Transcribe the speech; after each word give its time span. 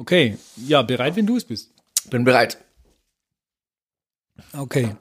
Okay, 0.00 0.38
ja, 0.56 0.80
bereit, 0.80 1.14
wenn 1.16 1.26
du 1.26 1.36
es 1.36 1.44
bist. 1.44 1.74
Bin 2.08 2.24
bereit. 2.24 2.56
Okay. 4.54 4.96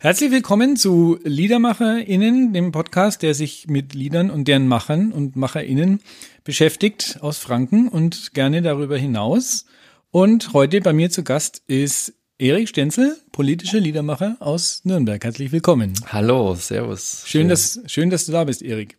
Herzlich 0.00 0.30
willkommen 0.30 0.78
zu 0.78 1.18
LiedermacherInnen, 1.22 2.54
dem 2.54 2.72
Podcast, 2.72 3.20
der 3.20 3.34
sich 3.34 3.66
mit 3.66 3.92
Liedern 3.92 4.30
und 4.30 4.48
deren 4.48 4.68
Machern 4.68 5.12
und 5.12 5.36
MacherInnen 5.36 6.00
beschäftigt 6.44 7.18
aus 7.20 7.36
Franken 7.36 7.88
und 7.88 8.32
gerne 8.32 8.62
darüber 8.62 8.96
hinaus. 8.96 9.66
Und 10.10 10.54
heute 10.54 10.80
bei 10.80 10.94
mir 10.94 11.10
zu 11.10 11.22
Gast 11.22 11.62
ist 11.66 12.14
Erik 12.38 12.70
Stenzel, 12.70 13.18
politischer 13.32 13.80
Liedermacher 13.80 14.38
aus 14.40 14.80
Nürnberg. 14.84 15.22
Herzlich 15.22 15.52
willkommen. 15.52 15.92
Hallo, 16.06 16.54
servus. 16.54 17.24
Schön, 17.26 17.50
dass, 17.50 17.82
schön, 17.84 18.08
dass 18.08 18.24
du 18.24 18.32
da 18.32 18.44
bist, 18.44 18.62
Erik. 18.62 18.96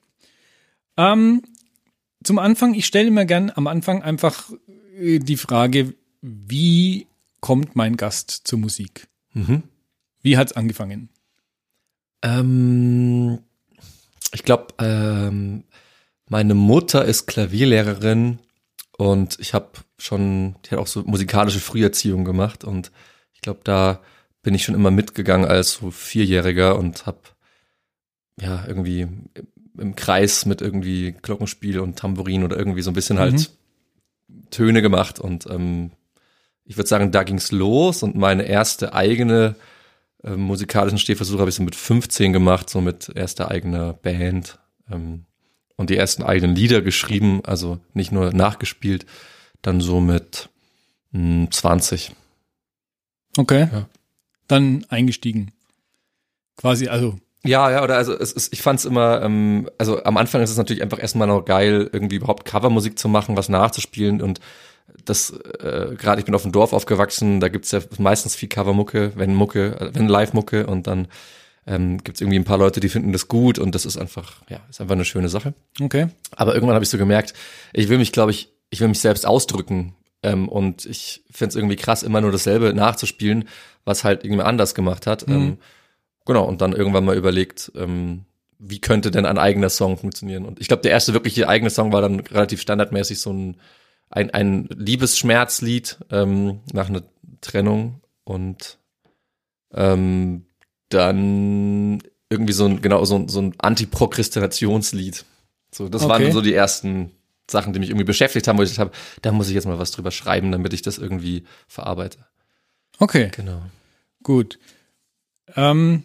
Ähm, 0.95 1.41
zum 2.23 2.39
Anfang, 2.39 2.73
ich 2.73 2.85
stelle 2.85 3.07
immer 3.07 3.25
gern 3.25 3.51
am 3.53 3.67
Anfang 3.67 4.03
einfach 4.03 4.51
äh, 4.97 5.19
die 5.19 5.37
Frage, 5.37 5.93
wie 6.21 7.07
kommt 7.39 7.75
mein 7.75 7.97
Gast 7.97 8.41
zur 8.43 8.59
Musik? 8.59 9.07
Mhm. 9.33 9.63
Wie 10.21 10.37
hat's 10.37 10.53
angefangen? 10.53 11.09
Ähm, 12.21 13.39
ich 14.33 14.43
glaube, 14.43 14.73
ähm, 14.79 15.63
meine 16.27 16.53
Mutter 16.53 17.05
ist 17.05 17.25
Klavierlehrerin 17.27 18.39
und 18.97 19.37
ich 19.39 19.53
habe 19.53 19.69
schon, 19.97 20.55
die 20.65 20.71
hat 20.71 20.79
auch 20.79 20.87
so 20.87 21.03
musikalische 21.03 21.59
Früherziehung 21.59 22.25
gemacht 22.25 22.63
und 22.63 22.91
ich 23.33 23.41
glaube, 23.41 23.61
da 23.63 24.01
bin 24.41 24.53
ich 24.53 24.63
schon 24.63 24.75
immer 24.75 24.91
mitgegangen 24.91 25.47
als 25.47 25.73
so 25.73 25.91
Vierjähriger 25.91 26.77
und 26.77 27.05
habe 27.05 27.19
ja 28.39 28.65
irgendwie 28.67 29.07
im 29.79 29.95
Kreis 29.95 30.45
mit 30.45 30.61
irgendwie 30.61 31.13
Glockenspiel 31.21 31.79
und 31.79 31.97
Tambourin 31.97 32.43
oder 32.43 32.57
irgendwie 32.57 32.81
so 32.81 32.91
ein 32.91 32.95
bisschen 32.95 33.19
halt 33.19 33.51
mhm. 34.27 34.49
Töne 34.51 34.81
gemacht 34.81 35.19
und 35.19 35.45
ähm, 35.47 35.91
ich 36.65 36.77
würde 36.77 36.87
sagen, 36.87 37.11
da 37.11 37.23
ging's 37.23 37.51
los 37.51 38.03
und 38.03 38.15
meine 38.15 38.43
erste 38.43 38.93
eigene 38.93 39.55
äh, 40.23 40.35
musikalischen 40.35 40.99
Stehversuche 40.99 41.39
habe 41.39 41.49
ich 41.49 41.55
so 41.55 41.63
mit 41.63 41.75
15 41.75 42.33
gemacht, 42.33 42.69
so 42.69 42.81
mit 42.81 43.09
erster 43.15 43.49
eigener 43.49 43.93
Band 43.93 44.59
ähm, 44.91 45.25
und 45.77 45.89
die 45.89 45.97
ersten 45.97 46.23
eigenen 46.23 46.55
Lieder 46.55 46.81
geschrieben, 46.81 47.41
also 47.43 47.79
nicht 47.93 48.11
nur 48.11 48.33
nachgespielt, 48.33 49.05
dann 49.61 49.81
so 49.81 49.99
mit 49.99 50.49
mh, 51.11 51.45
hm, 51.45 51.51
20. 51.51 52.11
Okay. 53.37 53.69
Ja. 53.71 53.89
Dann 54.47 54.85
eingestiegen. 54.89 55.51
Quasi, 56.57 56.87
also 56.87 57.17
ja, 57.45 57.71
ja, 57.71 57.83
oder 57.83 57.95
also 57.95 58.13
es 58.13 58.31
ist, 58.31 58.53
ich 58.53 58.61
fand's 58.61 58.85
immer, 58.85 59.21
ähm, 59.21 59.69
also 59.77 60.03
am 60.03 60.17
Anfang 60.17 60.41
ist 60.41 60.49
es 60.49 60.57
natürlich 60.57 60.83
einfach 60.83 60.99
erstmal 60.99 61.27
noch 61.27 61.45
geil, 61.45 61.89
irgendwie 61.91 62.17
überhaupt 62.17 62.45
Covermusik 62.45 62.99
zu 62.99 63.07
machen, 63.07 63.37
was 63.37 63.49
nachzuspielen 63.49 64.21
und 64.21 64.39
das, 65.05 65.31
äh, 65.31 65.95
gerade 65.95 66.19
ich 66.19 66.25
bin 66.25 66.35
auf 66.35 66.41
dem 66.43 66.51
Dorf 66.51 66.73
aufgewachsen, 66.73 67.39
da 67.39 67.47
gibt's 67.47 67.71
ja 67.71 67.79
meistens 67.97 68.35
viel 68.35 68.49
Covermucke, 68.49 69.13
wenn 69.15 69.35
Mucke, 69.35 69.79
äh, 69.79 69.91
wenn 69.93 70.07
Live-Mucke 70.07 70.67
und 70.67 70.87
dann 70.87 71.07
ähm, 71.65 72.03
gibt 72.03 72.19
irgendwie 72.19 72.39
ein 72.39 72.45
paar 72.45 72.57
Leute, 72.57 72.79
die 72.79 72.89
finden 72.89 73.13
das 73.13 73.27
gut 73.27 73.59
und 73.59 73.75
das 73.75 73.85
ist 73.85 73.97
einfach, 73.97 74.41
ja, 74.49 74.59
ist 74.69 74.81
einfach 74.81 74.95
eine 74.95 75.05
schöne 75.05 75.29
Sache. 75.29 75.53
Okay. 75.79 76.09
Aber 76.35 76.53
irgendwann 76.55 76.75
habe 76.75 76.83
ich 76.83 76.89
so 76.89 76.97
gemerkt, 76.97 77.33
ich 77.73 77.89
will 77.89 77.99
mich, 77.99 78.11
glaube 78.11 78.31
ich, 78.31 78.51
ich 78.69 78.79
will 78.81 78.87
mich 78.87 78.99
selbst 78.99 79.25
ausdrücken 79.25 79.95
ähm, 80.23 80.49
und 80.49 80.85
ich 80.85 81.23
find's 81.31 81.55
irgendwie 81.55 81.75
krass, 81.75 82.03
immer 82.03 82.21
nur 82.21 82.31
dasselbe 82.31 82.73
nachzuspielen, 82.73 83.47
was 83.85 84.03
halt 84.03 84.23
irgendwie 84.23 84.43
anders 84.43 84.75
gemacht 84.75 85.07
hat. 85.07 85.27
Mhm. 85.27 85.35
Ähm, 85.35 85.57
Genau, 86.29 86.43
und 86.45 86.61
dann 86.61 86.73
irgendwann 86.73 87.05
mal 87.05 87.17
überlegt, 87.17 87.71
ähm, 87.73 88.25
wie 88.59 88.77
könnte 88.77 89.09
denn 89.09 89.25
ein 89.25 89.39
eigener 89.39 89.69
Song 89.69 89.97
funktionieren? 89.97 90.45
Und 90.45 90.61
ich 90.61 90.67
glaube, 90.67 90.83
der 90.83 90.91
erste 90.91 91.15
wirkliche 91.15 91.49
eigene 91.49 91.71
Song 91.71 91.91
war 91.91 92.03
dann 92.03 92.19
relativ 92.19 92.61
standardmäßig 92.61 93.19
so 93.19 93.33
ein, 93.33 93.57
ein, 94.11 94.29
ein 94.29 94.69
Liebesschmerzlied 94.71 95.97
ähm, 96.11 96.59
nach 96.71 96.87
einer 96.87 97.01
Trennung 97.41 98.01
und 98.25 98.77
ähm, 99.73 100.45
dann 100.89 102.03
irgendwie 102.29 102.53
so 102.53 102.65
ein, 102.65 102.81
genau, 102.83 103.03
so, 103.05 103.27
so 103.27 103.41
ein 103.41 103.55
Antiprokrastinationslied. 103.57 105.25
So, 105.73 105.89
das 105.89 106.03
okay. 106.03 106.11
waren 106.11 106.31
so 106.31 106.41
die 106.41 106.53
ersten 106.53 107.11
Sachen, 107.49 107.73
die 107.73 107.79
mich 107.79 107.89
irgendwie 107.89 108.05
beschäftigt 108.05 108.47
haben, 108.47 108.59
wo 108.59 108.61
ich 108.61 108.75
dachte, 108.75 108.95
da 109.23 109.31
muss 109.31 109.47
ich 109.47 109.55
jetzt 109.55 109.65
mal 109.65 109.79
was 109.79 109.89
drüber 109.89 110.11
schreiben, 110.11 110.51
damit 110.51 110.73
ich 110.73 110.83
das 110.83 110.99
irgendwie 110.99 111.45
verarbeite. 111.67 112.19
Okay. 112.99 113.31
Genau. 113.35 113.63
Gut. 114.21 114.59
Ähm, 115.55 116.03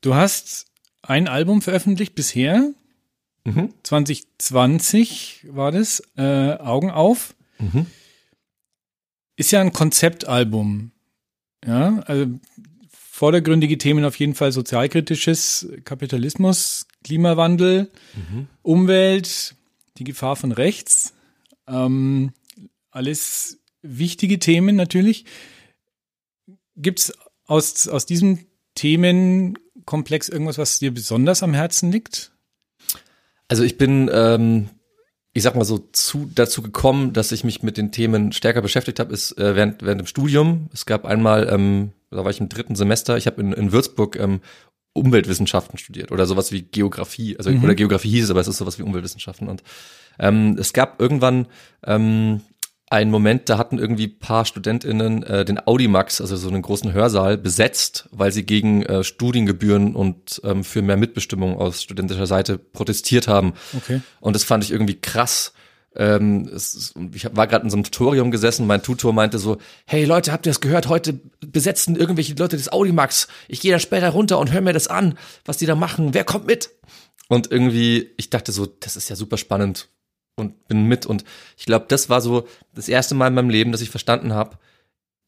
Du 0.00 0.14
hast 0.14 0.66
ein 1.02 1.28
Album 1.28 1.62
veröffentlicht 1.62 2.14
bisher. 2.14 2.72
Mhm. 3.44 3.72
2020 3.82 5.46
war 5.48 5.72
das. 5.72 6.02
Äh, 6.16 6.54
Augen 6.58 6.90
auf. 6.90 7.34
Mhm. 7.58 7.86
Ist 9.36 9.50
ja 9.50 9.60
ein 9.60 9.72
Konzeptalbum. 9.72 10.92
Ja, 11.66 12.00
also 12.06 12.26
vordergründige 12.90 13.78
Themen 13.78 14.04
auf 14.04 14.16
jeden 14.16 14.34
Fall 14.34 14.52
sozialkritisches, 14.52 15.68
Kapitalismus, 15.84 16.86
Klimawandel, 17.02 17.90
mhm. 18.14 18.46
Umwelt, 18.62 19.56
die 19.96 20.04
Gefahr 20.04 20.36
von 20.36 20.52
rechts. 20.52 21.14
Ähm, 21.66 22.32
alles 22.90 23.58
wichtige 23.82 24.38
Themen 24.38 24.76
natürlich. 24.76 25.24
Gibt 26.76 27.00
es 27.00 27.12
aus, 27.46 27.88
aus 27.88 28.06
diesem 28.06 28.46
Themen 28.74 29.58
Komplex 29.84 30.28
irgendwas, 30.28 30.58
was 30.58 30.78
dir 30.78 30.92
besonders 30.92 31.42
am 31.42 31.54
Herzen 31.54 31.90
liegt? 31.90 32.32
Also 33.48 33.62
ich 33.62 33.78
bin, 33.78 34.10
ähm, 34.12 34.68
ich 35.32 35.42
sag 35.42 35.54
mal 35.54 35.64
so, 35.64 35.78
zu, 35.92 36.30
dazu 36.34 36.62
gekommen, 36.62 37.12
dass 37.12 37.32
ich 37.32 37.44
mich 37.44 37.62
mit 37.62 37.76
den 37.76 37.92
Themen 37.92 38.32
stärker 38.32 38.62
beschäftigt 38.62 39.00
habe, 39.00 39.12
ist 39.12 39.38
äh, 39.38 39.56
während, 39.56 39.82
während 39.82 40.00
dem 40.00 40.06
Studium. 40.06 40.68
Es 40.72 40.86
gab 40.86 41.04
einmal, 41.04 41.48
ähm, 41.50 41.92
da 42.10 42.24
war 42.24 42.30
ich 42.30 42.40
im 42.40 42.48
dritten 42.48 42.76
Semester, 42.76 43.16
ich 43.16 43.26
habe 43.26 43.40
in, 43.40 43.52
in 43.52 43.72
Würzburg 43.72 44.16
ähm, 44.16 44.40
Umweltwissenschaften 44.92 45.78
studiert 45.78 46.12
oder 46.12 46.26
sowas 46.26 46.52
wie 46.52 46.62
Geografie. 46.62 47.36
Also 47.38 47.50
mhm. 47.50 47.64
oder 47.64 47.74
Geografie 47.74 48.10
hieß 48.10 48.24
es, 48.24 48.30
aber 48.30 48.40
es 48.40 48.48
ist 48.48 48.58
sowas 48.58 48.78
wie 48.78 48.82
Umweltwissenschaften. 48.82 49.48
Und 49.48 49.62
ähm, 50.18 50.56
es 50.58 50.72
gab 50.72 51.00
irgendwann 51.00 51.46
ähm, 51.84 52.40
ein 52.90 53.10
Moment, 53.10 53.48
da 53.48 53.58
hatten 53.58 53.78
irgendwie 53.78 54.08
paar 54.08 54.44
StudentInnen 54.44 55.22
äh, 55.22 55.44
den 55.44 55.64
Audimax, 55.66 56.20
also 56.20 56.36
so 56.36 56.48
einen 56.48 56.62
großen 56.62 56.92
Hörsaal, 56.92 57.36
besetzt, 57.36 58.08
weil 58.12 58.32
sie 58.32 58.44
gegen 58.44 58.82
äh, 58.82 59.04
Studiengebühren 59.04 59.94
und 59.94 60.40
ähm, 60.44 60.64
für 60.64 60.80
mehr 60.80 60.96
Mitbestimmung 60.96 61.58
aus 61.58 61.82
studentischer 61.82 62.26
Seite 62.26 62.58
protestiert 62.58 63.28
haben. 63.28 63.52
Okay. 63.76 64.00
Und 64.20 64.34
das 64.34 64.44
fand 64.44 64.64
ich 64.64 64.70
irgendwie 64.70 65.00
krass. 65.00 65.52
Ähm, 65.96 66.48
es, 66.54 66.94
ich 67.12 67.24
war 67.34 67.46
gerade 67.46 67.64
in 67.64 67.70
so 67.70 67.76
einem 67.76 67.84
Tutorium 67.84 68.30
gesessen, 68.30 68.66
mein 68.66 68.82
Tutor 68.82 69.12
meinte 69.12 69.38
so, 69.38 69.58
hey 69.84 70.04
Leute, 70.04 70.32
habt 70.32 70.46
ihr 70.46 70.50
das 70.50 70.60
gehört? 70.60 70.88
Heute 70.88 71.20
besetzen 71.40 71.96
irgendwelche 71.96 72.34
Leute 72.34 72.56
das 72.56 72.70
Audimax. 72.70 73.28
Ich 73.48 73.60
gehe 73.60 73.72
da 73.72 73.78
später 73.78 74.10
runter 74.10 74.38
und 74.38 74.52
hör 74.52 74.60
mir 74.60 74.72
das 74.72 74.88
an, 74.88 75.18
was 75.44 75.56
die 75.56 75.66
da 75.66 75.74
machen. 75.74 76.14
Wer 76.14 76.24
kommt 76.24 76.46
mit? 76.46 76.70
Und 77.28 77.50
irgendwie, 77.50 78.10
ich 78.16 78.30
dachte 78.30 78.52
so, 78.52 78.64
das 78.64 78.96
ist 78.96 79.10
ja 79.10 79.16
super 79.16 79.36
spannend 79.36 79.88
und 80.38 80.68
bin 80.68 80.84
mit. 80.84 81.06
Und 81.06 81.24
ich 81.56 81.66
glaube, 81.66 81.86
das 81.88 82.08
war 82.08 82.20
so 82.20 82.46
das 82.74 82.88
erste 82.88 83.14
Mal 83.14 83.28
in 83.28 83.34
meinem 83.34 83.50
Leben, 83.50 83.72
dass 83.72 83.80
ich 83.80 83.90
verstanden 83.90 84.32
habe, 84.32 84.58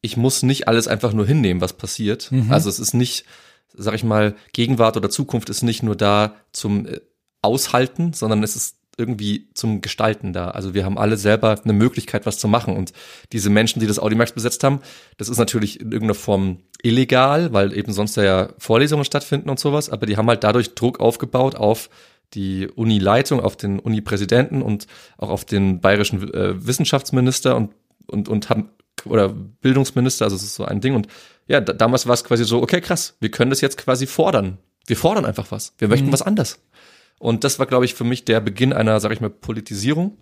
ich 0.01 0.17
muss 0.17 0.43
nicht 0.43 0.67
alles 0.67 0.87
einfach 0.87 1.13
nur 1.13 1.25
hinnehmen, 1.25 1.61
was 1.61 1.73
passiert. 1.73 2.31
Mhm. 2.31 2.51
Also 2.51 2.69
es 2.69 2.79
ist 2.79 2.93
nicht, 2.93 3.25
sag 3.73 3.93
ich 3.93 4.03
mal, 4.03 4.35
Gegenwart 4.53 4.97
oder 4.97 5.09
Zukunft 5.09 5.49
ist 5.49 5.61
nicht 5.61 5.83
nur 5.83 5.95
da 5.95 6.35
zum 6.51 6.87
äh, 6.87 6.99
Aushalten, 7.41 8.13
sondern 8.13 8.43
es 8.43 8.55
ist 8.55 8.77
irgendwie 8.97 9.49
zum 9.53 9.81
Gestalten 9.81 10.33
da. 10.33 10.49
Also 10.49 10.73
wir 10.73 10.85
haben 10.85 10.97
alle 10.97 11.17
selber 11.17 11.59
eine 11.63 11.73
Möglichkeit, 11.73 12.25
was 12.25 12.37
zu 12.37 12.47
machen. 12.47 12.75
Und 12.75 12.93
diese 13.31 13.49
Menschen, 13.49 13.79
die 13.79 13.87
das 13.87 13.99
Audimax 13.99 14.33
besetzt 14.33 14.63
haben, 14.63 14.81
das 15.17 15.29
ist 15.29 15.37
natürlich 15.37 15.79
in 15.79 15.91
irgendeiner 15.91 16.15
Form 16.15 16.59
illegal, 16.83 17.53
weil 17.53 17.75
eben 17.75 17.93
sonst 17.93 18.17
ja 18.17 18.49
Vorlesungen 18.57 19.05
stattfinden 19.05 19.49
und 19.49 19.59
sowas. 19.59 19.89
Aber 19.89 20.05
die 20.05 20.17
haben 20.17 20.27
halt 20.27 20.43
dadurch 20.43 20.75
Druck 20.75 20.99
aufgebaut 20.99 21.55
auf 21.55 21.89
die 22.33 22.67
Uni-Leitung, 22.67 23.39
auf 23.39 23.57
den 23.57 23.79
Uni-Präsidenten 23.79 24.61
und 24.61 24.87
auch 25.17 25.29
auf 25.29 25.45
den 25.45 25.81
bayerischen 25.81 26.33
äh, 26.33 26.65
Wissenschaftsminister 26.65 27.55
und, 27.55 27.71
und, 28.07 28.29
und 28.29 28.49
haben, 28.49 28.69
oder 29.05 29.29
Bildungsminister, 29.29 30.25
also 30.25 30.35
es 30.35 30.43
ist 30.43 30.55
so 30.55 30.65
ein 30.65 30.81
Ding. 30.81 30.95
Und 30.95 31.07
ja, 31.47 31.61
da, 31.61 31.73
damals 31.73 32.07
war 32.07 32.13
es 32.13 32.23
quasi 32.23 32.43
so, 32.45 32.61
okay, 32.61 32.81
krass, 32.81 33.15
wir 33.19 33.31
können 33.31 33.49
das 33.49 33.61
jetzt 33.61 33.77
quasi 33.77 34.07
fordern. 34.07 34.57
Wir 34.87 34.97
fordern 34.97 35.25
einfach 35.25 35.51
was. 35.51 35.73
Wir 35.77 35.87
möchten 35.87 36.07
mhm. 36.07 36.13
was 36.13 36.21
anders. 36.21 36.59
Und 37.19 37.43
das 37.43 37.59
war, 37.59 37.67
glaube 37.67 37.85
ich, 37.85 37.93
für 37.93 38.03
mich 38.03 38.25
der 38.25 38.39
Beginn 38.39 38.73
einer, 38.73 38.99
sag 38.99 39.11
ich 39.11 39.21
mal, 39.21 39.29
Politisierung. 39.29 40.17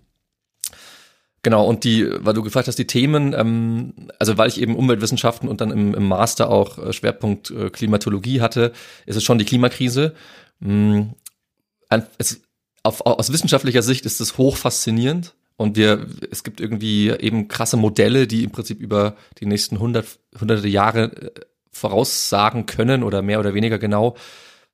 Genau, 1.42 1.66
und 1.66 1.84
die, 1.84 2.06
weil 2.18 2.34
du 2.34 2.42
gefragt 2.42 2.68
hast, 2.68 2.78
die 2.78 2.86
Themen, 2.86 3.32
ähm, 3.32 3.94
also 4.18 4.36
weil 4.36 4.48
ich 4.48 4.60
eben 4.60 4.76
Umweltwissenschaften 4.76 5.48
und 5.48 5.62
dann 5.62 5.70
im, 5.70 5.94
im 5.94 6.06
Master 6.06 6.50
auch 6.50 6.76
äh, 6.78 6.92
Schwerpunkt 6.92 7.50
äh, 7.50 7.70
Klimatologie 7.70 8.42
hatte, 8.42 8.72
ist 9.06 9.16
es 9.16 9.24
schon 9.24 9.38
die 9.38 9.46
Klimakrise. 9.46 10.14
Es, 12.18 12.40
auf, 12.82 13.04
aus 13.04 13.32
wissenschaftlicher 13.32 13.82
Sicht 13.82 14.06
ist 14.06 14.20
es 14.20 14.38
hoch 14.38 14.56
faszinierend 14.56 15.34
und 15.56 15.76
wir, 15.76 16.06
es 16.30 16.42
gibt 16.42 16.60
irgendwie 16.60 17.10
eben 17.10 17.48
krasse 17.48 17.76
Modelle, 17.76 18.26
die 18.26 18.44
im 18.44 18.50
Prinzip 18.50 18.80
über 18.80 19.16
die 19.38 19.46
nächsten 19.46 19.78
hundert, 19.78 20.06
hunderte 20.40 20.68
Jahre 20.68 21.12
äh, 21.12 21.30
voraussagen 21.70 22.66
können 22.66 23.02
oder 23.02 23.22
mehr 23.22 23.40
oder 23.40 23.54
weniger 23.54 23.78
genau, 23.78 24.16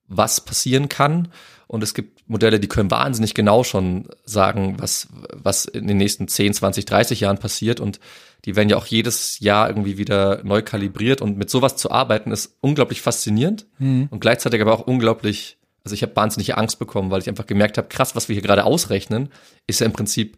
was 0.06 0.40
passieren 0.40 0.88
kann. 0.88 1.28
und 1.66 1.82
es 1.82 1.94
gibt 1.94 2.28
Modelle, 2.28 2.60
die 2.60 2.68
können 2.68 2.90
wahnsinnig 2.90 3.34
genau 3.34 3.64
schon 3.64 4.08
sagen, 4.24 4.76
was, 4.78 5.08
was 5.32 5.64
in 5.64 5.88
den 5.88 5.96
nächsten 5.96 6.28
10, 6.28 6.54
20, 6.54 6.84
30 6.84 7.20
Jahren 7.20 7.38
passiert 7.38 7.80
und 7.80 7.98
die 8.44 8.54
werden 8.54 8.68
ja 8.68 8.76
auch 8.76 8.86
jedes 8.86 9.40
Jahr 9.40 9.68
irgendwie 9.68 9.98
wieder 9.98 10.42
neu 10.44 10.62
kalibriert 10.62 11.20
und 11.20 11.36
mit 11.36 11.50
sowas 11.50 11.76
zu 11.76 11.90
arbeiten 11.90 12.30
ist 12.30 12.56
unglaublich 12.60 13.02
faszinierend 13.02 13.66
mhm. 13.78 14.06
und 14.10 14.20
gleichzeitig 14.20 14.60
aber 14.60 14.72
auch 14.72 14.86
unglaublich, 14.86 15.58
also 15.86 15.94
ich 15.94 16.02
habe 16.02 16.16
wahnsinnige 16.16 16.56
Angst 16.56 16.80
bekommen, 16.80 17.12
weil 17.12 17.20
ich 17.20 17.28
einfach 17.28 17.46
gemerkt 17.46 17.78
habe, 17.78 17.86
krass, 17.86 18.16
was 18.16 18.28
wir 18.28 18.34
hier 18.34 18.42
gerade 18.42 18.64
ausrechnen, 18.64 19.28
ist 19.68 19.78
ja 19.78 19.86
im 19.86 19.92
Prinzip 19.92 20.36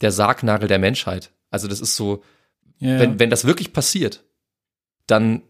der 0.00 0.10
Sargnagel 0.10 0.66
der 0.66 0.80
Menschheit. 0.80 1.30
Also 1.50 1.68
das 1.68 1.80
ist 1.80 1.94
so, 1.94 2.24
ja. 2.80 2.98
wenn, 2.98 3.20
wenn 3.20 3.30
das 3.30 3.44
wirklich 3.44 3.72
passiert, 3.72 4.24
dann 5.06 5.42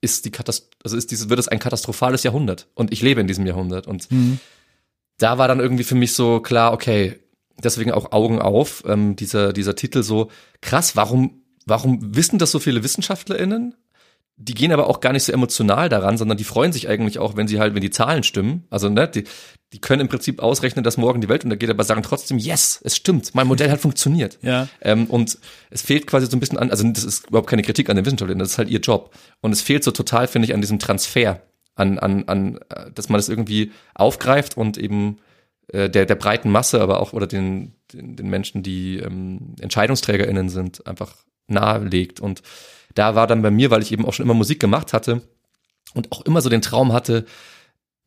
ist 0.00 0.24
die 0.24 0.30
Katast 0.30 0.76
also 0.84 0.96
ist 0.96 1.10
dieses, 1.10 1.28
wird 1.28 1.40
es 1.40 1.48
ein 1.48 1.58
katastrophales 1.58 2.22
Jahrhundert. 2.22 2.68
Und 2.74 2.92
ich 2.92 3.02
lebe 3.02 3.20
in 3.20 3.26
diesem 3.26 3.44
Jahrhundert. 3.44 3.88
Und 3.88 4.08
mhm. 4.12 4.38
da 5.18 5.36
war 5.36 5.48
dann 5.48 5.58
irgendwie 5.58 5.82
für 5.82 5.96
mich 5.96 6.14
so 6.14 6.38
klar, 6.38 6.72
okay, 6.72 7.18
deswegen 7.58 7.90
auch 7.90 8.12
Augen 8.12 8.40
auf, 8.40 8.84
ähm, 8.86 9.16
dieser, 9.16 9.52
dieser 9.52 9.74
Titel 9.74 10.04
so, 10.04 10.30
krass, 10.60 10.94
warum, 10.94 11.42
warum 11.66 12.14
wissen 12.14 12.38
das 12.38 12.52
so 12.52 12.60
viele 12.60 12.84
WissenschaftlerInnen? 12.84 13.74
Die 14.42 14.54
gehen 14.54 14.72
aber 14.72 14.88
auch 14.88 15.00
gar 15.00 15.12
nicht 15.12 15.24
so 15.24 15.32
emotional 15.32 15.90
daran, 15.90 16.16
sondern 16.16 16.38
die 16.38 16.44
freuen 16.44 16.72
sich 16.72 16.88
eigentlich 16.88 17.18
auch, 17.18 17.36
wenn 17.36 17.46
sie 17.46 17.60
halt, 17.60 17.74
wenn 17.74 17.82
die 17.82 17.90
Zahlen 17.90 18.22
stimmen. 18.22 18.64
Also, 18.70 18.88
ne, 18.88 19.06
die, 19.06 19.24
die 19.74 19.80
können 19.80 20.00
im 20.00 20.08
Prinzip 20.08 20.40
ausrechnen, 20.40 20.82
dass 20.82 20.96
morgen 20.96 21.20
die 21.20 21.28
Welt 21.28 21.44
untergeht, 21.44 21.68
aber 21.68 21.84
sagen 21.84 22.02
trotzdem, 22.02 22.38
yes, 22.38 22.80
es 22.82 22.96
stimmt, 22.96 23.34
mein 23.34 23.46
Modell 23.46 23.70
hat 23.70 23.80
funktioniert. 23.80 24.38
Ja. 24.40 24.66
Ähm, 24.80 25.06
und 25.06 25.38
es 25.68 25.82
fehlt 25.82 26.06
quasi 26.06 26.26
so 26.26 26.36
ein 26.36 26.40
bisschen 26.40 26.56
an, 26.56 26.70
also 26.70 26.88
das 26.88 27.04
ist 27.04 27.28
überhaupt 27.28 27.50
keine 27.50 27.62
Kritik 27.62 27.90
an 27.90 27.96
den 27.96 28.06
Wissenschaftlern, 28.06 28.38
das 28.38 28.52
ist 28.52 28.58
halt 28.58 28.70
ihr 28.70 28.80
Job. 28.80 29.14
Und 29.42 29.52
es 29.52 29.60
fehlt 29.60 29.84
so 29.84 29.90
total, 29.90 30.26
finde 30.26 30.46
ich, 30.46 30.54
an 30.54 30.62
diesem 30.62 30.78
Transfer, 30.78 31.42
an, 31.74 31.98
an, 31.98 32.24
an, 32.24 32.58
äh, 32.70 32.90
dass 32.94 33.10
man 33.10 33.18
das 33.18 33.28
irgendwie 33.28 33.72
aufgreift 33.94 34.56
und 34.56 34.78
eben 34.78 35.18
äh, 35.68 35.90
der, 35.90 36.06
der 36.06 36.14
breiten 36.14 36.50
Masse, 36.50 36.80
aber 36.80 37.00
auch 37.00 37.12
oder 37.12 37.26
den, 37.26 37.74
den, 37.92 38.16
den 38.16 38.30
Menschen, 38.30 38.62
die 38.62 38.96
ähm, 38.96 39.54
EntscheidungsträgerInnen 39.60 40.48
sind, 40.48 40.86
einfach 40.86 41.14
nahelegt. 41.46 42.20
Und 42.20 42.42
da 42.94 43.14
war 43.14 43.26
dann 43.26 43.42
bei 43.42 43.50
mir, 43.50 43.70
weil 43.70 43.82
ich 43.82 43.92
eben 43.92 44.04
auch 44.04 44.12
schon 44.12 44.24
immer 44.24 44.34
Musik 44.34 44.60
gemacht 44.60 44.92
hatte 44.92 45.22
und 45.94 46.12
auch 46.12 46.22
immer 46.22 46.40
so 46.40 46.48
den 46.48 46.62
Traum 46.62 46.92
hatte, 46.92 47.24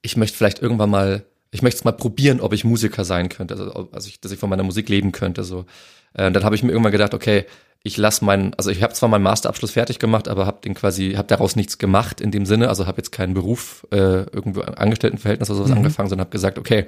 ich 0.02 0.18
möchte 0.18 0.38
vielleicht 0.38 0.62
irgendwann 0.62 0.90
mal, 0.90 1.26
ich 1.52 1.62
möchte 1.62 1.80
es 1.80 1.84
mal 1.84 1.94
probieren, 1.94 2.42
ob 2.42 2.54
ich 2.54 2.64
Musiker 2.64 3.06
sein 3.06 3.30
könnte, 3.30 3.56
also, 3.56 3.90
also 3.92 4.08
ich, 4.08 4.20
dass 4.20 4.32
ich 4.32 4.40
von 4.40 4.50
meiner 4.50 4.64
Musik 4.64 4.90
leben 4.90 5.12
könnte. 5.12 5.44
So, 5.44 5.66
äh, 6.14 6.32
dann 6.32 6.44
habe 6.44 6.56
ich 6.56 6.64
mir 6.64 6.72
irgendwann 6.72 6.92
gedacht, 6.92 7.14
okay, 7.14 7.46
ich 7.84 7.98
lasse 7.98 8.24
meinen, 8.24 8.54
also 8.54 8.70
ich 8.70 8.82
habe 8.82 8.94
zwar 8.94 9.10
meinen 9.10 9.24
Masterabschluss 9.24 9.72
fertig 9.72 10.00
gemacht, 10.00 10.30
aber 10.30 10.46
habe 10.46 10.62
den 10.62 10.74
quasi, 10.74 11.14
habe 11.14 11.28
daraus 11.28 11.56
nichts 11.56 11.78
gemacht 11.78 12.22
in 12.22 12.32
dem 12.32 12.46
Sinne, 12.46 12.70
also 12.70 12.88
habe 12.88 12.98
jetzt 12.98 13.12
keinen 13.12 13.34
Beruf 13.34 13.86
äh, 13.92 14.24
irgendwo 14.24 14.62
Angestelltenverhältnis 14.62 15.50
oder 15.50 15.58
sowas 15.58 15.72
mhm. 15.72 15.78
angefangen, 15.78 16.10
sondern 16.10 16.26
habe 16.26 16.32
gesagt, 16.32 16.58
okay, 16.58 16.86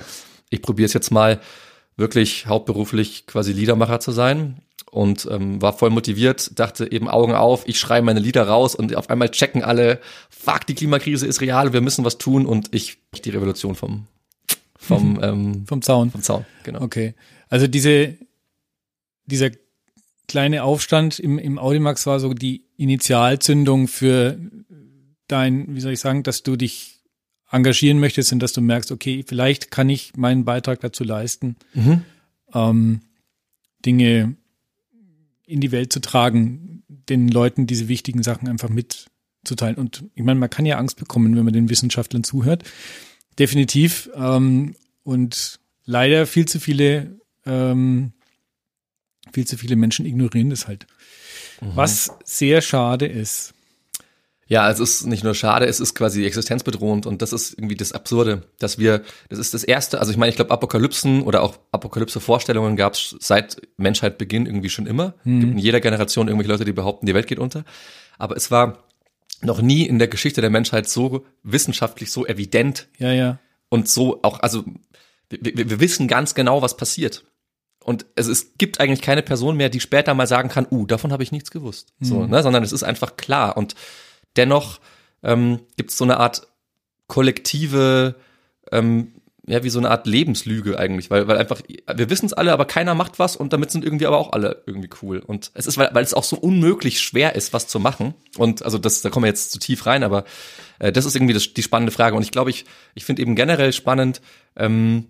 ich 0.49 0.61
probiere 0.61 0.85
es 0.85 0.93
jetzt 0.93 1.11
mal 1.11 1.39
wirklich 1.97 2.47
hauptberuflich 2.47 3.27
quasi 3.27 3.51
Liedermacher 3.51 3.99
zu 3.99 4.11
sein 4.11 4.61
und 4.95 5.27
ähm, 5.29 5.61
war 5.61 5.73
voll 5.73 5.89
motiviert, 5.89 6.57
dachte 6.57 6.89
eben 6.89 7.09
Augen 7.09 7.33
auf, 7.33 7.67
ich 7.67 7.77
schreibe 7.77 8.05
meine 8.05 8.21
Lieder 8.21 8.47
raus 8.47 8.75
und 8.75 8.95
auf 8.95 9.09
einmal 9.09 9.29
checken 9.29 9.61
alle, 9.61 9.99
fuck, 10.29 10.65
die 10.65 10.73
Klimakrise 10.73 11.27
ist 11.27 11.41
real, 11.41 11.73
wir 11.73 11.81
müssen 11.81 12.05
was 12.05 12.17
tun 12.17 12.45
und 12.45 12.73
ich 12.73 12.97
die 13.23 13.29
Revolution 13.29 13.75
vom 13.75 14.07
vom 14.77 15.19
ähm, 15.21 15.65
vom 15.67 15.81
Zaun. 15.81 16.11
Vom 16.11 16.21
Zaun, 16.21 16.45
genau. 16.63 16.81
Okay. 16.81 17.13
Also 17.49 17.67
diese 17.67 18.17
dieser 19.25 19.51
kleine 20.27 20.63
Aufstand 20.63 21.19
im 21.19 21.39
im 21.39 21.59
Audimax 21.59 22.07
war 22.07 22.21
so 22.21 22.33
die 22.33 22.63
Initialzündung 22.77 23.89
für 23.89 24.37
dein, 25.27 25.75
wie 25.75 25.81
soll 25.81 25.91
ich 25.91 25.99
sagen, 25.99 26.23
dass 26.23 26.43
du 26.43 26.55
dich 26.55 27.01
engagieren 27.51 27.99
möchtest 27.99 28.31
und 28.31 28.39
dass 28.39 28.53
du 28.53 28.61
merkst, 28.61 28.91
okay, 28.91 29.25
vielleicht 29.27 29.71
kann 29.71 29.89
ich 29.89 30.15
meinen 30.15 30.45
Beitrag 30.45 30.79
dazu 30.79 31.03
leisten, 31.03 31.57
mhm. 31.73 32.03
ähm, 32.53 33.01
Dinge 33.85 34.37
in 35.45 35.61
die 35.61 35.71
Welt 35.71 35.91
zu 35.91 35.99
tragen, 36.01 36.83
den 36.87 37.27
Leuten 37.27 37.67
diese 37.67 37.87
wichtigen 37.87 38.23
Sachen 38.23 38.47
einfach 38.47 38.69
mitzuteilen. 38.69 39.77
Und 39.77 40.05
ich 40.15 40.23
meine, 40.23 40.39
man 40.39 40.49
kann 40.49 40.65
ja 40.65 40.77
Angst 40.77 40.97
bekommen, 40.97 41.35
wenn 41.35 41.45
man 41.45 41.53
den 41.53 41.69
Wissenschaftlern 41.69 42.23
zuhört. 42.23 42.63
Definitiv. 43.39 44.09
Ähm, 44.15 44.75
und 45.03 45.59
leider 45.85 46.25
viel 46.25 46.47
zu 46.47 46.59
viele, 46.59 47.19
ähm, 47.45 48.13
viel 49.31 49.45
zu 49.47 49.57
viele 49.57 49.75
Menschen 49.75 50.05
ignorieren 50.05 50.49
das 50.49 50.67
halt. 50.67 50.87
Mhm. 51.61 51.71
Was 51.75 52.11
sehr 52.23 52.61
schade 52.61 53.07
ist. 53.07 53.54
Ja, 54.47 54.69
es 54.69 54.79
ist 54.79 55.07
nicht 55.07 55.23
nur 55.23 55.33
schade, 55.33 55.65
es 55.65 55.79
ist 55.79 55.95
quasi 55.95 56.23
existenzbedrohend 56.23 57.07
und 57.07 57.23
das 57.23 57.33
ist 57.33 57.53
irgendwie 57.53 57.75
das 57.75 57.93
Absurde, 57.93 58.43
dass 58.59 58.77
wir, 58.77 59.01
das 59.29 59.39
ist 59.39 59.55
das 59.55 59.63
erste, 59.63 59.99
also 59.99 60.11
ich 60.11 60.17
meine, 60.17 60.29
ich 60.29 60.35
glaube 60.35 60.51
Apokalypsen 60.51 61.23
oder 61.23 61.41
auch 61.41 61.57
Apokalypse-Vorstellungen 61.71 62.75
gab 62.75 62.93
es 62.93 63.15
seit 63.19 63.59
Menschheitbeginn 63.77 64.45
irgendwie 64.45 64.69
schon 64.69 64.85
immer. 64.85 65.15
Mhm. 65.23 65.39
Gibt 65.39 65.53
in 65.53 65.57
jeder 65.57 65.79
Generation 65.79 66.27
irgendwelche 66.27 66.51
Leute, 66.51 66.65
die 66.65 66.73
behaupten, 66.73 67.07
die 67.07 67.15
Welt 67.15 67.25
geht 67.25 67.39
unter. 67.39 67.65
Aber 68.19 68.37
es 68.37 68.51
war 68.51 68.83
noch 69.41 69.61
nie 69.61 69.83
in 69.83 69.97
der 69.97 70.07
Geschichte 70.07 70.41
der 70.41 70.51
Menschheit 70.51 70.87
so 70.87 71.25
wissenschaftlich, 71.41 72.11
so 72.11 72.25
evident. 72.27 72.87
Ja, 72.99 73.11
ja. 73.11 73.39
Und 73.69 73.89
so 73.89 74.19
auch, 74.21 74.39
also 74.41 74.63
wir, 75.29 75.69
wir 75.69 75.79
wissen 75.79 76.07
ganz 76.07 76.35
genau, 76.35 76.61
was 76.61 76.77
passiert. 76.77 77.25
Und 77.83 78.05
es, 78.15 78.27
es 78.27 78.57
gibt 78.57 78.79
eigentlich 78.79 79.01
keine 79.01 79.21
Person 79.21 79.57
mehr, 79.57 79.69
die 79.69 79.79
später 79.79 80.13
mal 80.13 80.27
sagen 80.27 80.49
kann, 80.49 80.67
uh, 80.71 80.85
davon 80.85 81.11
habe 81.11 81.23
ich 81.23 81.31
nichts 81.31 81.51
gewusst. 81.51 81.93
Mhm. 81.99 82.05
So, 82.05 82.25
ne? 82.25 82.43
Sondern 82.43 82.63
es 82.63 82.71
ist 82.71 82.83
einfach 82.83 83.17
klar. 83.17 83.57
Und 83.57 83.75
dennoch 84.37 84.79
ähm, 85.23 85.59
gibt 85.77 85.91
es 85.91 85.97
so 85.97 86.03
eine 86.03 86.17
Art 86.17 86.47
kollektive, 87.07 88.15
ähm, 88.71 89.13
ja, 89.47 89.63
wie 89.63 89.69
so 89.69 89.77
eine 89.77 89.91
Art 89.91 90.07
Lebenslüge 90.07 90.79
eigentlich, 90.79 91.11
weil, 91.11 91.27
weil 91.27 91.37
einfach, 91.37 91.61
wir 91.93 92.09
wissen 92.09 92.25
es 92.25 92.33
alle, 92.33 92.51
aber 92.51 92.65
keiner 92.65 92.95
macht 92.95 93.19
was 93.19 93.35
und 93.35 93.53
damit 93.53 93.69
sind 93.69 93.85
irgendwie 93.85 94.07
aber 94.07 94.17
auch 94.17 94.33
alle 94.33 94.63
irgendwie 94.65 94.89
cool. 95.03 95.19
Und 95.19 95.51
es 95.53 95.67
ist, 95.67 95.77
weil, 95.77 95.89
weil 95.93 96.03
es 96.03 96.15
auch 96.15 96.23
so 96.23 96.35
unmöglich 96.35 96.99
schwer 96.99 97.35
ist, 97.35 97.53
was 97.53 97.67
zu 97.67 97.79
machen. 97.79 98.15
Und 98.37 98.63
also 98.63 98.79
das, 98.79 99.03
da 99.03 99.09
kommen 99.11 99.25
wir 99.25 99.29
jetzt 99.29 99.51
zu 99.51 99.59
tief 99.59 99.85
rein, 99.85 100.03
aber 100.03 100.25
äh, 100.79 100.91
das 100.91 101.05
ist 101.05 101.15
irgendwie 101.15 101.35
das, 101.35 101.53
die 101.53 101.61
spannende 101.61 101.91
Frage. 101.91 102.15
Und 102.15 102.23
ich 102.23 102.31
glaube, 102.31 102.49
ich, 102.49 102.65
ich 102.95 103.05
finde 103.05 103.21
eben 103.21 103.35
generell 103.35 103.71
spannend, 103.71 104.19
ähm, 104.55 105.09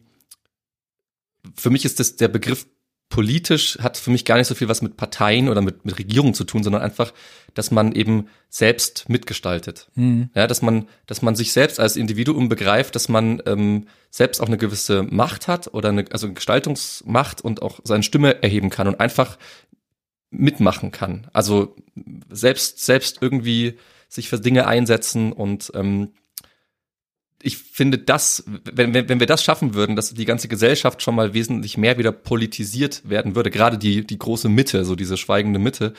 für 1.55 1.69
mich 1.69 1.85
ist 1.85 1.99
das 1.99 2.17
der 2.17 2.27
Begriff 2.27 2.65
politisch 3.09 3.77
hat 3.79 3.97
für 3.97 4.09
mich 4.09 4.25
gar 4.25 4.37
nicht 4.37 4.47
so 4.47 4.55
viel 4.55 4.67
was 4.67 4.81
mit 4.81 4.97
Parteien 4.97 5.47
oder 5.47 5.61
mit, 5.61 5.85
mit 5.85 5.97
Regierungen 5.99 6.33
zu 6.33 6.43
tun, 6.43 6.63
sondern 6.63 6.81
einfach, 6.81 7.13
dass 7.53 7.71
man 7.71 7.91
eben 7.93 8.27
selbst 8.49 9.07
mitgestaltet. 9.09 9.89
Mhm. 9.95 10.29
Ja, 10.33 10.47
dass 10.47 10.61
man, 10.61 10.87
dass 11.05 11.21
man 11.21 11.35
sich 11.35 11.51
selbst 11.51 11.79
als 11.79 11.95
Individuum 11.95 12.49
begreift, 12.49 12.95
dass 12.95 13.07
man 13.07 13.41
ähm, 13.45 13.87
selbst 14.09 14.41
auch 14.41 14.47
eine 14.47 14.57
gewisse 14.57 15.03
Macht 15.03 15.47
hat 15.47 15.73
oder 15.73 15.89
eine, 15.89 16.05
also 16.11 16.33
Gestaltungsmacht 16.33 17.41
und 17.41 17.61
auch 17.61 17.79
seine 17.83 18.03
Stimme 18.03 18.41
erheben 18.41 18.69
kann 18.69 18.87
und 18.87 18.99
einfach 18.99 19.37
mitmachen 20.31 20.91
kann. 20.91 21.27
Also 21.31 21.75
selbst, 22.29 22.83
selbst 22.83 23.19
irgendwie 23.21 23.77
sich 24.09 24.29
für 24.29 24.39
Dinge 24.39 24.67
einsetzen 24.67 25.31
und 25.31 25.71
ähm, 25.75 26.13
ich 27.45 27.57
finde 27.59 27.99
das, 27.99 28.43
wenn, 28.47 28.95
wenn, 28.95 29.07
wenn 29.07 29.19
wir 29.19 29.27
das 29.27 29.43
schaffen 29.43 29.75
würden, 29.75 29.95
dass 29.95 30.13
die 30.13 30.25
ganze 30.25 30.47
Gesellschaft 30.47 31.03
schon 31.03 31.13
mal 31.13 31.35
wesentlich 31.35 31.77
mehr 31.77 31.99
wieder 31.99 32.11
politisiert 32.11 33.07
werden 33.07 33.35
würde, 33.35 33.51
gerade 33.51 33.77
die, 33.77 34.05
die 34.05 34.17
große 34.17 34.49
Mitte, 34.49 34.83
so 34.83 34.95
diese 34.95 35.15
schweigende 35.15 35.59
Mitte, 35.59 35.93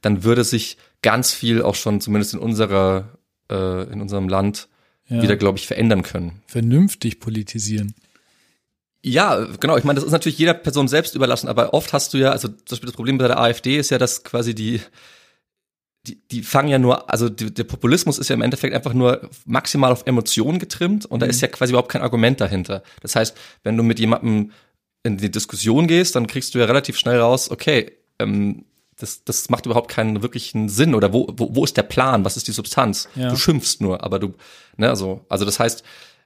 dann 0.00 0.24
würde 0.24 0.42
sich 0.42 0.76
ganz 1.00 1.32
viel 1.32 1.62
auch 1.62 1.76
schon 1.76 2.00
zumindest 2.00 2.34
in 2.34 2.40
unserer, 2.40 3.16
äh, 3.48 3.84
in 3.92 4.00
unserem 4.00 4.28
Land 4.28 4.68
ja. 5.08 5.22
wieder, 5.22 5.36
glaube 5.36 5.58
ich, 5.58 5.68
verändern 5.68 6.02
können. 6.02 6.42
Vernünftig 6.48 7.20
politisieren. 7.20 7.94
Ja, 9.00 9.46
genau. 9.60 9.76
Ich 9.76 9.84
meine, 9.84 10.00
das 10.00 10.04
ist 10.04 10.12
natürlich 10.12 10.38
jeder 10.38 10.54
Person 10.54 10.88
selbst 10.88 11.14
überlassen, 11.14 11.46
aber 11.46 11.74
oft 11.74 11.92
hast 11.92 12.12
du 12.12 12.18
ja, 12.18 12.32
also 12.32 12.48
das 12.48 12.80
Problem 12.80 13.18
bei 13.18 13.28
der 13.28 13.38
AfD 13.38 13.78
ist 13.78 13.90
ja, 13.90 13.98
dass 13.98 14.24
quasi 14.24 14.52
die, 14.52 14.80
die, 16.08 16.20
die 16.30 16.42
fangen 16.42 16.68
ja 16.68 16.78
nur, 16.78 17.10
also 17.10 17.28
die, 17.28 17.52
der 17.52 17.64
Populismus 17.64 18.18
ist 18.18 18.28
ja 18.28 18.34
im 18.34 18.42
Endeffekt 18.42 18.74
einfach 18.74 18.94
nur 18.94 19.28
maximal 19.44 19.92
auf 19.92 20.06
Emotionen 20.06 20.58
getrimmt 20.58 21.06
und 21.06 21.18
mhm. 21.18 21.20
da 21.20 21.26
ist 21.26 21.40
ja 21.40 21.48
quasi 21.48 21.72
überhaupt 21.72 21.90
kein 21.90 22.02
Argument 22.02 22.40
dahinter. 22.40 22.82
Das 23.02 23.14
heißt, 23.14 23.36
wenn 23.62 23.76
du 23.76 23.82
mit 23.82 23.98
jemandem 23.98 24.52
in 25.02 25.18
die 25.18 25.30
Diskussion 25.30 25.86
gehst, 25.86 26.16
dann 26.16 26.26
kriegst 26.26 26.54
du 26.54 26.58
ja 26.58 26.64
relativ 26.64 26.98
schnell 26.98 27.20
raus, 27.20 27.50
okay, 27.50 27.92
ähm, 28.18 28.64
das, 28.96 29.22
das 29.24 29.48
macht 29.48 29.66
überhaupt 29.66 29.90
keinen 29.90 30.22
wirklichen 30.22 30.68
Sinn 30.68 30.94
oder 30.94 31.12
wo, 31.12 31.28
wo, 31.36 31.54
wo 31.54 31.64
ist 31.64 31.76
der 31.76 31.84
Plan, 31.84 32.24
was 32.24 32.36
ist 32.36 32.48
die 32.48 32.52
Substanz? 32.52 33.08
Ja. 33.14 33.30
Du 33.30 33.36
schimpfst 33.36 33.80
nur, 33.80 34.02
aber 34.02 34.18
du, 34.18 34.34
ne, 34.76 34.88
also, 34.88 35.24
also 35.28 35.44
das 35.44 35.60
heißt, 35.60 35.84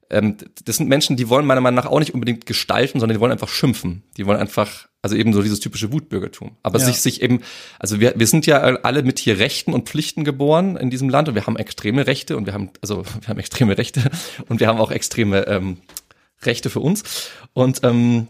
ähm, 0.09 0.37
das 0.65 0.77
sind 0.77 0.89
Menschen, 0.89 1.17
die 1.17 1.29
wollen 1.29 1.45
meiner 1.45 1.61
Meinung 1.61 1.77
nach 1.77 1.91
auch 1.91 1.99
nicht 1.99 2.15
unbedingt 2.15 2.47
gestalten, 2.47 3.01
sondern 3.01 3.17
die 3.17 3.21
wollen 3.21 3.33
einfach 3.33 3.49
schimpfen. 3.49 4.05
Die 4.17 4.27
wollen 4.27 4.39
einfach, 4.39 4.89
also 5.03 5.17
eben 5.17 5.33
so 5.33 5.43
dieses 5.43 5.59
typische 5.59 5.93
Wutbürgertum. 5.93 6.57
Aber 6.63 6.79
ja. 6.79 6.87
sich, 6.87 7.01
sich 7.01 7.23
eben, 7.23 7.41
also 7.81 7.99
wir, 7.99 8.15
wir 8.17 8.27
sind 8.29 8.47
ja 8.47 8.61
alle 8.61 9.03
mit 9.03 9.19
hier 9.19 9.39
Rechten 9.39 9.75
und 9.75 9.89
Pflichten 9.89 10.23
geboren 10.23 10.77
in 10.77 10.91
diesem 10.91 11.09
Land 11.09 11.29
und 11.29 11.35
wir 11.35 11.47
haben 11.47 11.57
extreme 11.57 12.07
Rechte 12.07 12.37
und 12.37 12.47
wir 12.47 12.55
haben, 12.55 12.71
also 12.81 13.05
wir 13.21 13.29
haben 13.29 13.39
extreme 13.39 13.77
Rechte 13.77 14.11
und 14.49 14.61
wir 14.61 14.69
haben 14.69 14.79
auch 14.79 14.93
extreme 14.93 15.47
ähm, 15.49 15.79
Rechte 16.43 16.71
für 16.71 16.81
uns. 16.81 17.03
Und 17.53 17.81
ähm, 17.83 18.29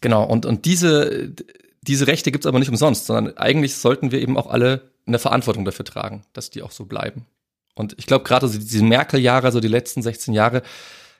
genau, 0.00 0.24
und, 0.24 0.46
und 0.46 0.64
diese, 0.64 1.32
diese 1.82 2.06
Rechte 2.06 2.30
gibt's 2.30 2.46
aber 2.46 2.60
nicht 2.60 2.70
umsonst, 2.70 3.06
sondern 3.06 3.36
eigentlich 3.36 3.74
sollten 3.74 4.12
wir 4.12 4.20
eben 4.20 4.38
auch 4.38 4.46
alle 4.46 4.92
eine 5.06 5.18
Verantwortung 5.18 5.64
dafür 5.64 5.84
tragen, 5.84 6.22
dass 6.32 6.50
die 6.50 6.62
auch 6.62 6.70
so 6.70 6.84
bleiben. 6.84 7.26
Und 7.74 7.94
ich 7.98 8.06
glaube 8.06 8.24
gerade 8.24 8.46
so 8.46 8.58
diese 8.58 8.84
Merkel-Jahre, 8.84 9.50
so 9.50 9.58
die 9.58 9.68
letzten 9.68 10.02
16 10.02 10.32
Jahre, 10.34 10.62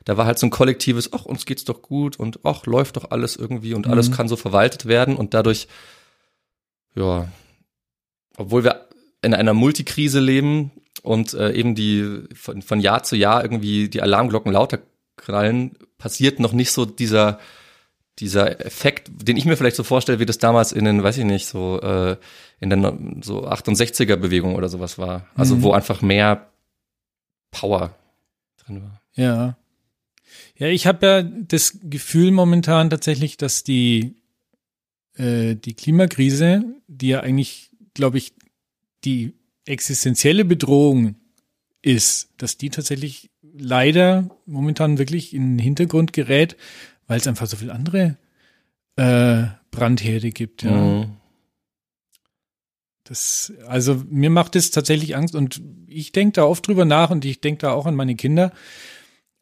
da 0.05 0.17
war 0.17 0.27
halt 0.27 0.39
so 0.39 0.47
ein 0.47 0.51
kollektives, 0.51 1.13
ach, 1.13 1.25
uns 1.25 1.47
geht's 1.47 1.65
doch 1.65 1.83
gut 1.83 2.19
und 2.19 2.41
ach, 2.45 2.67
läuft 2.67 2.97
doch 2.97 3.11
alles 3.11 3.37
irgendwie 3.37 3.75
und 3.75 3.87
alles 3.87 4.11
mhm. 4.11 4.15
kann 4.15 4.29
so 4.29 4.37
verwaltet 4.37 4.87
werden 4.87 5.17
und 5.17 5.35
dadurch, 5.35 5.69
ja, 6.95 7.29
obwohl 8.37 8.65
wir 8.65 8.89
in 9.23 9.35
einer 9.35 9.55
Multikrise 9.55 10.21
leben 10.21 10.71
und 11.03 11.35
äh, 11.35 11.53
eben 11.53 11.75
die 11.75 12.25
von, 12.35 12.63
von 12.63 12.81
Jahr 12.81 13.03
zu 13.03 13.17
Jahr 13.17 13.43
irgendwie 13.43 13.89
die 13.89 14.03
Alarmglocken 14.03 14.53
lauter 14.53 14.81
knallen, 15.17 15.77
passiert 15.99 16.41
noch 16.41 16.53
nicht 16.53 16.73
so 16.73 16.85
dieser 16.85 17.39
dieser 18.21 18.65
Effekt, 18.65 19.11
den 19.13 19.37
ich 19.37 19.45
mir 19.45 19.57
vielleicht 19.57 19.77
so 19.77 19.83
vorstelle, 19.83 20.21
wie 20.21 20.27
das 20.27 20.39
damals 20.39 20.71
in 20.71 20.85
den, 20.85 21.03
weiß 21.03 21.19
ich 21.19 21.25
nicht, 21.25 21.47
so 21.47 21.81
äh, 21.81 22.17
in 22.61 22.71
den 22.71 23.23
so 23.23 23.49
68er 23.49 24.17
Bewegung 24.17 24.55
oder 24.55 24.69
sowas 24.69 24.99
war. 24.99 25.27
Also 25.35 25.57
mhm. 25.57 25.63
wo 25.63 25.73
einfach 25.73 26.01
mehr 26.01 26.47
Power 27.51 27.95
drin 28.65 28.83
war. 28.83 29.01
Ja. 29.15 29.57
Ja, 30.57 30.69
ich 30.69 30.87
habe 30.87 31.07
ja 31.07 31.23
das 31.23 31.79
Gefühl 31.83 32.31
momentan 32.31 32.91
tatsächlich, 32.91 33.37
dass 33.37 33.65
die 33.65 34.15
äh, 35.17 35.55
die 35.57 35.75
Klimakrise, 35.75 36.65
die 36.89 37.09
ja 37.09 37.21
eigentlich, 37.21 37.71
glaube 37.95 38.19
ich, 38.19 38.33
die 39.05 39.35
existenzielle 39.65 40.45
Bedrohung 40.45 41.17
ist, 41.83 42.31
dass 42.39 42.57
die 42.57 42.71
tatsächlich 42.71 43.31
leider 43.57 44.31
momentan 44.47 44.99
wirklich 44.99 45.35
in 45.35 45.53
den 45.53 45.59
Hintergrund 45.59 46.13
gerät, 46.13 46.57
weil 47.07 47.19
es 47.19 47.27
einfach 47.27 47.47
so 47.47 47.57
viel 47.57 47.71
andere 47.71 48.17
äh, 48.97 49.45
Brandherde 49.71 50.31
gibt. 50.31 50.63
Ja. 50.63 50.73
Mhm. 50.73 51.17
Das, 53.05 53.53
also 53.69 54.03
mir 54.09 54.31
macht 54.31 54.57
es 54.57 54.71
tatsächlich 54.71 55.15
Angst 55.15 55.35
und 55.35 55.61
ich 55.87 56.13
denke 56.13 56.33
da 56.33 56.45
oft 56.45 56.67
drüber 56.67 56.87
nach 56.87 57.11
und 57.11 57.27
ich 57.27 57.41
denke 57.41 57.61
da 57.61 57.73
auch 57.73 57.85
an 57.85 57.95
meine 57.95 58.17
Kinder, 58.17 58.51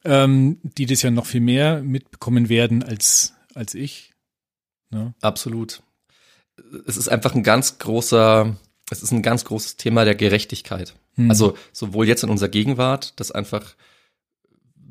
ähm, 0.05 0.59
die 0.63 0.87
das 0.87 1.03
ja 1.03 1.11
noch 1.11 1.27
viel 1.27 1.41
mehr 1.41 1.83
mitbekommen 1.83 2.49
werden 2.49 2.83
als, 2.83 3.35
als 3.55 3.75
ich. 3.75 4.13
Ja. 4.91 4.99
Ne? 4.99 5.15
Absolut. 5.21 5.83
Es 6.87 6.97
ist 6.97 7.09
einfach 7.09 7.35
ein 7.35 7.43
ganz 7.43 7.79
großer, 7.79 8.57
es 8.91 9.03
ist 9.03 9.11
ein 9.11 9.23
ganz 9.23 9.45
großes 9.45 9.77
Thema 9.77 10.05
der 10.05 10.15
Gerechtigkeit. 10.15 10.95
Mhm. 11.17 11.31
Also 11.31 11.57
sowohl 11.73 12.07
jetzt 12.07 12.25
in 12.25 12.31
unserer 12.31 12.51
Gegenwart, 12.51 13.19
dass 13.19 13.31
einfach 13.31 13.75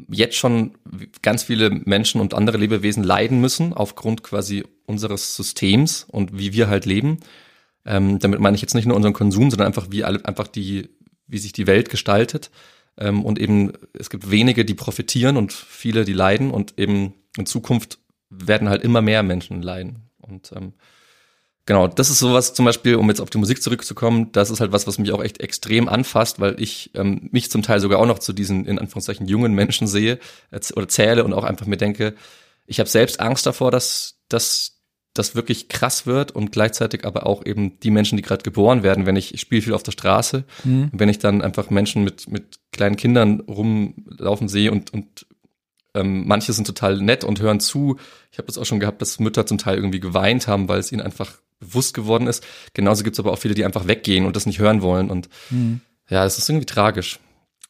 jetzt 0.09 0.35
schon 0.35 0.77
ganz 1.21 1.43
viele 1.43 1.69
Menschen 1.69 2.21
und 2.21 2.33
andere 2.33 2.57
Lebewesen 2.57 3.03
leiden 3.03 3.39
müssen 3.39 3.73
aufgrund 3.73 4.23
quasi 4.23 4.63
unseres 4.85 5.35
Systems 5.35 6.05
und 6.09 6.37
wie 6.37 6.53
wir 6.53 6.67
halt 6.67 6.85
leben. 6.85 7.19
Ähm, 7.85 8.19
damit 8.19 8.39
meine 8.39 8.55
ich 8.55 8.61
jetzt 8.61 8.73
nicht 8.73 8.85
nur 8.85 8.95
unseren 8.95 9.13
Konsum, 9.13 9.49
sondern 9.49 9.67
einfach 9.67 9.87
wie 9.89 10.03
alle, 10.03 10.23
einfach 10.25 10.47
die, 10.47 10.89
wie 11.27 11.37
sich 11.37 11.51
die 11.51 11.67
Welt 11.67 11.89
gestaltet. 11.89 12.51
Ähm, 12.97 13.25
und 13.25 13.39
eben 13.39 13.73
es 13.93 14.09
gibt 14.09 14.29
wenige, 14.31 14.65
die 14.65 14.73
profitieren 14.73 15.37
und 15.37 15.53
viele, 15.53 16.05
die 16.05 16.13
leiden 16.13 16.51
und 16.51 16.77
eben 16.77 17.13
in 17.37 17.45
Zukunft 17.45 17.99
werden 18.29 18.69
halt 18.69 18.83
immer 18.83 19.01
mehr 19.01 19.23
Menschen 19.23 19.61
leiden. 19.61 20.09
Und 20.19 20.51
ähm, 20.55 20.73
Genau, 21.67 21.87
das 21.87 22.09
ist 22.09 22.19
sowas 22.19 22.55
zum 22.55 22.65
Beispiel, 22.65 22.95
um 22.95 23.07
jetzt 23.09 23.21
auf 23.21 23.29
die 23.29 23.37
Musik 23.37 23.61
zurückzukommen, 23.61 24.31
das 24.31 24.49
ist 24.49 24.59
halt 24.61 24.71
was, 24.71 24.87
was 24.87 24.97
mich 24.97 25.11
auch 25.11 25.23
echt 25.23 25.39
extrem 25.41 25.87
anfasst, 25.87 26.39
weil 26.39 26.59
ich 26.59 26.89
ähm, 26.95 27.29
mich 27.31 27.51
zum 27.51 27.61
Teil 27.61 27.79
sogar 27.79 27.99
auch 27.99 28.07
noch 28.07 28.17
zu 28.17 28.33
diesen, 28.33 28.65
in 28.65 28.79
Anführungszeichen, 28.79 29.27
jungen 29.27 29.53
Menschen 29.53 29.85
sehe 29.85 30.17
oder 30.75 30.87
zähle 30.87 31.23
und 31.23 31.33
auch 31.33 31.43
einfach 31.43 31.67
mir 31.67 31.77
denke, 31.77 32.15
ich 32.65 32.79
habe 32.79 32.89
selbst 32.89 33.19
Angst 33.19 33.45
davor, 33.45 33.69
dass 33.69 34.17
dass 34.27 34.80
das 35.13 35.35
wirklich 35.35 35.67
krass 35.67 36.05
wird 36.05 36.31
und 36.31 36.51
gleichzeitig 36.51 37.05
aber 37.05 37.25
auch 37.25 37.45
eben 37.45 37.79
die 37.81 37.91
Menschen, 37.91 38.15
die 38.15 38.21
gerade 38.21 38.43
geboren 38.43 38.81
werden, 38.81 39.05
wenn 39.05 39.17
ich, 39.17 39.33
ich 39.33 39.41
spiele 39.41 39.61
viel 39.61 39.73
auf 39.73 39.83
der 39.83 39.91
Straße, 39.91 40.45
mhm. 40.63 40.89
wenn 40.93 41.09
ich 41.09 41.19
dann 41.19 41.41
einfach 41.41 41.69
Menschen 41.69 42.03
mit, 42.03 42.29
mit 42.29 42.59
kleinen 42.71 42.95
Kindern 42.95 43.41
rumlaufen 43.41 44.47
sehe 44.47 44.71
und, 44.71 44.93
und 44.93 45.25
ähm, 45.93 46.25
manche 46.27 46.53
sind 46.53 46.65
total 46.65 46.97
nett 47.01 47.23
und 47.25 47.41
hören 47.41 47.59
zu. 47.59 47.97
Ich 48.31 48.37
habe 48.37 48.47
das 48.47 48.57
auch 48.57 48.65
schon 48.65 48.79
gehabt, 48.79 49.01
dass 49.01 49.19
Mütter 49.19 49.45
zum 49.45 49.57
Teil 49.57 49.75
irgendwie 49.75 49.99
geweint 49.99 50.47
haben, 50.47 50.69
weil 50.69 50.79
es 50.79 50.91
ihnen 50.91 51.01
einfach 51.01 51.33
bewusst 51.59 51.93
geworden 51.93 52.27
ist. 52.27 52.45
Genauso 52.73 53.03
gibt 53.03 53.15
es 53.15 53.19
aber 53.19 53.33
auch 53.33 53.39
viele, 53.39 53.53
die 53.53 53.65
einfach 53.65 53.87
weggehen 53.87 54.25
und 54.25 54.35
das 54.37 54.45
nicht 54.45 54.59
hören 54.59 54.81
wollen. 54.81 55.09
Und 55.09 55.27
mhm. 55.49 55.81
ja, 56.09 56.23
es 56.23 56.37
ist 56.37 56.49
irgendwie 56.49 56.65
tragisch. 56.65 57.19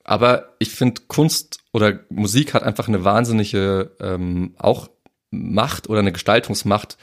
Aber 0.03 0.55
ich 0.59 0.69
finde, 0.69 1.01
Kunst 1.07 1.59
oder 1.73 1.99
Musik 2.09 2.53
hat 2.53 2.63
einfach 2.63 2.87
eine 2.87 3.03
wahnsinnige 3.03 3.95
ähm, 3.99 4.53
auch 4.57 4.89
Macht 5.31 5.89
oder 5.89 5.99
eine 5.99 6.11
Gestaltungsmacht 6.11 6.97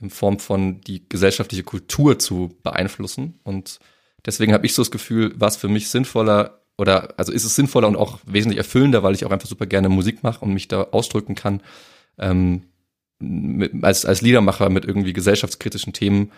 in 0.00 0.10
Form 0.10 0.38
von 0.38 0.80
die 0.80 1.08
gesellschaftliche 1.08 1.62
Kultur 1.62 2.18
zu 2.18 2.56
beeinflussen. 2.62 3.38
Und 3.42 3.78
deswegen 4.24 4.52
habe 4.52 4.66
ich 4.66 4.74
so 4.74 4.82
das 4.82 4.90
Gefühl, 4.90 5.32
was 5.36 5.56
für 5.56 5.68
mich 5.68 5.88
sinnvoller 5.88 6.60
oder 6.78 7.18
also 7.18 7.30
ist 7.30 7.44
es 7.44 7.54
sinnvoller 7.54 7.88
und 7.88 7.96
auch 7.96 8.18
wesentlich 8.24 8.56
erfüllender, 8.56 9.02
weil 9.02 9.14
ich 9.14 9.26
auch 9.26 9.30
einfach 9.30 9.48
super 9.48 9.66
gerne 9.66 9.90
Musik 9.90 10.22
mache 10.22 10.42
und 10.42 10.54
mich 10.54 10.66
da 10.66 10.84
ausdrücken 10.92 11.34
kann, 11.34 11.62
ähm, 12.18 12.62
mit, 13.18 13.84
als, 13.84 14.06
als 14.06 14.22
Liedermacher 14.22 14.70
mit 14.70 14.86
irgendwie 14.86 15.12
gesellschaftskritischen 15.12 15.92
Themen 15.92 16.32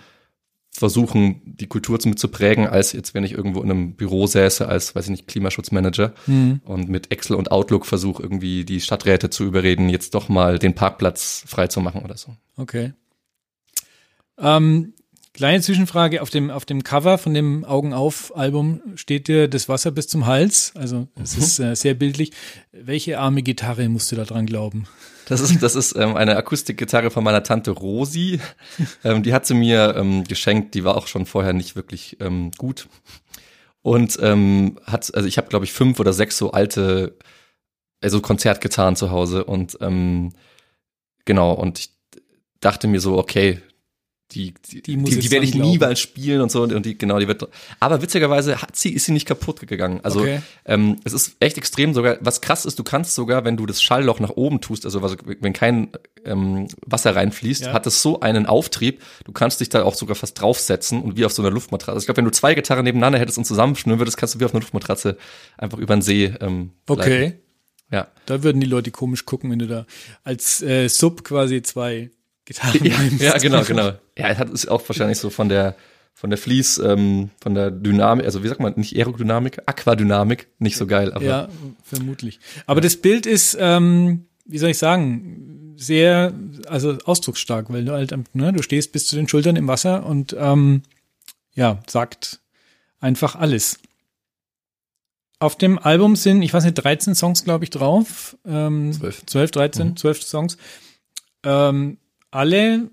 versuchen, 0.73 1.43
die 1.45 1.67
Kultur 1.67 1.99
mitzuprägen, 2.05 2.67
als 2.67 2.93
jetzt, 2.93 3.15
wenn 3.15 3.25
ich 3.25 3.33
irgendwo 3.33 3.61
in 3.61 3.71
einem 3.71 3.95
Büro 3.95 4.27
säße 4.27 4.67
als, 4.67 4.95
weiß 4.97 5.05
ich 5.05 5.11
nicht, 5.11 5.29
Klimaschutzmanager 5.29 6.15
mhm. 6.27 6.61
und 6.65 6.89
mit 6.89 7.13
Excel 7.13 7.37
und 7.37 7.53
Outlook 7.53 7.87
versuche 7.87 8.23
irgendwie 8.23 8.65
die 8.65 8.81
Stadträte 8.81 9.29
zu 9.31 9.45
überreden, 9.45 9.91
jetzt 9.91 10.15
doch 10.15 10.29
mal 10.29 10.59
den 10.59 10.75
Parkplatz 10.75 11.45
frei 11.47 11.67
zu 11.69 11.81
machen 11.81 12.03
oder 12.03 12.17
so. 12.17 12.35
Okay. 12.57 12.95
Ähm, 14.39 14.95
Kleine 15.35 15.63
Zwischenfrage, 15.63 16.21
auf 16.21 16.29
dem, 16.29 16.51
auf 16.51 16.67
dem 16.67 16.85
Cover 16.85 17.17
von 17.17 17.33
dem 17.33 17.65
Augen 17.65 17.95
auf 17.95 18.37
Album 18.37 18.83
steht 18.97 19.29
dir 19.29 19.49
das 19.49 19.67
Wasser 19.67 19.91
bis 19.91 20.07
zum 20.07 20.27
Hals. 20.27 20.73
Also 20.75 21.09
es 21.21 21.37
mhm. 21.37 21.43
ist 21.43 21.59
äh, 21.59 21.75
sehr 21.75 21.95
bildlich. 21.95 22.33
Welche 22.71 23.19
arme 23.19 23.43
Gitarre 23.43 23.89
musst 23.89 24.13
du 24.13 24.17
da 24.17 24.25
dran 24.25 24.45
glauben? 24.45 24.87
Das 25.29 25.41
ist, 25.41 25.63
das 25.63 25.75
ist 25.75 25.97
ähm, 25.97 26.17
eine 26.17 26.37
Akustikgitarre 26.37 27.11
von 27.11 27.25
meiner 27.25 27.43
Tante 27.43 27.71
Rosi. 27.71 28.41
ähm, 29.05 29.23
die 29.23 29.33
hat 29.33 29.47
sie 29.47 29.55
mir 29.55 29.95
ähm, 29.97 30.25
geschenkt. 30.25 30.75
Die 30.75 30.85
war 30.85 30.99
auch 30.99 31.07
schon 31.07 31.25
vorher 31.25 31.55
nicht 31.55 31.77
wirklich 31.77 32.19
ähm, 32.21 32.51
gut. 32.59 32.89
Und 33.81 34.19
ähm, 34.21 34.79
hat, 34.85 35.15
also 35.15 35.27
ich 35.27 35.39
habe 35.39 35.49
glaube 35.49 35.65
ich 35.65 35.73
fünf 35.73 35.99
oder 35.99 36.13
sechs 36.13 36.37
so 36.37 36.51
alte, 36.51 37.17
also 38.03 38.21
Konzertgitarren 38.21 38.97
zu 38.97 39.11
Hause 39.11 39.45
und 39.45 39.79
ähm, 39.81 40.35
genau 41.25 41.53
und 41.55 41.79
ich 41.79 41.91
dachte 42.61 42.87
mir 42.87 43.01
so, 43.01 43.17
okay, 43.17 43.63
die, 44.35 44.55
die, 44.71 44.83
die, 44.83 44.97
die, 44.97 45.19
die 45.19 45.31
werde 45.31 45.45
ich 45.45 45.55
niemals 45.55 46.01
spielen 46.01 46.41
und 46.41 46.51
so 46.51 46.63
und, 46.63 46.73
und 46.73 46.87
die, 46.87 46.97
genau, 46.97 47.19
die 47.19 47.29
wird. 47.29 47.49
Aber 47.81 48.03
witzigerweise 48.03 48.61
hat 48.63 48.77
sie, 48.77 48.93
ist 48.93 49.07
sie 49.07 49.13
nicht 49.13 49.27
kaputt 49.27 49.67
gegangen. 49.67 50.01
Also 50.03 50.21
okay. 50.21 50.41
ähm, 50.65 50.99
es 51.05 51.13
ist 51.13 51.37
echt 51.41 51.59
extrem 51.59 51.95
sogar. 51.95 52.19
Was 52.21 52.41
krass 52.41 52.65
ist, 52.65 52.79
du 52.79 52.85
kannst 52.85 53.15
sogar, 53.15 53.45
wenn 53.45 53.57
du 53.57 53.67
das 53.67 53.83
Schallloch 53.83 54.21
nach 54.21 54.31
oben 54.31 54.61
tust, 54.61 54.85
also 54.85 55.03
was, 55.03 55.17
wenn 55.25 55.53
kein 55.53 55.91
ähm, 56.25 56.69
Wasser 56.87 57.15
reinfließt, 57.15 57.67
ja. 57.67 57.73
hat 57.73 57.87
es 57.87 58.03
so 58.03 58.21
einen 58.21 58.47
Auftrieb. 58.47 59.03
Du 59.25 59.33
kannst 59.33 59.61
dich 59.61 59.69
da 59.69 59.85
auch 59.85 59.95
sogar 59.95 60.17
fast 60.17 60.41
draufsetzen 60.41 61.03
und 61.03 61.17
wie 61.17 61.25
auf 61.25 61.33
so 61.33 61.43
einer 61.43 61.51
Luftmatratze. 61.51 61.93
Also 61.93 62.03
ich 62.03 62.07
glaube, 62.07 62.19
wenn 62.19 62.25
du 62.25 62.33
zwei 62.33 62.55
Gitarren 62.55 62.85
nebeneinander 62.85 63.19
hättest 63.19 63.39
und 63.39 63.45
zusammenschnüren 63.45 64.01
würdest, 64.01 64.17
kannst 64.17 64.35
du 64.35 64.41
wie 64.41 64.45
auf 64.45 64.55
einer 64.55 64.61
Luftmatratze 64.61 65.17
einfach 65.59 65.79
über 65.79 65.95
den 65.97 66.03
See. 66.03 66.33
Ähm, 66.41 66.71
okay. 66.89 67.03
Bleiben. 67.03 67.39
Ja. 67.93 68.09
Da 68.27 68.43
würden 68.43 68.61
die 68.61 68.67
Leute 68.67 68.91
komisch 68.91 69.27
gucken, 69.27 69.51
wenn 69.51 69.59
du 69.59 69.67
da 69.67 69.87
als 70.25 70.63
äh, 70.63 70.89
Sub 70.89 71.25
quasi 71.25 71.63
zwei 71.63 72.11
Gitarren 72.53 73.19
ja, 73.19 73.33
ja, 73.33 73.39
genau, 73.39 73.63
genau. 73.65 73.93
Ja, 74.17 74.29
es 74.29 74.39
hat 74.39 74.51
ist 74.51 74.69
auch 74.69 74.87
wahrscheinlich 74.89 75.19
so 75.19 75.31
von 75.31 75.49
der 75.49 75.77
von 76.15 76.31
der 76.31 76.39
Fließ, 76.39 76.79
ähm, 76.79 77.31
von 77.41 77.55
der 77.55 77.71
Dynamik, 77.71 78.27
also 78.27 78.45
wie 78.45 78.49
sagt 78.49 78.61
man, 78.61 78.75
nicht 78.77 78.97
Aerodynamik, 78.97 79.63
Aquadynamik, 79.67 80.49
nicht 80.59 80.77
so 80.77 80.87
geil. 80.87 81.13
Aber 81.13 81.25
ja, 81.25 81.49
vermutlich. 81.83 82.39
Aber 82.67 82.79
ja. 82.79 82.83
das 82.83 82.97
Bild 82.97 83.27
ist, 83.27 83.57
ähm, 83.59 84.27
wie 84.45 84.59
soll 84.59 84.71
ich 84.71 84.79
sagen, 84.79 85.75
sehr, 85.77 86.33
also 86.69 86.99
ausdrucksstark, 87.05 87.73
weil 87.73 87.85
du 87.85 87.93
halt, 87.93 88.15
ne, 88.35 88.53
du 88.53 88.63
stehst 88.63 88.93
bis 88.93 89.07
zu 89.07 89.17
den 89.17 89.27
Schultern 89.27 89.57
im 89.57 89.67
Wasser 89.67 90.05
und 90.07 90.37
ähm, 90.39 90.83
ja, 91.55 91.81
sagt 91.87 92.41
einfach 93.01 93.35
alles. 93.35 93.79
Auf 95.39 95.57
dem 95.57 95.79
Album 95.79 96.15
sind, 96.15 96.43
ich 96.43 96.55
weiß 96.55 96.63
nicht, 96.65 96.75
13 96.75 97.17
Songs, 97.17 97.43
glaube 97.43 97.65
ich, 97.65 97.71
drauf. 97.71 98.37
Ähm, 98.47 98.93
12. 98.93 99.27
12, 99.27 99.51
13, 99.51 99.89
mhm. 99.89 99.97
12 99.97 100.23
Songs. 100.23 100.57
Ähm, 101.43 101.99
alle 102.33 102.91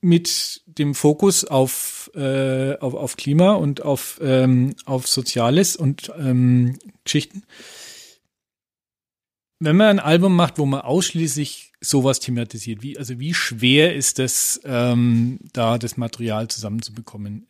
mit 0.00 0.62
dem 0.66 0.94
Fokus 0.94 1.44
auf, 1.44 2.10
äh, 2.14 2.76
auf, 2.78 2.94
auf 2.94 3.16
Klima 3.16 3.52
und 3.52 3.82
auf, 3.82 4.18
ähm, 4.22 4.74
auf 4.86 5.06
Soziales 5.06 5.76
und 5.76 6.10
ähm, 6.18 6.78
Geschichten. 7.04 7.42
Wenn 9.58 9.76
man 9.76 9.98
ein 9.98 10.04
Album 10.04 10.34
macht, 10.34 10.58
wo 10.58 10.64
man 10.64 10.80
ausschließlich 10.80 11.72
sowas 11.82 12.20
thematisiert, 12.20 12.82
wie, 12.82 12.96
also 12.96 13.18
wie 13.18 13.34
schwer 13.34 13.94
ist 13.94 14.18
es, 14.18 14.60
ähm, 14.64 15.38
da 15.52 15.76
das 15.76 15.98
Material 15.98 16.48
zusammenzubekommen? 16.48 17.46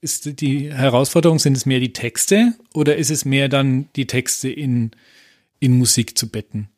Ist 0.00 0.40
die 0.40 0.72
Herausforderung, 0.72 1.40
sind 1.40 1.56
es 1.56 1.66
mehr 1.66 1.80
die 1.80 1.92
Texte 1.92 2.54
oder 2.74 2.96
ist 2.96 3.10
es 3.10 3.24
mehr 3.24 3.48
dann 3.48 3.88
die 3.96 4.06
Texte 4.06 4.48
in, 4.48 4.92
in 5.58 5.76
Musik 5.76 6.16
zu 6.16 6.28
betten? 6.28 6.68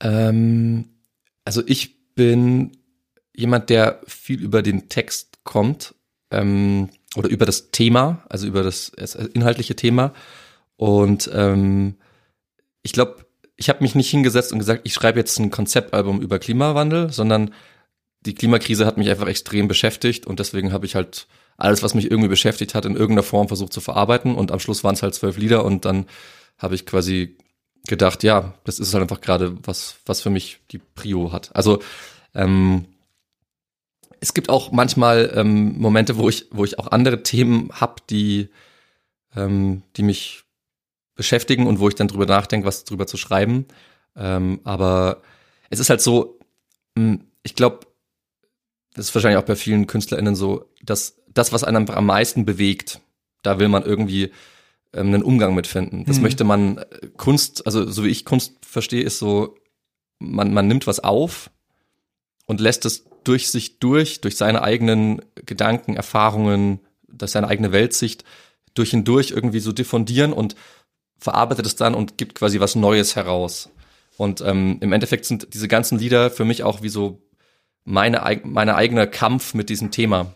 Ähm, 0.00 0.95
also 1.46 1.62
ich 1.64 2.14
bin 2.14 2.72
jemand, 3.34 3.70
der 3.70 4.00
viel 4.06 4.42
über 4.42 4.62
den 4.62 4.88
Text 4.88 5.38
kommt 5.44 5.94
ähm, 6.30 6.90
oder 7.14 7.30
über 7.30 7.46
das 7.46 7.70
Thema, 7.70 8.24
also 8.28 8.46
über 8.46 8.62
das, 8.62 8.88
inhaltliche 9.32 9.76
Thema. 9.76 10.12
Und 10.76 11.30
ähm, 11.32 11.94
ich 12.82 12.92
glaube, 12.92 13.26
ich 13.56 13.68
habe 13.68 13.82
mich 13.82 13.94
nicht 13.94 14.10
hingesetzt 14.10 14.52
und 14.52 14.58
gesagt, 14.58 14.82
ich 14.84 14.92
schreibe 14.92 15.20
jetzt 15.20 15.38
ein 15.38 15.50
Konzeptalbum 15.50 16.20
über 16.20 16.38
Klimawandel, 16.38 17.12
sondern 17.12 17.54
die 18.22 18.34
Klimakrise 18.34 18.84
hat 18.84 18.98
mich 18.98 19.08
einfach 19.08 19.28
extrem 19.28 19.68
beschäftigt 19.68 20.26
und 20.26 20.40
deswegen 20.40 20.72
habe 20.72 20.84
ich 20.84 20.96
halt 20.96 21.28
alles, 21.56 21.82
was 21.84 21.94
mich 21.94 22.10
irgendwie 22.10 22.28
beschäftigt 22.28 22.74
hat, 22.74 22.84
in 22.84 22.96
irgendeiner 22.96 23.22
Form 23.22 23.46
versucht 23.46 23.72
zu 23.72 23.80
verarbeiten 23.80 24.34
und 24.34 24.50
am 24.50 24.58
Schluss 24.58 24.82
waren 24.82 24.94
es 24.94 25.02
halt 25.02 25.14
zwölf 25.14 25.38
Lieder 25.38 25.64
und 25.64 25.84
dann 25.84 26.06
habe 26.58 26.74
ich 26.74 26.86
quasi 26.86 27.36
gedacht, 27.86 28.22
ja, 28.22 28.54
das 28.64 28.78
ist 28.78 28.94
halt 28.94 29.02
einfach 29.02 29.20
gerade 29.20 29.56
was, 29.66 29.96
was 30.06 30.20
für 30.20 30.30
mich 30.30 30.60
die 30.70 30.78
Prio 30.78 31.32
hat. 31.32 31.54
Also 31.54 31.80
ähm, 32.34 32.86
es 34.20 34.34
gibt 34.34 34.48
auch 34.48 34.72
manchmal 34.72 35.32
ähm, 35.34 35.78
Momente, 35.78 36.16
wo 36.16 36.28
ich, 36.28 36.46
wo 36.50 36.64
ich 36.64 36.78
auch 36.78 36.88
andere 36.88 37.22
Themen 37.22 37.70
hab, 37.72 38.06
die, 38.06 38.48
ähm, 39.34 39.82
die 39.96 40.02
mich 40.02 40.44
beschäftigen 41.14 41.66
und 41.66 41.80
wo 41.80 41.88
ich 41.88 41.94
dann 41.94 42.08
drüber 42.08 42.26
nachdenke, 42.26 42.66
was 42.66 42.84
drüber 42.84 43.06
zu 43.06 43.16
schreiben. 43.16 43.66
Ähm, 44.16 44.60
aber 44.64 45.22
es 45.70 45.80
ist 45.80 45.90
halt 45.90 46.00
so, 46.00 46.38
hm, 46.96 47.24
ich 47.42 47.54
glaube, 47.54 47.80
das 48.94 49.06
ist 49.06 49.14
wahrscheinlich 49.14 49.38
auch 49.38 49.46
bei 49.46 49.56
vielen 49.56 49.86
KünstlerInnen 49.86 50.34
so, 50.34 50.70
dass 50.82 51.20
das, 51.28 51.52
was 51.52 51.64
einen 51.64 51.90
am 51.90 52.06
meisten 52.06 52.46
bewegt, 52.46 53.00
da 53.42 53.58
will 53.58 53.68
man 53.68 53.82
irgendwie 53.82 54.32
ähm, 54.96 55.08
einen 55.08 55.22
Umgang 55.22 55.54
mit 55.54 55.66
finden. 55.66 56.04
Das 56.06 56.16
mhm. 56.16 56.22
möchte 56.22 56.44
man 56.44 56.78
äh, 56.78 56.84
Kunst, 57.16 57.64
also 57.66 57.88
so 57.90 58.04
wie 58.04 58.08
ich 58.08 58.24
Kunst 58.24 58.54
verstehe, 58.64 59.02
ist 59.02 59.18
so, 59.18 59.56
man, 60.18 60.52
man 60.52 60.66
nimmt 60.66 60.86
was 60.86 61.00
auf 61.00 61.50
und 62.46 62.60
lässt 62.60 62.84
es 62.84 63.04
durch 63.24 63.50
sich 63.50 63.78
durch, 63.78 64.20
durch 64.20 64.36
seine 64.36 64.62
eigenen 64.62 65.22
Gedanken, 65.34 65.96
Erfahrungen, 65.96 66.80
durch 67.08 67.32
seine 67.32 67.48
eigene 67.48 67.72
Weltsicht 67.72 68.24
durch 68.74 68.94
und 68.94 69.06
durch 69.08 69.30
irgendwie 69.30 69.60
so 69.60 69.72
diffundieren 69.72 70.32
und 70.32 70.54
verarbeitet 71.18 71.66
es 71.66 71.76
dann 71.76 71.94
und 71.94 72.18
gibt 72.18 72.34
quasi 72.34 72.60
was 72.60 72.74
Neues 72.74 73.16
heraus. 73.16 73.70
Und 74.16 74.40
ähm, 74.40 74.78
im 74.80 74.92
Endeffekt 74.92 75.24
sind 75.24 75.52
diese 75.54 75.68
ganzen 75.68 75.98
Lieder 75.98 76.30
für 76.30 76.44
mich 76.44 76.62
auch 76.62 76.82
wie 76.82 76.88
so 76.88 77.22
meine, 77.84 78.40
meine 78.44 78.76
eigene 78.76 79.06
Kampf 79.06 79.54
mit 79.54 79.68
diesem 79.68 79.90
Thema. 79.90 80.34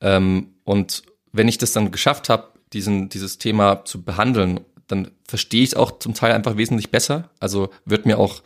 Ähm, 0.00 0.54
und 0.64 1.02
wenn 1.32 1.48
ich 1.48 1.58
das 1.58 1.72
dann 1.72 1.90
geschafft 1.90 2.28
habe, 2.28 2.52
diesen, 2.72 3.08
dieses 3.08 3.38
Thema 3.38 3.84
zu 3.84 4.02
behandeln, 4.02 4.60
dann 4.86 5.10
verstehe 5.26 5.62
ich 5.62 5.70
es 5.70 5.74
auch 5.74 5.98
zum 5.98 6.14
Teil 6.14 6.32
einfach 6.32 6.56
wesentlich 6.56 6.90
besser. 6.90 7.30
Also 7.40 7.70
wird 7.84 8.06
mir 8.06 8.18
auch 8.18 8.42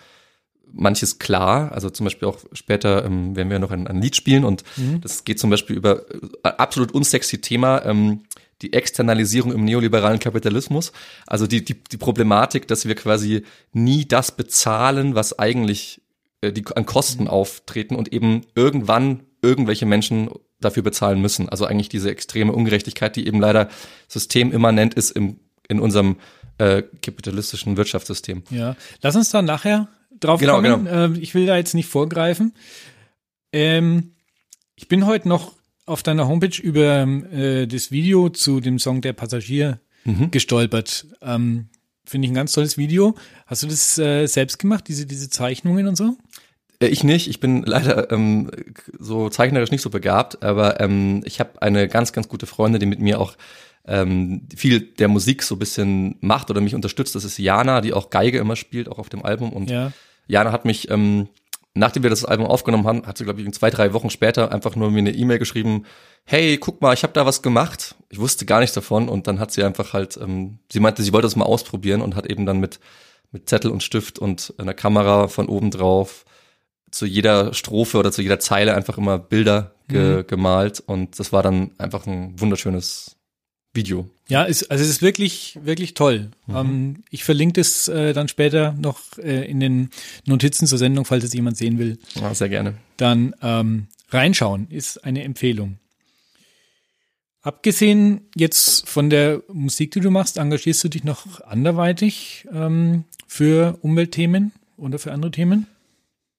manches 0.73 1.19
klar. 1.19 1.73
Also 1.73 1.91
zum 1.91 2.05
Beispiel 2.05 2.29
auch 2.29 2.39
später 2.53 3.05
ähm, 3.05 3.37
werden 3.37 3.51
wir 3.51 3.59
noch 3.59 3.71
ein, 3.71 3.87
ein 3.87 4.01
Lied 4.01 4.17
spielen 4.17 4.45
und 4.45 4.65
mhm. 4.77 5.01
das 5.01 5.25
geht 5.25 5.39
zum 5.39 5.51
Beispiel 5.51 5.77
über 5.77 6.09
äh, 6.11 6.49
absolut 6.49 6.93
unsexy 6.93 7.41
Thema, 7.41 7.85
ähm, 7.85 8.23
die 8.63 8.73
Externalisierung 8.73 9.53
im 9.53 9.65
neoliberalen 9.65 10.19
Kapitalismus. 10.19 10.93
Also 11.27 11.47
die, 11.47 11.65
die, 11.65 11.83
die 11.83 11.97
Problematik, 11.97 12.69
dass 12.69 12.87
wir 12.87 12.95
quasi 12.95 13.43
nie 13.73 14.07
das 14.07 14.33
bezahlen, 14.33 15.15
was 15.15 15.39
eigentlich 15.39 16.03
äh, 16.41 16.53
die 16.53 16.65
an 16.75 16.87
Kosten 16.87 17.25
mhm. 17.25 17.31
auftreten 17.31 17.97
und 17.97 18.13
eben 18.13 18.43
irgendwann 18.55 19.25
irgendwelche 19.43 19.87
Menschen 19.87 20.31
dafür 20.61 20.83
bezahlen 20.83 21.21
müssen. 21.21 21.49
Also 21.49 21.67
eigentlich 21.67 21.89
diese 21.89 22.11
extreme 22.11 22.53
Ungerechtigkeit, 22.53 23.17
die 23.17 23.27
eben 23.27 23.41
leider 23.41 23.69
systemimmanent 24.09 24.95
ist 24.95 25.11
im, 25.11 25.41
in 25.69 25.81
unserem 25.81 26.17
äh, 26.59 26.83
kapitalistischen 27.03 27.77
Wirtschaftssystem. 27.77 28.43
Ja, 28.51 28.77
lass 29.03 29.17
uns 29.17 29.31
dann 29.31 29.47
nachher 29.47 29.89
drauf 30.19 30.41
genau, 30.41 30.57
kommen. 30.57 30.85
Genau. 30.85 31.15
Äh, 31.15 31.19
ich 31.19 31.35
will 31.35 31.47
da 31.47 31.57
jetzt 31.57 31.75
nicht 31.75 31.89
vorgreifen. 31.89 32.53
Ähm, 33.53 34.13
ich 34.77 34.89
bin 34.89 35.07
heute 35.07 35.29
noch 35.29 35.55
auf 35.87 36.03
deiner 36.03 36.29
Homepage 36.29 36.61
über 36.63 37.03
äh, 37.03 37.67
das 37.67 37.91
Video 37.91 38.29
zu 38.29 38.61
dem 38.61 38.79
Song 38.79 39.01
Der 39.01 39.13
Passagier 39.13 39.81
mhm. 40.05 40.31
gestolpert. 40.31 41.07
Ähm, 41.23 41.69
Finde 42.05 42.27
ich 42.27 42.33
ein 42.33 42.35
ganz 42.35 42.53
tolles 42.53 42.77
Video. 42.77 43.15
Hast 43.47 43.63
du 43.63 43.67
das 43.67 43.99
äh, 43.99 44.27
selbst 44.27 44.59
gemacht, 44.59 44.89
diese, 44.89 45.07
diese 45.07 45.31
Zeichnungen 45.31 45.87
und 45.87 45.97
so? 45.97 46.17
Äh, 46.81 46.87
ich 46.87 47.05
nicht, 47.05 47.29
ich 47.29 47.41
bin 47.41 47.63
leider 47.63 48.11
ähm, 48.11 48.51
so 48.99 49.29
zeichnerisch 49.29 49.71
nicht 49.71 49.83
so 49.83 49.91
begabt, 49.91 50.43
aber 50.43 50.81
ähm, 50.81 51.23
ich 51.25 51.41
habe 51.41 51.63
eine 51.63 51.89
ganz, 51.89 52.13
ganz 52.13 52.29
gute 52.29 52.47
Freundin, 52.47 52.81
die 52.81 52.87
mit 52.87 53.01
mir 53.01 53.21
auch 53.21 53.37
ähm, 53.87 54.47
viel 54.55 54.81
der 54.81 55.09
Musik 55.09 55.43
so 55.43 55.55
ein 55.55 55.59
bisschen 55.59 56.17
macht 56.21 56.51
oder 56.51 56.61
mich 56.61 56.75
unterstützt. 56.75 57.15
Das 57.15 57.25
ist 57.25 57.39
Jana, 57.39 57.81
die 57.81 57.93
auch 57.93 58.11
Geige 58.11 58.39
immer 58.39 58.57
spielt, 58.57 58.89
auch 58.89 58.99
auf 58.99 59.09
dem 59.09 59.25
Album. 59.25 59.53
Und 59.53 59.71
ja. 59.71 59.93
Jana 60.27 60.53
hat 60.53 60.65
mich, 60.65 60.91
ähm, 60.91 61.29
nachdem 61.75 62.03
wir 62.03 62.11
das 62.11 62.25
Album 62.25 62.47
aufgenommen 62.47 62.87
haben, 62.87 63.07
hat 63.07 63.17
sie, 63.19 63.25
glaube 63.25 63.41
ich, 63.41 63.53
zwei, 63.53 63.71
drei 63.71 63.93
Wochen 63.93 64.11
später 64.11 64.53
einfach 64.53 64.77
nur 64.77 64.91
mir 64.91 64.99
eine 64.99 65.13
E-Mail 65.13 65.39
geschrieben, 65.39 65.87
hey, 66.25 66.59
guck 66.59 66.83
mal, 66.83 66.93
ich 66.93 67.03
habe 67.03 67.15
da 67.15 67.25
was 67.25 67.43
gemacht. 67.43 67.95
Ich 68.11 68.21
wusste 68.21 68.45
gar 68.45 68.61
nichts 68.61 68.75
davon 68.75 69.09
und 69.09 69.27
dann 69.27 69.41
hat 69.41 69.51
sie 69.51 69.65
einfach 69.65 69.93
halt, 69.93 70.19
ähm, 70.23 70.59
sie 70.71 70.81
meinte, 70.81 71.03
sie 71.03 71.13
wollte 71.13 71.27
das 71.27 71.37
mal 71.37 71.47
ausprobieren 71.47 72.03
und 72.03 72.15
hat 72.17 72.27
eben 72.27 72.45
dann 72.45 72.61
mit, 72.61 72.81
mit 73.33 73.49
Zettel 73.49 73.71
und 73.71 73.83
Stift 73.83 74.19
und 74.19 74.55
einer 74.59 74.75
Kamera 74.75 75.29
von 75.29 75.49
oben 75.49 75.71
drauf 75.71 76.27
zu 76.91 77.07
jeder 77.07 77.55
Strophe 77.55 77.99
oder 77.99 78.13
zu 78.13 78.23
jeder 78.23 78.39
Zeile 78.39 78.75
einfach 78.75 78.99
immer 78.99 79.19
Bilder 79.19 79.75
ge 79.89 80.19
mhm. 80.19 80.27
gemalt 80.27 80.81
und 80.81 81.19
das 81.19 81.33
war 81.33 81.43
dann 81.43 81.71
einfach 81.79 82.07
ein 82.07 82.39
wunderschönes 82.39 83.17
Video. 83.73 84.09
Ja, 84.29 84.45
ist, 84.45 84.71
also 84.71 84.83
es 84.83 84.91
ist 84.91 85.03
wirklich, 85.03 85.59
wirklich 85.63 85.95
toll. 85.95 86.31
Mhm. 86.47 86.57
Ähm, 86.57 86.97
ich 87.11 87.25
verlinke 87.25 87.61
das 87.61 87.89
äh, 87.89 88.13
dann 88.13 88.29
später 88.29 88.73
noch 88.73 89.01
äh, 89.19 89.49
in 89.49 89.61
den 89.61 89.91
Notizen 90.27 90.67
zur 90.67 90.79
Sendung, 90.79 91.05
falls 91.05 91.25
es 91.25 91.35
jemand 91.35 91.57
sehen 91.57 91.79
will. 91.79 91.99
Ja, 92.15 92.35
sehr 92.35 92.49
gerne. 92.49 92.75
Dann 92.97 93.35
ähm, 93.43 93.87
reinschauen 94.09 94.69
ist 94.71 95.05
eine 95.05 95.23
Empfehlung. 95.23 95.79
Abgesehen 97.43 98.29
jetzt 98.37 98.89
von 98.89 99.09
der 99.09 99.43
Musik, 99.49 99.93
die 99.93 100.01
du 100.01 100.11
machst, 100.11 100.37
engagierst 100.37 100.85
du 100.85 100.89
dich 100.89 101.05
noch 101.05 101.41
anderweitig 101.41 102.47
ähm, 102.53 103.05
für 103.27 103.79
Umweltthemen 103.81 104.53
oder 104.77 104.99
für 104.99 105.13
andere 105.13 105.31
Themen? 105.31 105.67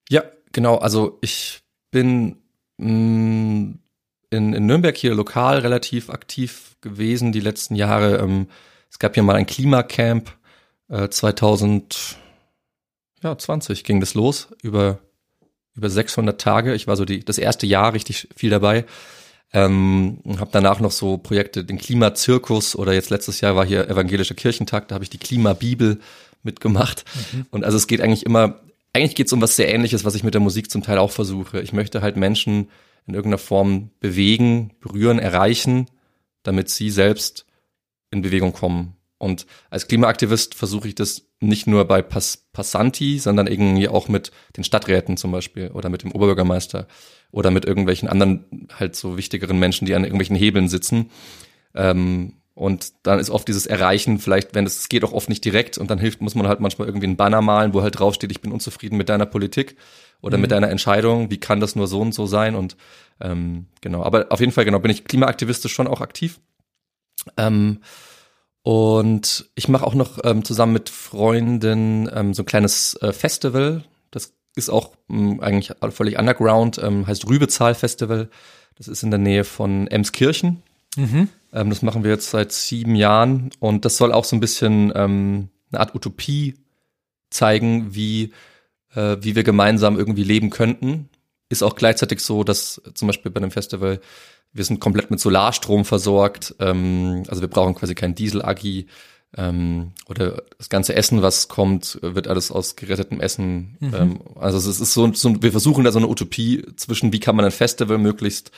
Ja, 0.10 0.24
Genau, 0.52 0.78
also 0.78 1.20
ich 1.22 1.62
bin 1.92 2.38
mh, 2.78 2.90
mm, 2.90 3.80
in, 4.32 4.54
in 4.54 4.66
Nürnberg 4.66 4.98
hier 4.98 5.14
lokal 5.14 5.60
relativ 5.60 6.10
aktiv 6.10 6.78
gewesen 6.82 7.32
die 7.32 7.42
letzten 7.42 7.76
Jahre. 7.76 8.18
Ähm, 8.18 8.48
es 8.90 8.98
gab 8.98 9.14
hier 9.14 9.24
mal 9.24 9.36
ein 9.36 9.46
Klimacamp 9.46 10.36
äh, 10.90 11.10
2020 11.10 13.84
ging 13.84 14.00
das 14.00 14.14
los 14.14 14.48
über 14.62 15.00
über 15.74 15.90
600 15.90 16.40
Tage. 16.40 16.74
Ich 16.74 16.88
war 16.88 16.98
so 16.98 17.06
die 17.06 17.24
das 17.24 17.38
erste 17.38 17.66
Jahr 17.66 17.94
richtig 17.94 18.28
viel 18.36 18.50
dabei. 18.50 18.86
Ähm, 19.54 20.20
habe 20.38 20.50
danach 20.52 20.80
noch 20.80 20.92
so 20.92 21.18
Projekte, 21.18 21.66
den 21.66 21.78
Klimazirkus 21.78 22.76
oder 22.76 22.94
jetzt 22.94 23.10
letztes 23.10 23.42
Jahr 23.42 23.56
war 23.56 23.66
hier 23.66 23.90
evangelischer 23.90 24.36
Kirchentag, 24.36 24.88
da 24.88 24.96
habe 24.96 25.04
ich 25.04 25.10
die 25.10 25.18
Klimabibel 25.18 26.00
mitgemacht. 26.42 27.04
Mhm. 27.34 27.46
Und 27.52 27.66
also 27.66 27.76
es 27.76 27.88
geht 27.88 28.02
eigentlich 28.02 28.26
immer 28.26 28.62
eigentlich 28.93 29.15
geht 29.15 29.27
es 29.27 29.34
um 29.34 29.41
was 29.41 29.56
sehr 29.56 29.73
ähnliches, 29.73 30.06
was 30.06 30.15
ich 30.15 30.23
mit 30.23 30.34
der 30.34 30.41
Musik 30.41 30.69
zum 30.69 30.84
Teil 30.84 30.97
auch 30.97 31.12
versuche. 31.12 31.62
Ich 31.62 31.73
möchte 31.73 32.01
halt 32.01 32.17
Menschen 32.17 32.69
in 33.08 33.13
irgendeiner 33.13 33.38
Form 33.38 33.91
bewegen, 33.99 34.73
berühren, 34.80 35.19
erreichen, 35.19 35.88
damit 36.43 36.69
sie 36.69 36.89
selbst 36.89 37.45
in 38.12 38.21
Bewegung 38.21 38.54
kommen. 38.54 38.97
Und 39.17 39.45
als 39.69 39.88
Klimaaktivist 39.88 40.56
versuche 40.56 40.88
ich 40.88 40.95
das 40.95 41.27
nicht 41.39 41.67
nur 41.67 41.86
bei 41.86 42.01
Pass 42.01 42.47
Passanti, 42.54 43.19
sondern 43.19 43.47
irgendwie 43.47 43.88
auch 43.88 44.08
mit 44.08 44.32
den 44.58 44.63
Stadträten 44.63 45.15
zum 45.15 45.32
Beispiel 45.32 45.69
oder 45.69 45.89
mit 45.89 46.04
dem 46.04 46.12
Oberbürgermeister 46.12 46.88
oder 47.32 47.51
mit 47.51 47.65
irgendwelchen 47.65 48.10
anderen 48.10 48.67
halt 48.77 48.95
so 48.95 49.17
wichtigeren 49.17 49.58
Menschen, 49.58 49.86
die 49.86 49.95
an 49.95 50.04
irgendwelchen 50.04 50.36
Hebeln 50.36 50.67
sitzen. 50.67 51.12
Ähm, 51.75 52.40
und 52.62 52.93
dann 53.02 53.17
ist 53.17 53.32
oft 53.32 53.47
dieses 53.47 53.65
Erreichen, 53.65 54.19
vielleicht, 54.19 54.54
wenn 54.54 54.67
es, 54.67 54.82
es 54.82 54.88
geht 54.88 55.04
auch 55.04 55.13
oft 55.13 55.30
nicht 55.30 55.43
direkt 55.43 55.80
und 55.80 55.89
dann 55.89 55.97
hilft, 55.97 56.21
muss 56.21 56.36
man 56.36 56.47
halt 56.47 56.60
manchmal 56.60 56.88
irgendwie 56.88 57.08
einen 57.08 57.17
Banner 57.17 57.41
malen, 57.41 57.74
wo 57.74 57.82
halt 57.82 57.97
draufsteht, 57.97 58.30
ich 58.30 58.39
bin 58.39 58.52
unzufrieden 58.52 58.97
mit 58.97 59.10
deiner 59.10 59.26
Politik 59.26 59.78
oder 60.21 60.38
mhm. 60.38 60.41
mit 60.41 60.52
deiner 60.52 60.69
Entscheidung, 60.69 61.32
wie 61.32 61.39
kann 61.39 61.60
das 61.60 61.76
nur 61.76 61.88
so 61.88 62.00
und 62.00 62.13
so 62.13 62.28
sein? 62.28 62.54
Und 62.54 62.78
ähm, 63.19 63.65
genau, 63.82 64.04
aber 64.04 64.28
auf 64.30 64.39
jeden 64.41 64.52
Fall, 64.52 64.63
genau, 64.63 64.78
bin 64.78 64.91
ich 64.91 65.06
klimaaktivistisch 65.06 65.74
schon 65.74 65.88
auch 65.88 66.02
aktiv. 66.02 66.39
Ähm, 67.36 67.80
und 68.62 69.50
ich 69.56 69.67
mache 69.67 69.88
auch 69.88 69.95
noch 69.95 70.19
ähm, 70.24 70.45
zusammen 70.45 70.74
mit 70.74 70.89
Freunden 70.89 72.12
ähm, 72.13 72.36
so 72.36 72.43
ein 72.43 72.45
kleines 72.45 72.93
äh, 73.02 73.12
Festival. 73.12 73.86
Das 74.12 74.34
ist 74.56 74.69
auch 74.69 74.91
ähm, 75.10 75.39
eigentlich 75.41 75.74
völlig 75.89 76.19
underground, 76.19 76.78
ähm, 76.78 77.08
heißt 77.08 77.28
Rübezahl 77.28 77.74
Festival. 77.74 78.30
Das 78.76 78.88
ist 78.88 79.02
in 79.02 79.10
der 79.10 79.17
Nähe 79.17 79.45
von 79.45 79.88
Emskirchen. 79.88 80.62
Mhm. 80.95 81.30
Ähm, 81.54 81.70
das 81.70 81.82
machen 81.82 82.04
wir 82.04 82.12
jetzt 82.12 82.30
seit 82.30 82.52
sieben 82.52 82.96
Jahren 82.96 83.52
und 83.60 83.86
das 83.86 83.98
soll 83.98 84.12
auch 84.12 84.26
so 84.26 84.36
ein 84.36 84.40
bisschen 84.40 84.92
ähm, 84.96 85.50
eine 85.72 85.80
Art 85.80 85.96
Utopie 85.96 86.56
zeigen, 87.30 87.94
wie, 87.96 88.34
äh, 88.94 89.18
wie 89.22 89.36
wir 89.36 89.44
gemeinsam 89.44 89.98
irgendwie 89.98 90.24
leben 90.24 90.50
könnten. 90.50 91.10
Ist 91.50 91.64
auch 91.64 91.76
gleichzeitig 91.76 92.22
so, 92.22 92.44
dass 92.44 92.82
zum 92.94 93.08
Beispiel 93.08 93.32
bei 93.32 93.42
einem 93.42 93.52
Festival 93.52 94.00
wir 94.54 94.66
sind 94.66 94.80
komplett 94.80 95.12
mit 95.12 95.20
Solarstrom 95.20 95.86
versorgt. 95.86 96.56
Ähm, 96.60 97.24
also 97.28 97.42
wir 97.42 97.48
brauchen 97.48 97.76
quasi 97.76 97.96
kein 97.96 98.16
Diesel-Agi. 98.16 98.88
Ähm, 99.38 99.94
oder 100.10 100.44
das 100.58 100.68
ganze 100.68 100.94
Essen, 100.94 101.22
was 101.22 101.48
kommt, 101.48 102.00
wird 102.02 102.28
alles 102.28 102.52
aus 102.52 102.76
gerettetem 102.76 103.22
Essen. 103.22 103.78
Mhm. 103.80 103.96
Ähm, 103.96 104.20
also 104.36 104.58
es 104.58 104.68
ist 104.68 104.94
so, 104.94 105.14
so, 105.14 105.42
wir 105.42 105.52
versuchen 105.52 105.86
da 105.86 105.92
so 105.92 106.00
eine 106.00 106.10
Utopie 106.10 106.66
zwischen, 106.76 107.14
wie 107.14 107.22
kann 107.22 107.38
man 107.38 107.46
ein 107.46 107.52
Festival 107.52 107.98
möglichst 107.98 108.52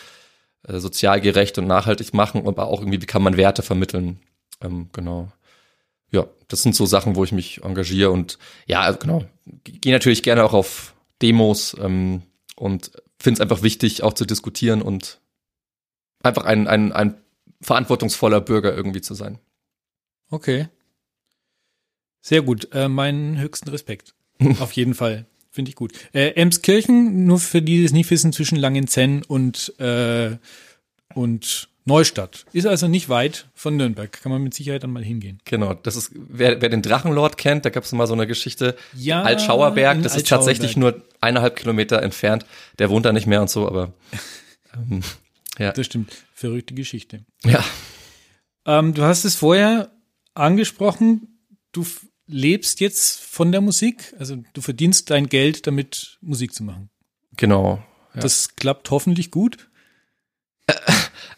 äh, 0.67 0.79
sozial 0.79 1.21
gerecht 1.21 1.57
und 1.57 1.67
nachhaltig 1.67 2.13
machen, 2.13 2.47
aber 2.47 2.67
auch 2.67 2.81
irgendwie, 2.81 3.01
wie 3.01 3.05
kann 3.05 3.23
man 3.23 3.37
Werte 3.37 3.61
vermitteln. 3.61 4.19
Ähm, 4.61 4.89
genau. 4.93 5.31
ja, 6.11 6.27
das 6.47 6.63
sind 6.63 6.75
so 6.75 6.85
Sachen, 6.85 7.15
wo 7.15 7.23
ich 7.23 7.31
mich 7.31 7.63
engagiere 7.63 8.11
und 8.11 8.37
ja, 8.65 8.81
also 8.81 8.99
genau, 8.99 9.23
gehe 9.63 9.93
natürlich 9.93 10.23
gerne 10.23 10.43
auch 10.43 10.53
auf 10.53 10.95
Demos 11.21 11.75
ähm, 11.79 12.23
und 12.55 12.91
finde 13.19 13.37
es 13.37 13.41
einfach 13.41 13.63
wichtig, 13.63 14.03
auch 14.03 14.13
zu 14.13 14.25
diskutieren 14.25 14.81
und 14.81 15.19
einfach 16.21 16.45
ein, 16.45 16.67
ein, 16.67 16.91
ein 16.91 17.21
verantwortungsvoller 17.61 18.41
Bürger 18.41 18.75
irgendwie 18.75 19.01
zu 19.01 19.13
sein. 19.13 19.39
Okay. 20.29 20.67
Sehr 22.21 22.41
gut. 22.41 22.69
Äh, 22.73 22.87
meinen 22.87 23.39
höchsten 23.39 23.69
Respekt. 23.69 24.15
Auf 24.59 24.71
jeden 24.73 24.93
Fall. 24.93 25.25
Finde 25.53 25.69
ich 25.69 25.75
gut. 25.75 25.93
Äh, 26.13 26.29
Emskirchen, 26.29 27.27
nur 27.27 27.37
für 27.37 27.61
die, 27.61 27.77
die 27.77 27.85
es 27.85 27.91
nicht 27.91 28.09
wissen, 28.09 28.33
zwischen 28.33 28.55
Langenzenn 28.55 29.21
und, 29.21 29.79
äh, 29.79 30.31
und 31.13 31.69
Neustadt. 31.85 32.45
Ist 32.53 32.65
also 32.65 32.87
nicht 32.87 33.07
weit 33.07 33.45
von 33.53 33.77
Nürnberg. 33.77 34.11
Kann 34.11 34.31
man 34.31 34.41
mit 34.41 34.55
Sicherheit 34.55 34.81
dann 34.81 34.91
mal 34.91 35.03
hingehen. 35.03 35.37
Genau, 35.45 35.75
das 35.75 35.95
ist, 35.95 36.11
wer, 36.15 36.59
wer 36.59 36.69
den 36.69 36.81
Drachenlord 36.81 37.37
kennt, 37.37 37.65
da 37.65 37.69
gab 37.69 37.83
es 37.83 37.91
mal 37.91 38.07
so 38.07 38.13
eine 38.13 38.25
Geschichte. 38.25 38.75
Ja, 38.95 39.21
Altschauerberg, 39.21 40.01
das 40.01 40.15
ist 40.15 40.27
tatsächlich 40.27 40.75
nur 40.75 41.03
eineinhalb 41.21 41.55
Kilometer 41.55 42.01
entfernt. 42.01 42.47
Der 42.79 42.89
wohnt 42.89 43.05
da 43.05 43.13
nicht 43.13 43.27
mehr 43.27 43.41
und 43.41 43.51
so, 43.51 43.67
aber 43.67 43.93
ähm, 44.73 45.01
ja. 45.59 45.71
Das 45.71 45.85
stimmt. 45.85 46.13
Verrückte 46.33 46.73
Geschichte. 46.73 47.25
Ja. 47.45 47.63
Ähm, 48.65 48.95
du 48.95 49.03
hast 49.03 49.23
es 49.23 49.35
vorher 49.35 49.91
angesprochen, 50.33 51.37
du 51.73 51.85
lebst 52.27 52.79
jetzt 52.79 53.21
von 53.21 53.51
der 53.51 53.61
Musik, 53.61 54.13
also 54.17 54.37
du 54.53 54.61
verdienst 54.61 55.09
dein 55.09 55.27
Geld 55.27 55.67
damit, 55.67 56.17
Musik 56.21 56.53
zu 56.53 56.63
machen. 56.63 56.89
Genau. 57.37 57.83
Ja. 58.13 58.21
Das 58.21 58.55
klappt 58.55 58.91
hoffentlich 58.91 59.31
gut. 59.31 59.69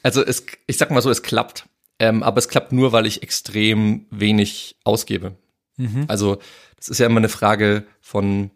Also 0.03 0.23
es, 0.23 0.45
ich 0.67 0.77
sag 0.77 0.91
mal 0.91 1.01
so, 1.01 1.09
es 1.09 1.23
klappt. 1.23 1.67
Ähm, 1.97 2.21
aber 2.21 2.37
es 2.37 2.47
klappt 2.47 2.71
nur, 2.71 2.91
weil 2.91 3.07
ich 3.07 3.23
extrem 3.23 4.05
wenig 4.11 4.75
ausgebe. 4.83 5.35
Mhm. 5.77 6.05
Also 6.07 6.37
das 6.77 6.89
ist 6.89 6.99
ja 6.99 7.07
immer 7.07 7.17
eine 7.17 7.29
Frage 7.29 7.85
von, 8.01 8.51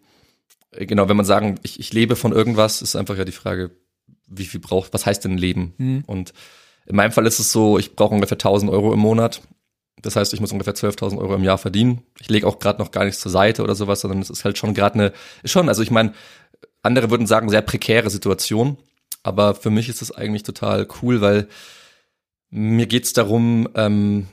äh, 0.69 0.85
genau, 0.85 1.09
wenn 1.09 1.17
man 1.17 1.25
sagen, 1.25 1.59
ich, 1.63 1.79
ich 1.79 1.91
lebe 1.91 2.15
von 2.15 2.33
irgendwas, 2.33 2.83
ist 2.83 2.95
einfach 2.95 3.17
ja 3.17 3.25
die 3.25 3.31
Frage, 3.31 3.71
wie 4.27 4.45
viel 4.45 4.59
braucht, 4.59 4.93
was 4.93 5.07
heißt 5.07 5.25
denn 5.25 5.39
Leben? 5.39 5.73
Mhm. 5.79 6.03
Und 6.05 6.33
in 6.85 6.95
meinem 6.95 7.11
Fall 7.11 7.25
ist 7.25 7.39
es 7.39 7.51
so, 7.51 7.79
ich 7.79 7.95
brauche 7.95 8.13
ungefähr 8.13 8.35
1000 8.35 8.71
Euro 8.71 8.93
im 8.93 8.99
Monat. 8.99 9.41
Das 10.01 10.15
heißt, 10.15 10.33
ich 10.33 10.39
muss 10.39 10.51
ungefähr 10.51 10.75
12.000 10.75 11.17
Euro 11.17 11.35
im 11.35 11.43
Jahr 11.43 11.57
verdienen. 11.57 12.03
Ich 12.19 12.29
lege 12.29 12.47
auch 12.47 12.59
gerade 12.59 12.81
noch 12.81 12.91
gar 12.91 13.05
nichts 13.05 13.19
zur 13.19 13.31
Seite 13.31 13.63
oder 13.63 13.75
sowas, 13.75 14.01
sondern 14.01 14.21
es 14.21 14.29
ist 14.29 14.45
halt 14.45 14.57
schon 14.57 14.73
gerade 14.73 14.95
eine, 14.95 15.13
ist 15.43 15.51
schon, 15.51 15.67
also 15.67 15.81
ich 15.81 15.91
meine, 15.91 16.13
andere 16.81 17.09
würden 17.09 17.27
sagen, 17.27 17.49
sehr 17.49 17.61
prekäre 17.61 18.09
Situation. 18.09 18.77
Aber 19.23 19.55
für 19.55 19.69
mich 19.69 19.89
ist 19.89 20.01
es 20.01 20.11
eigentlich 20.11 20.43
total 20.43 20.87
cool, 21.01 21.21
weil 21.21 21.47
mir 22.49 22.87
geht's 22.87 23.13
darum, 23.13 23.67
ähm, 23.75 24.27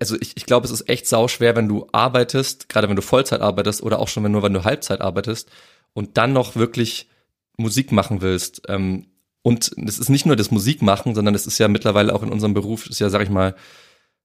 also 0.00 0.16
ich, 0.20 0.36
ich 0.36 0.46
glaube, 0.46 0.66
es 0.66 0.72
ist 0.72 0.88
echt 0.88 1.06
sauschwer, 1.06 1.56
wenn 1.56 1.68
du 1.68 1.86
arbeitest, 1.92 2.68
gerade 2.68 2.88
wenn 2.88 2.96
du 2.96 3.02
Vollzeit 3.02 3.40
arbeitest 3.40 3.82
oder 3.82 3.98
auch 3.98 4.08
schon 4.08 4.24
wenn 4.24 4.32
nur 4.32 4.42
wenn 4.42 4.52
du 4.52 4.64
Halbzeit 4.64 5.00
arbeitest 5.00 5.50
und 5.92 6.16
dann 6.16 6.32
noch 6.32 6.56
wirklich 6.56 7.08
Musik 7.56 7.92
machen 7.92 8.20
willst. 8.20 8.62
Ähm, 8.68 9.06
und 9.42 9.72
es 9.86 9.98
ist 9.98 10.08
nicht 10.08 10.26
nur 10.26 10.36
das 10.36 10.50
Musikmachen, 10.50 11.14
sondern 11.14 11.34
es 11.34 11.46
ist 11.46 11.58
ja 11.58 11.68
mittlerweile 11.68 12.14
auch 12.14 12.22
in 12.22 12.32
unserem 12.32 12.54
Beruf, 12.54 12.86
ist 12.86 12.98
ja, 13.00 13.10
sag 13.10 13.22
ich 13.22 13.30
mal, 13.30 13.54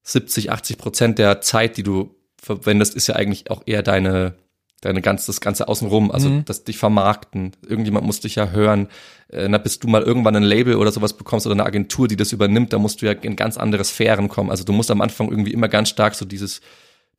70, 0.04 0.52
80 0.52 0.78
Prozent 0.78 1.20
der 1.20 1.42
Zeit, 1.42 1.78
die 1.78 1.84
du 1.84 2.16
verwendest, 2.42 2.96
ist 2.96 3.08
ja 3.08 3.16
eigentlich 3.16 3.52
auch 3.52 3.64
eher 3.66 3.84
deine 3.84 4.36
deine 4.82 5.02
ganz, 5.02 5.26
das 5.26 5.42
Ganze 5.42 5.68
außenrum, 5.68 6.12
also 6.12 6.30
mhm. 6.30 6.46
das 6.46 6.64
dich 6.64 6.78
vermarkten. 6.78 7.52
Irgendjemand 7.68 8.06
muss 8.06 8.22
dich 8.22 8.36
ja 8.36 8.50
hören. 8.52 8.88
Äh, 9.30 9.48
na, 9.50 9.58
bis 9.58 9.80
du 9.80 9.88
mal 9.88 10.04
irgendwann 10.04 10.36
ein 10.36 10.44
Label 10.44 10.76
oder 10.76 10.92
sowas 10.92 11.14
bekommst 11.14 11.46
oder 11.46 11.56
eine 11.56 11.66
Agentur, 11.66 12.08
die 12.08 12.16
das 12.16 12.32
übernimmt, 12.32 12.74
da 12.74 12.80
musst 12.80 13.02
du 13.02 13.06
ja 13.06 13.12
in 13.12 13.36
ganz 13.36 13.58
andere 13.58 13.84
Sphären 13.84 14.30
kommen. 14.30 14.50
Also 14.50 14.64
du 14.64 14.72
musst 14.72 14.92
am 14.92 15.02
Anfang 15.02 15.30
irgendwie 15.30 15.54
immer 15.54 15.68
ganz 15.68 15.90
stark 15.90 16.16
so 16.16 16.26
dieses 16.26 16.62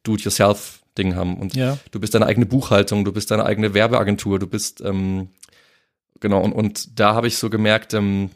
Do-it-yourself-Ding 0.05 1.15
haben. 1.15 1.37
Und 1.37 1.55
ja. 1.55 1.79
du 1.91 2.01
bist 2.01 2.15
deine 2.15 2.27
eigene 2.27 2.47
Buchhaltung, 2.47 3.05
du 3.05 3.13
bist 3.13 3.31
deine 3.31 3.45
eigene 3.45 3.75
Werbeagentur, 3.75 4.39
du 4.39 4.47
bist, 4.47 4.81
ähm, 4.81 5.29
genau, 6.19 6.41
und, 6.41 6.53
und 6.53 6.99
da 6.99 7.15
habe 7.15 7.27
ich 7.27 7.37
so 7.37 7.51
gemerkt, 7.51 7.93
ähm, 7.93 8.31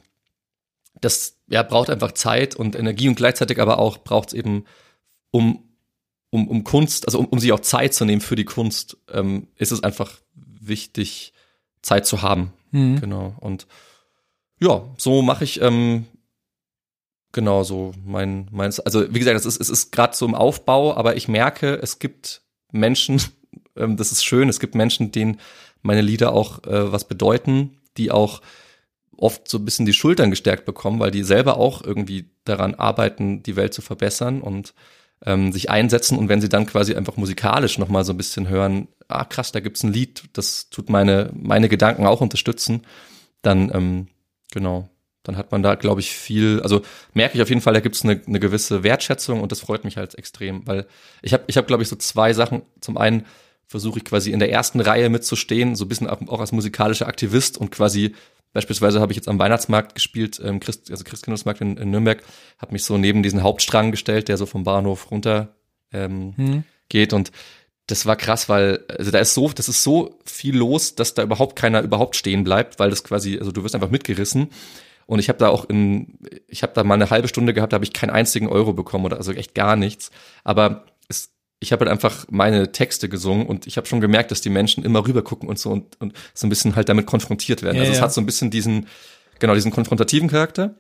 das 1.01 1.34
ja, 1.47 1.63
braucht 1.63 1.91
einfach 1.91 2.13
Zeit 2.13 2.57
und 2.57 2.77
Energie 2.77 3.09
und 3.09 3.17
gleichzeitig 3.17 3.61
aber 3.61 3.79
auch 3.79 3.99
braucht 3.99 4.29
es 4.29 4.35
eben, 4.35 4.65
um 5.31 5.63
um, 6.35 6.49
um 6.49 6.65
Kunst, 6.65 7.07
also 7.07 7.21
um, 7.21 7.27
um 7.27 7.39
sich 7.39 7.53
auch 7.53 7.61
Zeit 7.61 7.95
zu 7.95 8.05
nehmen 8.05 8.21
für 8.21 8.35
die 8.35 8.45
Kunst, 8.45 8.97
ähm, 9.13 9.47
ist 9.55 9.71
es 9.71 9.85
einfach 9.85 10.21
wichtig, 10.35 11.33
Zeit 11.81 12.07
zu 12.07 12.23
haben. 12.23 12.53
Mhm. 12.73 13.01
Genau. 13.01 13.37
Und 13.39 13.69
ja, 14.61 14.83
so 14.97 15.23
mache 15.23 15.45
ich 15.45 15.61
ähm, 15.61 16.07
genau 17.31 17.63
so 17.63 17.93
mein 18.05 18.49
meins. 18.51 18.81
Also 18.81 19.15
wie 19.15 19.19
gesagt, 19.21 19.39
es 19.39 19.47
ist 19.47 19.61
es 19.61 19.69
ist 19.69 19.93
gerade 19.93 20.17
so 20.17 20.27
im 20.27 20.35
Aufbau, 20.35 20.97
aber 20.97 21.17
ich 21.17 21.29
merke, 21.29 21.79
es 21.81 22.01
gibt 22.01 22.43
Menschen, 22.73 23.23
ähm, 23.77 23.97
das 23.97 24.11
ist 24.11 24.25
schön, 24.25 24.49
es 24.49 24.59
gibt 24.59 24.75
Menschen, 24.75 25.13
denen 25.13 25.39
meine 25.83 26.01
Lieder 26.01 26.33
auch 26.33 26.65
äh, 26.65 26.91
was 26.91 27.07
bedeuten, 27.07 27.79
die 27.97 28.11
auch 28.11 28.41
oft 29.19 29.49
so 29.49 29.59
ein 29.59 29.65
bisschen 29.65 29.87
die 29.87 29.93
Schultern 29.93 30.31
gestärkt 30.31 30.65
bekommen, 30.65 31.01
weil 31.01 31.11
die 31.11 31.25
selber 31.25 31.57
auch 31.57 31.83
irgendwie 31.83 32.31
daran 32.45 32.75
arbeiten, 32.75 33.43
die 33.43 33.57
Welt 33.57 33.75
zu 33.75 33.83
verbessern 33.83 34.41
und 34.41 34.75
ähm, 35.25 35.53
sich 35.53 35.71
einsetzen 35.71 36.19
und 36.19 36.29
wenn 36.29 36.41
sie 36.41 36.49
dann 36.49 36.67
quasi 36.67 36.95
einfach 36.95 37.17
musikalisch 37.17 37.79
nochmal 37.79 38.05
so 38.05 38.13
ein 38.13 38.17
bisschen 38.17 38.49
hören, 38.49 38.89
ah 39.09 39.25
krass, 39.25 39.53
da 39.53 39.61
gibt's 39.61 39.83
ein 39.83 39.93
Lied, 39.93 40.25
das 40.33 40.69
tut 40.71 40.91
meine, 40.91 41.31
meine 41.35 41.69
Gedanken 41.69 42.07
auch 42.07 42.21
unterstützen, 42.21 42.83
dann 43.43 43.71
ähm, 43.75 44.09
genau, 44.53 44.89
dann 45.25 45.39
hat 45.39 45.51
man 45.51 45.63
da, 45.63 45.75
glaube 45.75 46.01
ich, 46.01 46.13
viel, 46.13 46.61
also 46.63 46.83
merke 47.15 47.37
ich 47.37 47.43
auf 47.43 47.49
jeden 47.49 47.63
Fall, 47.63 47.73
da 47.73 47.81
gibt's 47.81 48.05
eine, 48.05 48.21
eine 48.27 48.39
gewisse 48.39 48.83
Wertschätzung 48.83 49.41
und 49.41 49.51
das 49.51 49.61
freut 49.61 49.85
mich 49.85 49.97
halt 49.97 50.17
extrem, 50.17 50.67
weil 50.67 50.87
ich 51.23 51.33
habe, 51.33 51.45
ich 51.47 51.57
hab, 51.57 51.67
glaube 51.67 51.83
ich, 51.83 51.89
so 51.89 51.97
zwei 51.97 52.35
Sachen. 52.35 52.63
Zum 52.81 52.99
einen 52.99 53.25
versuche 53.67 53.99
ich 53.99 54.05
quasi 54.05 54.33
in 54.33 54.39
der 54.39 54.53
ersten 54.53 54.81
Reihe 54.81 55.09
mitzustehen, 55.09 55.77
so 55.77 55.87
ein 55.87 55.89
bisschen 55.89 56.09
auch 56.09 56.41
als 56.41 56.53
musikalischer 56.53 57.09
Aktivist 57.09 57.57
und 57.57 57.71
quasi 57.71 58.15
Beispielsweise 58.55 59.01
habe 59.01 59.13
ich 59.13 59.17
jetzt 59.17 59.29
am 59.29 59.39
Weihnachtsmarkt 59.39 59.95
gespielt, 59.95 60.41
ähm, 60.43 60.61
Christ, 60.61 60.91
also 60.91 61.05
Christkindlesmarkt 61.05 61.61
in, 61.61 61.77
in 61.77 61.91
Nürnberg, 61.91 62.23
habe 62.59 62.73
mich 62.73 62.85
so 62.85 62.97
neben 62.97 63.23
diesen 63.23 63.43
Hauptstrang 63.43 63.91
gestellt, 63.91 64.29
der 64.29 64.39
so 64.39 64.47
vom 64.47 64.65
Bahnhof 64.65 65.11
runter 65.11 65.55
ähm, 65.93 66.33
hm. 66.37 66.65
geht 66.89 67.13
und 67.13 67.31
das 67.87 68.07
war 68.07 68.17
krass, 68.17 68.49
weil 68.49 68.85
also 68.89 69.11
da 69.11 69.19
ist 69.19 69.35
so, 69.35 69.51
das 69.51 69.69
ist 69.69 69.83
so 69.83 70.19
viel 70.25 70.57
los, 70.57 70.95
dass 70.95 71.13
da 71.13 71.23
überhaupt 71.23 71.57
keiner 71.57 71.83
überhaupt 71.83 72.17
stehen 72.17 72.45
bleibt, 72.45 72.79
weil 72.79 72.89
das 72.89 73.05
quasi, 73.05 73.39
also 73.39 73.53
du 73.53 73.63
wirst 73.63 73.75
einfach 73.75 73.91
mitgerissen. 73.91 74.49
Und 75.07 75.19
ich 75.19 75.29
habe 75.29 75.39
da 75.39 75.49
auch 75.49 75.69
in, 75.69 76.19
ich 76.49 76.63
habe 76.63 76.73
da 76.73 76.83
mal 76.83 76.95
eine 76.95 77.11
halbe 77.11 77.29
Stunde 77.29 77.53
gehabt, 77.53 77.73
da 77.73 77.75
habe 77.75 77.85
ich 77.85 77.93
keinen 77.93 78.09
einzigen 78.09 78.49
Euro 78.49 78.73
bekommen 78.73 79.05
oder 79.05 79.19
also 79.19 79.33
echt 79.33 79.55
gar 79.55 79.77
nichts. 79.77 80.11
Aber 80.45 80.87
ich 81.65 81.73
habe 81.73 81.85
halt 81.85 81.91
einfach 81.91 82.27
meine 82.31 82.71
Texte 82.71 83.09
gesungen 83.09 83.47
und 83.47 83.67
ich 83.67 83.77
habe 83.77 83.87
schon 83.87 84.01
gemerkt, 84.01 84.31
dass 84.31 84.41
die 84.41 84.51
Menschen 84.51 84.85
immer 84.85 85.07
rüber 85.07 85.23
gucken 85.23 85.49
und 85.49 85.59
so 85.59 85.71
und, 85.71 86.01
und 86.01 86.13
so 86.35 86.47
ein 86.47 86.51
bisschen 86.51 86.77
halt 86.77 86.89
damit 86.89 87.07
konfrontiert 87.07 87.63
werden. 87.63 87.77
Ja, 87.77 87.83
also 87.83 87.93
es 87.95 88.01
hat 88.01 88.13
so 88.13 88.21
ein 88.21 88.27
bisschen 88.27 88.51
diesen, 88.51 88.87
genau, 89.41 89.55
diesen 89.55 89.73
konfrontativen 89.73 90.29
Charakter. 90.29 90.75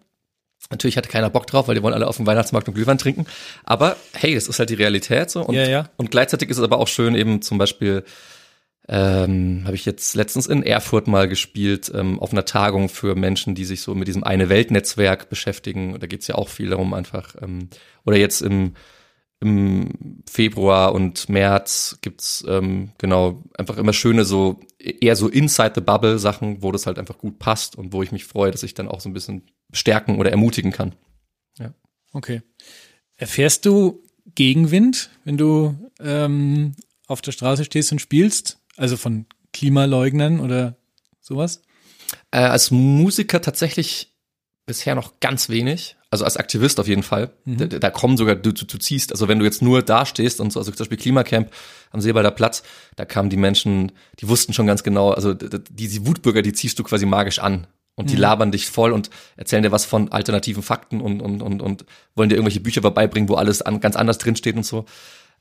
Natürlich 0.70 0.97
hatte 0.97 1.09
keiner 1.09 1.31
Bock 1.31 1.47
drauf, 1.47 1.68
weil 1.68 1.75
die 1.75 1.83
wollen 1.83 1.94
alle 1.94 2.07
auf 2.07 2.16
dem 2.16 2.27
Weihnachtsmarkt 2.27 2.68
und 2.68 2.75
Glühwein 2.75 2.99
trinken. 2.99 3.27
Aber 3.64 3.97
hey, 4.12 4.35
das 4.35 4.47
ist 4.49 4.59
halt 4.59 4.70
die 4.70 4.75
Realität 4.75 5.31
so. 5.31 5.42
Und, 5.42 5.55
ja, 5.55 5.68
ja. 5.68 5.90
und 5.97 6.11
gleichzeitig 6.11 6.49
ist 6.51 6.59
es 6.59 6.62
aber 6.62 6.79
auch 6.79 6.88
schön, 6.88 7.14
eben 7.14 7.42
zum 7.42 7.59
Beispiel, 7.59 8.05
ähm, 8.87 9.62
habe 9.64 9.77
ich 9.77 9.87
jetzt 9.87 10.14
letztens 10.14 10.47
in 10.47 10.62
Erfurt 10.62 11.07
mal 11.07 11.29
gespielt, 11.29 11.90
ähm, 11.94 12.18
auf 12.20 12.33
einer 12.33 12.44
Tagung 12.44 12.90
für 12.90 13.14
Menschen, 13.14 13.55
die 13.55 13.64
sich 13.64 13.81
so 13.81 13.94
mit 13.94 14.09
diesem 14.09 14.25
eine 14.25 14.51
Weltnetzwerk 14.51 15.31
beschäftigen. 15.31 15.99
Da 15.99 16.07
geht's 16.07 16.27
ja 16.27 16.35
auch 16.35 16.49
viel 16.49 16.70
darum, 16.70 16.92
einfach. 16.92 17.35
Ähm, 17.40 17.68
oder 18.05 18.18
jetzt 18.18 18.42
im 18.42 18.75
im 19.40 20.23
Februar 20.29 20.94
und 20.94 21.29
März 21.29 21.99
gibt's 22.01 22.44
ähm, 22.49 22.92
genau 22.99 23.42
einfach 23.59 23.77
immer 23.77 23.92
schöne 23.92 24.25
so 24.25 24.61
eher 24.79 25.16
so 25.16 25.29
inside 25.29 25.73
the 25.75 25.81
bubble 25.81 26.18
Sachen, 26.18 26.62
wo 26.62 26.73
das 26.73 26.87
halt 26.87 26.99
einfach 26.99 27.18
gut 27.18 27.38
passt 27.38 27.77
und 27.77 27.92
wo 27.92 28.03
ich 28.03 28.12
mich 28.12 28.25
freue, 28.25 28.51
dass 28.51 28.62
ich 28.62 28.75
dann 28.75 28.88
auch 28.88 29.01
so 29.01 29.09
ein 29.09 29.12
bisschen 29.12 29.42
stärken 29.73 30.18
oder 30.18 30.31
ermutigen 30.31 30.73
kann. 30.73 30.94
Ja. 31.59 31.75
Okay. 32.12 32.42
Erfährst 33.16 33.66
du 33.66 34.03
Gegenwind, 34.35 35.11
wenn 35.25 35.37
du 35.37 35.77
ähm, 36.01 36.75
auf 37.07 37.20
der 37.20 37.33
Straße 37.33 37.64
stehst 37.64 37.92
und 37.92 38.01
spielst? 38.01 38.59
Also 38.77 38.97
von 38.97 39.27
Klimaleugnern 39.53 40.40
oder 40.40 40.77
sowas? 41.20 41.62
Äh, 42.31 42.38
als 42.38 42.70
Musiker 42.70 43.40
tatsächlich 43.40 44.12
bisher 44.66 44.94
noch 44.94 45.20
ganz 45.20 45.49
wenig. 45.49 45.97
Also 46.14 46.24
als 46.24 46.37
Aktivist 46.37 46.79
auf 46.79 46.87
jeden 46.87 47.03
Fall. 47.03 47.31
Mhm. 47.44 47.57
Da, 47.57 47.66
da, 47.66 47.90
kommen 47.90 48.16
sogar, 48.16 48.37
du, 48.37 48.53
du, 48.53 48.64
du 48.64 48.79
ziehst, 48.79 49.11
also 49.11 49.27
wenn 49.27 49.40
du 49.40 49.44
jetzt 49.44 49.62
nur 49.62 49.83
da 49.83 50.07
stehst 50.07 50.38
und 50.38 50.53
so, 50.53 50.61
also 50.61 50.70
zum 50.70 50.85
Beispiel 50.85 50.96
Klimacamp 50.96 51.50
am 51.90 52.00
Seebalder 52.00 52.31
Platz, 52.31 52.62
da 52.94 53.05
kamen 53.05 53.31
die 53.31 53.37
Menschen, 53.37 53.90
die 54.20 54.29
wussten 54.29 54.53
schon 54.53 54.68
ganz 54.68 54.85
genau, 54.85 55.11
also 55.11 55.35
diese 55.35 56.07
Wutbürger, 56.07 56.42
die 56.42 56.53
ziehst 56.53 56.79
du 56.79 56.85
quasi 56.85 57.05
magisch 57.05 57.40
an. 57.40 57.66
Und 57.96 58.11
die 58.11 58.14
mhm. 58.14 58.20
labern 58.20 58.53
dich 58.53 58.68
voll 58.68 58.92
und 58.92 59.11
erzählen 59.37 59.64
dir 59.64 59.72
was 59.72 59.87
von 59.87 60.12
alternativen 60.12 60.62
Fakten 60.62 61.00
und, 61.00 61.20
und, 61.20 61.42
und, 61.42 61.61
und 61.61 61.85
wollen 62.14 62.29
dir 62.29 62.37
irgendwelche 62.37 62.61
Bücher 62.61 62.81
beibringen, 62.81 63.29
wo 63.29 63.35
alles 63.35 63.61
an, 63.61 63.81
ganz 63.81 63.96
anders 63.96 64.18
drinsteht 64.18 64.55
und 64.55 64.64
so. 64.64 64.85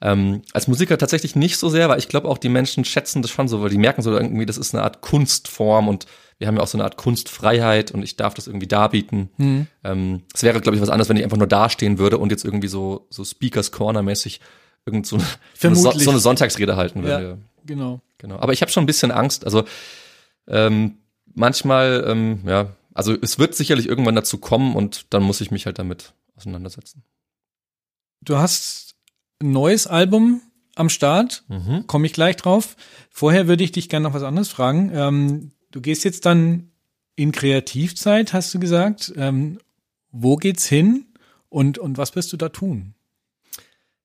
Ähm, 0.04 0.42
als 0.52 0.68
Musiker 0.68 0.98
tatsächlich 0.98 1.38
nicht 1.38 1.56
so 1.58 1.70
sehr, 1.70 1.88
weil 1.88 1.98
ich 1.98 2.10
glaube 2.10 2.28
auch 2.28 2.38
die 2.38 2.50
Menschen 2.50 2.84
schätzen 2.84 3.22
das 3.22 3.32
schon 3.32 3.48
so, 3.48 3.62
weil 3.62 3.70
die 3.70 3.78
merken 3.78 4.02
so 4.02 4.12
irgendwie, 4.12 4.46
das 4.46 4.58
ist 4.58 4.76
eine 4.76 4.84
Art 4.84 5.00
Kunstform 5.00 5.88
und 5.88 6.08
wir 6.40 6.48
haben 6.48 6.58
ja 6.58 6.62
auch 6.62 6.68
so 6.68 6.78
eine 6.78 6.84
Art 6.84 6.98
Kunstfreiheit 6.98 7.92
und 7.92 8.04
ich 8.04 8.18
darf 8.18 8.34
das 8.34 8.48
irgendwie 8.48 8.68
darbieten. 8.68 9.30
Mhm. 9.38 9.68
Ähm, 9.86 10.24
es 10.34 10.44
wäre, 10.44 10.60
glaube 10.60 10.76
ich, 10.76 10.82
was 10.82 10.90
anderes, 10.90 11.08
wenn 11.08 11.16
ich 11.16 11.24
einfach 11.24 11.38
nur 11.38 11.48
dastehen 11.48 12.00
würde 12.00 12.18
und 12.18 12.32
jetzt 12.32 12.44
irgendwie 12.44 12.68
so, 12.68 13.08
so 13.12 13.24
Speakers 13.24 13.72
Corner-mäßig 13.72 14.42
irgend 14.86 15.08
so, 15.08 15.16
eine, 15.62 15.76
so, 15.76 16.10
eine 16.10 16.20
Sonntagsrede 16.20 16.76
halten 16.76 17.04
würde. 17.04 17.24
Ja, 17.24 17.38
genau. 17.66 18.02
Genau. 18.18 18.40
Aber 18.40 18.52
ich 18.52 18.62
habe 18.62 18.72
schon 18.72 18.84
ein 18.84 18.88
bisschen 18.88 19.12
Angst. 19.12 19.46
Also 19.46 19.64
ähm, 20.48 20.98
manchmal, 21.34 22.04
ähm, 22.08 22.42
ja, 22.46 22.76
also 22.94 23.16
es 23.22 23.40
wird 23.40 23.56
sicherlich 23.56 23.88
irgendwann 23.88 24.16
dazu 24.16 24.38
kommen 24.38 24.76
und 24.76 25.14
dann 25.14 25.24
muss 25.24 25.40
ich 25.40 25.50
mich 25.50 25.66
halt 25.66 25.80
damit 25.80 26.14
auseinandersetzen. 26.36 27.04
Du 28.22 28.38
hast 28.38 28.93
neues 29.52 29.88
Album 29.88 30.42
am 30.76 30.90
Start, 30.90 31.44
mhm. 31.50 31.86
komme 31.88 32.06
ich 32.06 32.14
gleich 32.14 32.36
drauf. 32.36 32.76
Vorher 33.10 33.48
würde 33.48 33.64
ich 33.64 33.72
dich 33.72 33.90
gerne 33.90 34.08
noch 34.08 34.14
was 34.14 34.24
anderes 34.24 34.50
fragen. 34.50 34.92
Ähm, 34.94 35.52
du 35.72 35.82
gehst 35.82 36.04
jetzt 36.04 36.26
dann 36.26 36.72
in 37.16 37.32
Kreativzeit, 37.32 38.34
hast 38.34 38.54
du 38.54 38.60
gesagt. 38.60 39.14
Ähm, 39.16 39.60
wo 40.12 40.36
geht's 40.36 40.66
hin 40.66 41.08
und, 41.50 41.78
und 41.78 41.98
was 41.98 42.16
wirst 42.16 42.32
du 42.34 42.38
da 42.38 42.50
tun? 42.50 42.94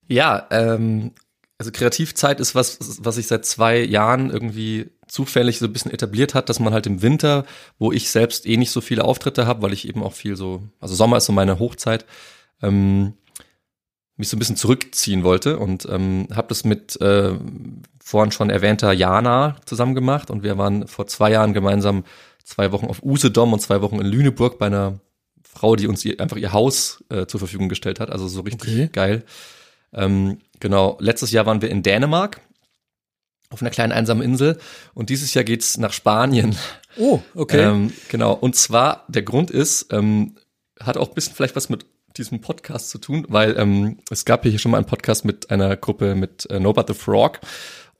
Ja, 0.08 0.46
ähm, 0.50 1.12
also 1.58 1.70
Kreativzeit 1.70 2.40
ist 2.40 2.54
was, 2.54 3.04
was 3.04 3.16
sich 3.16 3.26
seit 3.26 3.44
zwei 3.44 3.78
Jahren 3.82 4.30
irgendwie 4.30 4.90
zufällig 5.06 5.58
so 5.58 5.66
ein 5.66 5.72
bisschen 5.72 5.92
etabliert 5.92 6.34
hat, 6.34 6.48
dass 6.48 6.60
man 6.60 6.72
halt 6.72 6.86
im 6.86 7.02
Winter, 7.02 7.44
wo 7.78 7.92
ich 7.92 8.10
selbst 8.10 8.46
eh 8.46 8.56
nicht 8.56 8.70
so 8.70 8.80
viele 8.80 9.04
Auftritte 9.04 9.46
habe, 9.46 9.62
weil 9.62 9.72
ich 9.72 9.88
eben 9.88 10.02
auch 10.02 10.12
viel 10.12 10.36
so, 10.36 10.62
also 10.80 10.94
Sommer 10.94 11.18
ist 11.18 11.26
so 11.26 11.32
meine 11.32 11.58
Hochzeit, 11.58 12.06
ähm, 12.62 13.14
mich 14.18 14.28
so 14.28 14.36
ein 14.36 14.38
bisschen 14.38 14.56
zurückziehen 14.56 15.24
wollte 15.24 15.58
und 15.58 15.86
ähm, 15.88 16.28
habe 16.34 16.48
das 16.48 16.64
mit 16.64 17.00
äh, 17.00 17.32
vorhin 18.02 18.32
schon 18.32 18.50
erwähnter 18.50 18.92
Jana 18.92 19.56
zusammen 19.64 19.94
gemacht 19.94 20.30
und 20.30 20.42
wir 20.42 20.58
waren 20.58 20.86
vor 20.88 21.06
zwei 21.06 21.30
Jahren 21.30 21.54
gemeinsam 21.54 22.04
zwei 22.44 22.72
Wochen 22.72 22.86
auf 22.86 23.02
Usedom 23.02 23.52
und 23.52 23.60
zwei 23.60 23.80
Wochen 23.80 24.00
in 24.00 24.06
Lüneburg 24.06 24.58
bei 24.58 24.66
einer 24.66 25.00
Frau, 25.42 25.76
die 25.76 25.86
uns 25.86 26.04
ihr, 26.04 26.20
einfach 26.20 26.36
ihr 26.36 26.52
Haus 26.52 27.04
äh, 27.10 27.26
zur 27.26 27.38
Verfügung 27.38 27.68
gestellt 27.68 28.00
hat, 28.00 28.10
also 28.10 28.26
so 28.28 28.40
richtig 28.40 28.70
okay. 28.72 28.88
geil. 28.92 29.24
Ähm, 29.92 30.38
genau, 30.58 30.98
letztes 31.00 31.30
Jahr 31.30 31.46
waren 31.46 31.62
wir 31.62 31.70
in 31.70 31.82
Dänemark 31.82 32.40
auf 33.50 33.62
einer 33.62 33.70
kleinen 33.70 33.92
einsamen 33.92 34.22
Insel 34.22 34.58
und 34.94 35.10
dieses 35.10 35.32
Jahr 35.32 35.44
geht's 35.44 35.78
nach 35.78 35.92
Spanien. 35.92 36.56
Oh, 36.96 37.20
okay. 37.34 37.62
Ähm, 37.62 37.92
genau, 38.08 38.32
und 38.32 38.56
zwar 38.56 39.04
der 39.08 39.22
Grund 39.22 39.50
ist, 39.50 39.92
ähm, 39.92 40.36
hat 40.80 40.96
auch 40.96 41.08
ein 41.08 41.14
bisschen 41.14 41.34
vielleicht 41.34 41.56
was 41.56 41.68
mit 41.68 41.86
diesem 42.16 42.40
Podcast 42.40 42.90
zu 42.90 42.98
tun, 42.98 43.26
weil 43.28 43.56
ähm, 43.58 43.98
es 44.10 44.24
gab 44.24 44.42
hier 44.44 44.58
schon 44.58 44.72
mal 44.72 44.78
einen 44.78 44.86
Podcast 44.86 45.24
mit 45.24 45.50
einer 45.50 45.76
Gruppe 45.76 46.14
mit 46.14 46.48
äh, 46.50 46.58
No 46.58 46.72
But 46.72 46.88
the 46.88 46.94
Frog 46.94 47.40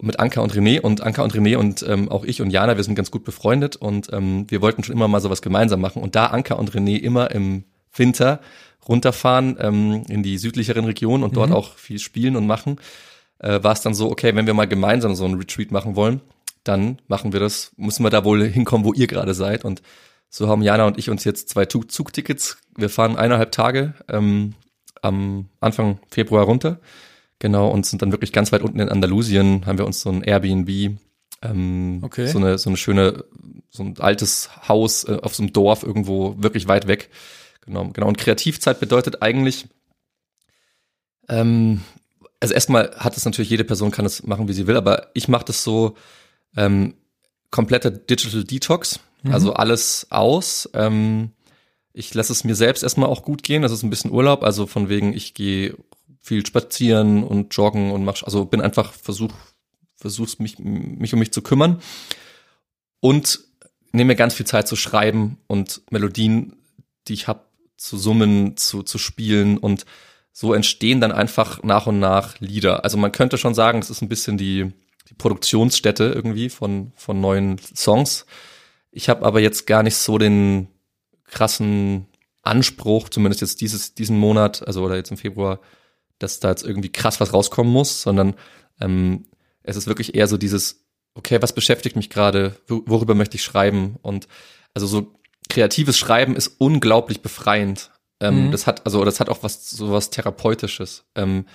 mit 0.00 0.20
Anka 0.20 0.40
und 0.40 0.54
René 0.54 0.80
und 0.80 1.00
Anka 1.00 1.22
und 1.22 1.34
René 1.34 1.56
und 1.56 1.82
ähm, 1.82 2.08
auch 2.08 2.24
ich 2.24 2.40
und 2.40 2.50
Jana, 2.50 2.76
wir 2.76 2.84
sind 2.84 2.94
ganz 2.94 3.10
gut 3.10 3.24
befreundet 3.24 3.76
und 3.76 4.12
ähm, 4.12 4.46
wir 4.48 4.62
wollten 4.62 4.84
schon 4.84 4.94
immer 4.94 5.08
mal 5.08 5.20
sowas 5.20 5.42
gemeinsam 5.42 5.80
machen 5.80 6.02
und 6.02 6.14
da 6.14 6.26
Anka 6.26 6.54
und 6.54 6.72
René 6.72 6.98
immer 6.98 7.30
im 7.32 7.64
Winter 7.92 8.40
runterfahren 8.88 9.56
ähm, 9.60 10.04
in 10.08 10.22
die 10.22 10.38
südlicheren 10.38 10.84
Regionen 10.84 11.24
und 11.24 11.36
dort 11.36 11.50
mhm. 11.50 11.56
auch 11.56 11.74
viel 11.76 11.98
spielen 11.98 12.36
und 12.36 12.46
machen, 12.46 12.76
äh, 13.40 13.62
war 13.62 13.72
es 13.72 13.80
dann 13.80 13.94
so, 13.94 14.10
okay, 14.10 14.34
wenn 14.36 14.46
wir 14.46 14.54
mal 14.54 14.68
gemeinsam 14.68 15.14
so 15.14 15.24
ein 15.24 15.34
Retreat 15.34 15.72
machen 15.72 15.96
wollen, 15.96 16.20
dann 16.64 17.00
machen 17.08 17.32
wir 17.32 17.40
das, 17.40 17.72
müssen 17.76 18.04
wir 18.04 18.10
da 18.10 18.24
wohl 18.24 18.44
hinkommen, 18.46 18.86
wo 18.86 18.92
ihr 18.92 19.06
gerade 19.06 19.34
seid. 19.34 19.64
Und 19.64 19.82
so 20.30 20.48
haben 20.48 20.62
Jana 20.62 20.86
und 20.86 20.98
ich 20.98 21.10
uns 21.10 21.24
jetzt 21.24 21.48
zwei 21.48 21.64
Zugtickets. 21.66 22.58
Wir 22.76 22.90
fahren 22.90 23.16
eineinhalb 23.16 23.52
Tage 23.52 23.94
ähm, 24.08 24.54
am 25.02 25.48
Anfang 25.60 25.98
Februar 26.10 26.44
runter. 26.44 26.80
Genau, 27.38 27.70
und 27.70 27.86
sind 27.86 28.02
dann 28.02 28.12
wirklich 28.12 28.32
ganz 28.32 28.50
weit 28.50 28.62
unten 28.62 28.80
in 28.80 28.88
Andalusien, 28.88 29.64
haben 29.64 29.78
wir 29.78 29.86
uns 29.86 30.00
so 30.00 30.10
ein 30.10 30.22
Airbnb, 30.22 30.98
ähm, 31.40 32.00
okay. 32.02 32.26
so 32.26 32.38
eine, 32.38 32.58
so 32.58 32.68
eine 32.68 32.76
schöne, 32.76 33.24
so 33.70 33.84
ein 33.84 33.94
altes 34.00 34.50
Haus 34.66 35.04
äh, 35.04 35.18
auf 35.22 35.36
so 35.36 35.44
einem 35.44 35.52
Dorf 35.52 35.84
irgendwo 35.84 36.34
wirklich 36.42 36.66
weit 36.66 36.88
weg 36.88 37.10
Genau, 37.68 37.90
genau. 37.90 38.08
Und 38.08 38.16
Kreativzeit 38.16 38.80
bedeutet 38.80 39.20
eigentlich, 39.20 39.66
ähm, 41.28 41.82
also 42.40 42.54
erstmal 42.54 42.96
hat 42.96 43.14
es 43.14 43.26
natürlich, 43.26 43.50
jede 43.50 43.64
Person 43.64 43.90
kann 43.90 44.06
es 44.06 44.22
machen, 44.22 44.48
wie 44.48 44.54
sie 44.54 44.66
will, 44.66 44.78
aber 44.78 45.08
ich 45.12 45.28
mache 45.28 45.44
das 45.44 45.64
so 45.64 45.94
ähm, 46.56 46.94
kompletter 47.50 47.90
Digital 47.90 48.44
Detox, 48.44 49.00
mhm. 49.22 49.32
also 49.32 49.52
alles 49.52 50.06
aus. 50.10 50.68
Ähm, 50.74 51.32
ich 51.92 52.14
lasse 52.14 52.32
es 52.32 52.44
mir 52.44 52.54
selbst 52.54 52.82
erstmal 52.82 53.08
auch 53.08 53.22
gut 53.22 53.42
gehen, 53.42 53.62
das 53.62 53.72
ist 53.72 53.82
ein 53.82 53.90
bisschen 53.90 54.12
Urlaub, 54.12 54.44
also 54.44 54.66
von 54.66 54.88
wegen, 54.88 55.12
ich 55.12 55.34
gehe 55.34 55.76
viel 56.20 56.46
spazieren 56.46 57.24
und 57.24 57.54
joggen 57.56 57.90
und 57.90 58.04
mach, 58.04 58.22
also 58.22 58.44
bin 58.44 58.60
einfach 58.60 58.92
versuch, 58.92 59.32
versuch's 59.96 60.38
mich, 60.38 60.58
mich 60.58 61.12
um 61.12 61.18
mich 61.18 61.32
zu 61.32 61.42
kümmern 61.42 61.80
und 63.00 63.40
nehme 63.92 64.08
mir 64.08 64.16
ganz 64.16 64.34
viel 64.34 64.46
Zeit 64.46 64.68
zu 64.68 64.76
schreiben 64.76 65.38
und 65.46 65.82
Melodien, 65.90 66.56
die 67.08 67.14
ich 67.14 67.28
habe, 67.28 67.40
zu 67.76 67.96
summen, 67.96 68.56
zu, 68.56 68.82
zu 68.82 68.98
spielen 68.98 69.56
und 69.56 69.86
so 70.32 70.52
entstehen 70.52 71.00
dann 71.00 71.12
einfach 71.12 71.62
nach 71.62 71.86
und 71.86 71.98
nach 71.98 72.38
Lieder. 72.40 72.84
Also 72.84 72.96
man 72.98 73.12
könnte 73.12 73.38
schon 73.38 73.54
sagen, 73.54 73.78
es 73.78 73.90
ist 73.90 74.02
ein 74.02 74.08
bisschen 74.08 74.36
die, 74.36 74.72
die 75.08 75.14
Produktionsstätte 75.14 76.04
irgendwie 76.04 76.48
von, 76.48 76.92
von 76.96 77.20
neuen 77.20 77.58
Songs. 77.58 78.26
Ich 78.90 79.08
habe 79.08 79.24
aber 79.24 79.40
jetzt 79.40 79.66
gar 79.66 79.82
nicht 79.82 79.96
so 79.96 80.18
den 80.18 80.68
krassen 81.24 82.06
Anspruch, 82.42 83.08
zumindest 83.08 83.40
jetzt 83.40 83.60
dieses, 83.60 83.94
diesen 83.94 84.18
Monat, 84.18 84.66
also 84.66 84.82
oder 84.84 84.96
jetzt 84.96 85.10
im 85.10 85.16
Februar, 85.16 85.60
dass 86.18 86.40
da 86.40 86.50
jetzt 86.50 86.64
irgendwie 86.64 86.90
krass 86.90 87.20
was 87.20 87.32
rauskommen 87.32 87.72
muss, 87.72 88.02
sondern 88.02 88.34
ähm, 88.80 89.26
es 89.62 89.76
ist 89.76 89.86
wirklich 89.86 90.14
eher 90.14 90.26
so 90.26 90.36
dieses, 90.36 90.86
okay, 91.14 91.42
was 91.42 91.52
beschäftigt 91.52 91.96
mich 91.96 92.10
gerade, 92.10 92.56
worüber 92.66 93.14
möchte 93.14 93.36
ich 93.36 93.44
schreiben 93.44 93.96
und 94.02 94.28
also 94.74 94.86
so 94.86 95.14
kreatives 95.48 95.98
Schreiben 95.98 96.36
ist 96.36 96.56
unglaublich 96.58 97.20
befreiend. 97.22 97.90
Ähm, 98.20 98.46
mhm. 98.46 98.50
Das 98.52 98.66
hat, 98.66 98.84
also, 98.84 99.04
das 99.04 99.20
hat 99.20 99.28
auch 99.28 99.42
was, 99.42 99.70
so 99.70 99.92
was 99.92 100.10
Therapeutisches, 100.10 101.04
ähm, 101.14 101.46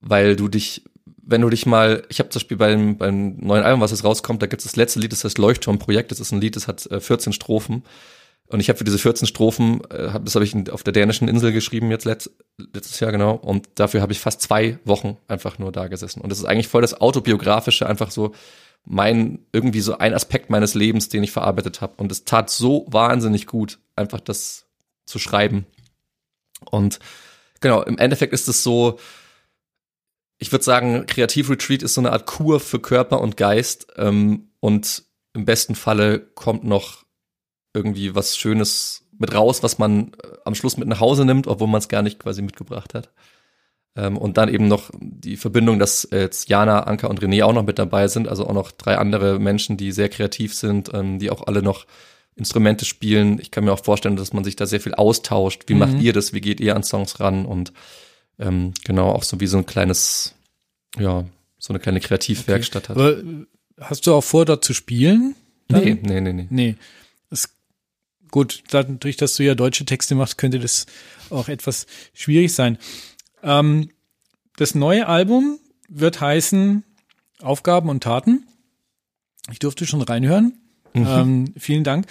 weil 0.00 0.36
du 0.36 0.48
dich, 0.48 0.84
wenn 1.26 1.40
du 1.40 1.50
dich 1.50 1.66
mal, 1.66 2.04
ich 2.08 2.18
habe 2.18 2.28
zum 2.28 2.40
Beispiel 2.40 2.56
beim, 2.56 2.98
beim 2.98 3.36
neuen 3.38 3.64
Album, 3.64 3.80
was 3.80 3.90
jetzt 3.90 4.04
rauskommt, 4.04 4.42
da 4.42 4.46
gibt 4.46 4.60
es 4.60 4.66
das 4.66 4.76
letzte 4.76 5.00
Lied, 5.00 5.12
das 5.12 5.24
heißt 5.24 5.38
Leuchtturmprojekt. 5.38 6.10
Das 6.10 6.20
ist 6.20 6.32
ein 6.32 6.40
Lied, 6.40 6.56
das 6.56 6.68
hat 6.68 6.86
äh, 6.86 7.00
14 7.00 7.32
Strophen. 7.32 7.82
Und 8.46 8.60
ich 8.60 8.68
habe 8.68 8.76
für 8.76 8.84
diese 8.84 8.98
14 8.98 9.26
Strophen, 9.26 9.80
äh, 9.90 10.10
hab, 10.12 10.24
das 10.24 10.34
habe 10.34 10.44
ich 10.44 10.70
auf 10.70 10.82
der 10.82 10.92
dänischen 10.92 11.28
Insel 11.28 11.52
geschrieben 11.52 11.90
jetzt 11.90 12.04
letzt, 12.04 12.30
letztes 12.58 13.00
Jahr 13.00 13.10
genau. 13.10 13.34
Und 13.34 13.68
dafür 13.76 14.02
habe 14.02 14.12
ich 14.12 14.20
fast 14.20 14.42
zwei 14.42 14.78
Wochen 14.84 15.16
einfach 15.28 15.58
nur 15.58 15.72
da 15.72 15.88
gesessen. 15.88 16.20
Und 16.20 16.30
das 16.30 16.38
ist 16.38 16.44
eigentlich 16.44 16.68
voll 16.68 16.82
das 16.82 17.00
autobiografische, 17.00 17.88
einfach 17.88 18.10
so 18.10 18.34
mein 18.84 19.38
irgendwie 19.52 19.80
so 19.80 19.96
ein 19.96 20.12
Aspekt 20.12 20.50
meines 20.50 20.74
Lebens, 20.74 21.08
den 21.08 21.24
ich 21.24 21.32
verarbeitet 21.32 21.80
habe. 21.80 21.94
Und 21.96 22.12
es 22.12 22.24
tat 22.24 22.50
so 22.50 22.86
wahnsinnig 22.88 23.46
gut, 23.46 23.78
einfach 23.96 24.20
das 24.20 24.66
zu 25.06 25.18
schreiben. 25.18 25.66
Und 26.70 26.98
genau, 27.60 27.82
im 27.82 27.96
Endeffekt 27.96 28.34
ist 28.34 28.48
es 28.48 28.62
so, 28.62 28.98
ich 30.38 30.52
würde 30.52 30.64
sagen, 30.64 31.06
Kreativretreat 31.06 31.82
ist 31.82 31.94
so 31.94 32.00
eine 32.00 32.12
Art 32.12 32.26
Kur 32.26 32.60
für 32.60 32.80
Körper 32.80 33.20
und 33.20 33.36
Geist. 33.36 33.86
Ähm, 33.96 34.48
und 34.60 35.04
im 35.32 35.44
besten 35.44 35.74
Falle 35.74 36.20
kommt 36.20 36.64
noch 36.64 37.04
irgendwie 37.72 38.14
was 38.14 38.36
Schönes 38.36 39.06
mit 39.18 39.34
raus, 39.34 39.62
was 39.62 39.78
man 39.78 40.12
äh, 40.22 40.36
am 40.44 40.54
Schluss 40.54 40.76
mit 40.76 40.88
nach 40.88 41.00
Hause 41.00 41.24
nimmt, 41.24 41.46
obwohl 41.46 41.68
man 41.68 41.78
es 41.78 41.88
gar 41.88 42.02
nicht 42.02 42.18
quasi 42.18 42.42
mitgebracht 42.42 42.94
hat. 42.94 43.10
Ähm, 43.96 44.16
und 44.16 44.36
dann 44.36 44.48
eben 44.48 44.68
noch 44.68 44.90
die 44.98 45.36
Verbindung, 45.36 45.78
dass 45.78 46.08
jetzt 46.10 46.48
Jana, 46.48 46.80
Anka 46.84 47.06
und 47.06 47.20
René 47.20 47.44
auch 47.44 47.52
noch 47.52 47.64
mit 47.64 47.78
dabei 47.78 48.08
sind, 48.08 48.28
also 48.28 48.46
auch 48.46 48.54
noch 48.54 48.72
drei 48.72 48.98
andere 48.98 49.38
Menschen, 49.38 49.76
die 49.76 49.92
sehr 49.92 50.08
kreativ 50.08 50.54
sind, 50.54 50.92
ähm, 50.92 51.18
die 51.18 51.30
auch 51.30 51.46
alle 51.46 51.62
noch 51.62 51.86
Instrumente 52.36 52.84
spielen. 52.84 53.38
Ich 53.40 53.52
kann 53.52 53.64
mir 53.64 53.72
auch 53.72 53.84
vorstellen, 53.84 54.16
dass 54.16 54.32
man 54.32 54.42
sich 54.42 54.56
da 54.56 54.66
sehr 54.66 54.80
viel 54.80 54.94
austauscht. 54.94 55.64
Wie 55.68 55.74
mhm. 55.74 55.80
macht 55.80 56.00
ihr 56.00 56.12
das? 56.12 56.32
Wie 56.32 56.40
geht 56.40 56.60
ihr 56.60 56.74
an 56.74 56.82
Songs 56.82 57.20
ran? 57.20 57.46
Und 57.46 57.72
ähm, 58.38 58.72
genau, 58.84 59.10
auch 59.10 59.22
so 59.22 59.40
wie 59.40 59.46
so 59.46 59.58
ein 59.58 59.66
kleines, 59.66 60.34
ja, 60.98 61.24
so 61.58 61.72
eine 61.72 61.80
kleine 61.80 62.00
Kreativwerkstatt 62.00 62.90
okay. 62.90 63.00
hat. 63.00 63.18
Aber 63.18 63.22
hast 63.80 64.06
du 64.06 64.14
auch 64.14 64.24
vor, 64.24 64.44
dort 64.44 64.64
zu 64.64 64.74
spielen? 64.74 65.34
Dann? 65.68 65.84
Nee, 65.84 65.98
nee, 66.02 66.20
nee, 66.20 66.32
nee. 66.32 66.46
Nee. 66.50 66.76
Das, 67.30 67.48
gut, 68.30 68.62
dadurch, 68.70 69.16
dass 69.16 69.34
du 69.36 69.44
ja 69.44 69.54
deutsche 69.54 69.84
Texte 69.84 70.14
machst, 70.14 70.38
könnte 70.38 70.58
das 70.58 70.86
auch 71.30 71.48
etwas 71.48 71.86
schwierig 72.12 72.52
sein. 72.52 72.78
Ähm, 73.42 73.90
das 74.56 74.74
neue 74.74 75.06
Album 75.06 75.58
wird 75.88 76.20
heißen 76.20 76.84
Aufgaben 77.40 77.88
und 77.88 78.02
Taten. 78.02 78.46
Ich 79.50 79.58
durfte 79.58 79.86
schon 79.86 80.02
reinhören. 80.02 80.58
Mhm. 80.94 81.06
Ähm, 81.06 81.54
vielen 81.56 81.84
Dank. 81.84 82.06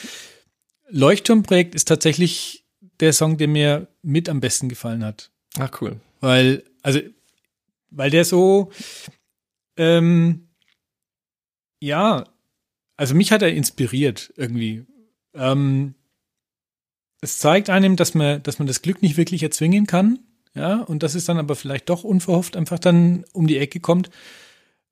Leuchtturmprojekt 0.90 1.74
ist 1.76 1.88
tatsächlich 1.88 2.66
der 3.00 3.14
Song, 3.14 3.38
der 3.38 3.48
mir 3.48 3.88
mit 4.02 4.30
am 4.30 4.40
besten 4.42 4.70
gefallen 4.70 5.04
hat. 5.04 5.32
Ach 5.58 5.82
cool. 5.82 6.00
Weil, 6.24 6.64
also, 6.84 7.02
weil 7.90 8.10
der 8.10 8.24
so, 8.24 8.72
ähm, 9.76 10.48
ja, 11.82 12.24
also 12.96 13.14
mich 13.14 13.34
hat 13.34 13.42
er 13.42 13.52
inspiriert 13.52 14.32
irgendwie. 14.38 14.86
Ähm, 15.34 15.96
es 17.20 17.40
zeigt 17.40 17.70
einem, 17.70 17.98
dass 17.98 18.14
man, 18.14 18.42
dass 18.42 18.58
man 18.58 18.70
das 18.70 18.82
Glück 18.82 19.02
nicht 19.02 19.18
wirklich 19.18 19.44
erzwingen 19.44 19.86
kann, 19.86 20.20
ja, 20.56 20.76
und 20.84 21.04
das 21.04 21.14
ist 21.14 21.28
dann 21.28 21.40
aber 21.40 21.58
vielleicht 21.58 21.90
doch 21.90 22.06
unverhofft 22.06 22.56
einfach 22.56 22.80
dann 22.80 23.26
um 23.34 23.46
die 23.46 23.58
Ecke 23.58 23.82
kommt. 23.82 24.10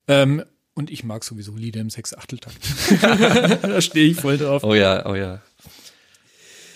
Ähm, 0.08 0.44
und 0.74 0.90
ich 0.90 1.02
mag 1.02 1.24
sowieso 1.24 1.56
Lieder 1.56 1.80
im 1.80 1.88
Sechs-Achteltakt. 1.88 2.58
da 3.62 3.80
stehe 3.80 4.10
ich 4.10 4.20
voll 4.20 4.36
drauf. 4.36 4.64
Oh 4.64 4.74
ja, 4.74 5.06
oh 5.06 5.14
ja. 5.14 5.40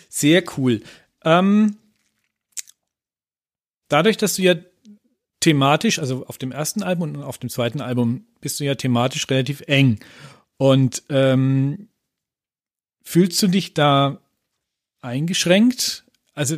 Sehr 0.09 0.43
cool. 0.57 0.81
Ähm, 1.25 1.77
dadurch, 3.89 4.17
dass 4.17 4.37
du 4.37 4.43
ja 4.43 4.55
thematisch, 5.41 5.99
also 5.99 6.27
auf 6.27 6.39
dem 6.39 6.53
ersten 6.53 6.83
Album 6.83 7.15
und 7.15 7.23
auf 7.23 7.39
dem 7.39 7.51
zweiten 7.51 7.81
Album 7.81 8.27
bist 8.41 8.59
du 8.59 8.65
ja 8.65 8.75
thematisch 8.75 9.29
relativ 9.29 9.63
eng. 9.67 10.01
Und 10.57 11.03
ähm, 11.09 11.89
fühlst 13.03 13.43
du 13.43 13.47
dich 13.47 13.75
da 13.75 14.21
eingeschränkt? 15.01 16.05
Also 16.35 16.57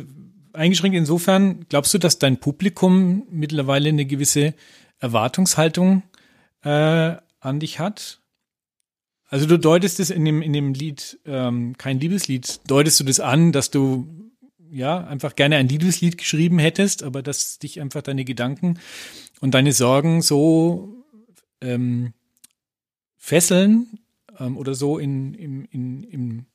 eingeschränkt 0.53 0.97
insofern, 0.97 1.65
glaubst 1.69 1.93
du, 1.93 1.97
dass 1.97 2.19
dein 2.19 2.39
Publikum 2.39 3.27
mittlerweile 3.29 3.89
eine 3.89 4.05
gewisse 4.05 4.53
Erwartungshaltung 4.99 6.03
äh, 6.63 7.15
an 7.39 7.59
dich 7.59 7.79
hat? 7.79 8.19
Also 9.27 9.45
du 9.45 9.59
deutest 9.59 9.99
es 9.99 10.09
in 10.09 10.25
dem, 10.25 10.41
in 10.41 10.53
dem 10.53 10.73
Lied, 10.73 11.19
ähm, 11.25 11.77
kein 11.77 11.99
Liebeslied, 11.99 12.61
deutest 12.65 12.99
du 12.99 13.03
das 13.03 13.19
an, 13.19 13.51
dass 13.51 13.69
du 13.69 14.28
ja 14.71 15.05
einfach 15.05 15.35
gerne 15.35 15.57
ein 15.57 15.67
Liebeslied 15.67 16.17
geschrieben 16.17 16.59
hättest, 16.59 17.03
aber 17.03 17.21
dass 17.21 17.59
dich 17.59 17.81
einfach 17.81 18.01
deine 18.01 18.25
Gedanken 18.25 18.79
und 19.41 19.53
deine 19.53 19.73
Sorgen 19.73 20.21
so 20.21 21.05
ähm, 21.61 22.13
fesseln 23.17 23.99
ähm, 24.39 24.57
oder 24.57 24.73
so 24.73 24.97
in, 24.97 25.33
in, 25.33 25.65
in, 25.65 26.03
im, 26.03 26.45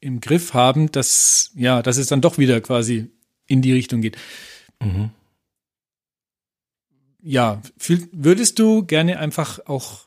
im 0.00 0.20
Griff 0.20 0.54
haben, 0.54 0.90
dass, 0.92 1.50
ja, 1.54 1.82
dass 1.82 1.96
es 1.96 2.06
dann 2.06 2.20
doch 2.20 2.38
wieder 2.38 2.60
quasi 2.60 3.10
in 3.46 3.62
die 3.62 3.72
Richtung 3.72 4.00
geht. 4.00 4.16
Mhm. 4.80 5.10
Ja, 7.20 7.60
würdest 8.12 8.58
du 8.58 8.84
gerne 8.84 9.18
einfach 9.18 9.58
auch 9.66 10.06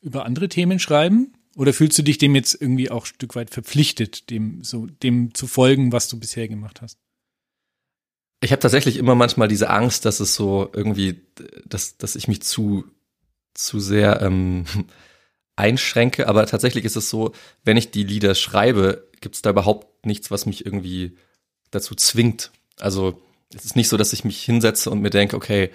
über 0.00 0.24
andere 0.24 0.48
Themen 0.48 0.78
schreiben? 0.78 1.35
Oder 1.56 1.72
fühlst 1.72 1.96
du 1.98 2.02
dich 2.02 2.18
dem 2.18 2.34
jetzt 2.34 2.60
irgendwie 2.60 2.90
auch 2.90 3.04
ein 3.04 3.14
Stück 3.14 3.34
weit 3.34 3.50
verpflichtet, 3.50 4.28
dem 4.28 4.62
so 4.62 4.86
dem 4.86 5.34
zu 5.34 5.46
folgen, 5.46 5.90
was 5.90 6.06
du 6.06 6.20
bisher 6.20 6.48
gemacht 6.48 6.82
hast? 6.82 6.98
Ich 8.42 8.52
habe 8.52 8.60
tatsächlich 8.60 8.98
immer 8.98 9.14
manchmal 9.14 9.48
diese 9.48 9.70
Angst, 9.70 10.04
dass 10.04 10.20
es 10.20 10.34
so 10.34 10.70
irgendwie, 10.74 11.22
dass, 11.64 11.96
dass 11.96 12.14
ich 12.14 12.28
mich 12.28 12.42
zu, 12.42 12.84
zu 13.54 13.80
sehr 13.80 14.20
ähm, 14.20 14.66
einschränke. 15.56 16.28
Aber 16.28 16.44
tatsächlich 16.44 16.84
ist 16.84 16.96
es 16.96 17.08
so, 17.08 17.32
wenn 17.64 17.78
ich 17.78 17.90
die 17.90 18.04
Lieder 18.04 18.34
schreibe, 18.34 19.08
gibt 19.22 19.36
es 19.36 19.42
da 19.42 19.48
überhaupt 19.48 20.04
nichts, 20.04 20.30
was 20.30 20.44
mich 20.44 20.66
irgendwie 20.66 21.16
dazu 21.70 21.94
zwingt. 21.94 22.52
Also 22.78 23.18
es 23.54 23.64
ist 23.64 23.76
nicht 23.76 23.88
so, 23.88 23.96
dass 23.96 24.12
ich 24.12 24.24
mich 24.24 24.42
hinsetze 24.42 24.90
und 24.90 25.00
mir 25.00 25.10
denke, 25.10 25.36
okay, 25.36 25.70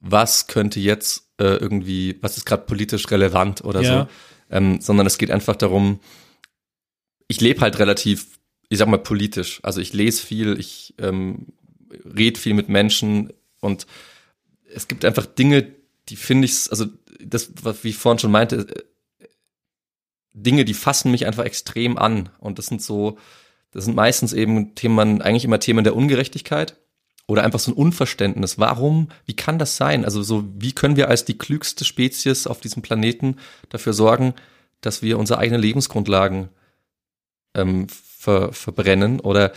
was 0.00 0.46
könnte 0.46 0.80
jetzt 0.80 1.28
äh, 1.38 1.56
irgendwie, 1.56 2.16
was 2.22 2.38
ist 2.38 2.46
gerade 2.46 2.64
politisch 2.64 3.10
relevant 3.10 3.62
oder 3.62 3.82
ja. 3.82 4.00
so, 4.04 4.08
ähm, 4.50 4.80
sondern 4.80 5.06
es 5.06 5.18
geht 5.18 5.30
einfach 5.30 5.56
darum, 5.56 6.00
ich 7.28 7.40
lebe 7.40 7.60
halt 7.60 7.78
relativ, 7.78 8.38
ich 8.68 8.78
sag 8.78 8.88
mal, 8.88 8.98
politisch. 8.98 9.60
Also 9.62 9.80
ich 9.80 9.92
lese 9.92 10.24
viel, 10.24 10.58
ich 10.58 10.94
ähm, 10.98 11.46
rede 11.90 12.40
viel 12.40 12.54
mit 12.54 12.68
Menschen 12.68 13.32
und 13.60 13.86
es 14.72 14.88
gibt 14.88 15.04
einfach 15.04 15.26
Dinge, 15.26 15.70
die 16.08 16.16
finde 16.16 16.46
ich, 16.46 16.70
also 16.70 16.86
das, 17.20 17.52
was 17.62 17.84
wie 17.84 17.90
ich 17.90 17.96
vorhin 17.96 18.18
schon 18.18 18.30
meinte, 18.30 18.66
äh, 18.68 19.28
Dinge, 20.32 20.64
die 20.64 20.74
fassen 20.74 21.10
mich 21.10 21.26
einfach 21.26 21.44
extrem 21.44 21.98
an. 21.98 22.28
Und 22.38 22.58
das 22.58 22.66
sind 22.66 22.82
so, 22.82 23.18
das 23.72 23.84
sind 23.84 23.96
meistens 23.96 24.32
eben 24.32 24.74
Themen, 24.74 25.20
eigentlich 25.20 25.44
immer 25.44 25.60
Themen 25.60 25.84
der 25.84 25.96
Ungerechtigkeit 25.96 26.76
oder 27.28 27.44
einfach 27.44 27.60
so 27.60 27.70
ein 27.70 27.74
Unverständnis. 27.74 28.58
Warum? 28.58 29.08
Wie 29.26 29.36
kann 29.36 29.58
das 29.58 29.76
sein? 29.76 30.04
Also 30.04 30.22
so, 30.22 30.44
wie 30.56 30.72
können 30.72 30.96
wir 30.96 31.08
als 31.08 31.24
die 31.24 31.38
klügste 31.38 31.84
Spezies 31.84 32.46
auf 32.46 32.60
diesem 32.60 32.82
Planeten 32.82 33.36
dafür 33.68 33.92
sorgen, 33.92 34.34
dass 34.80 35.02
wir 35.02 35.18
unsere 35.18 35.38
eigenen 35.38 35.60
Lebensgrundlagen 35.60 36.48
ähm, 37.54 37.86
ver 37.88 38.52
verbrennen 38.52 39.20
oder 39.20 39.52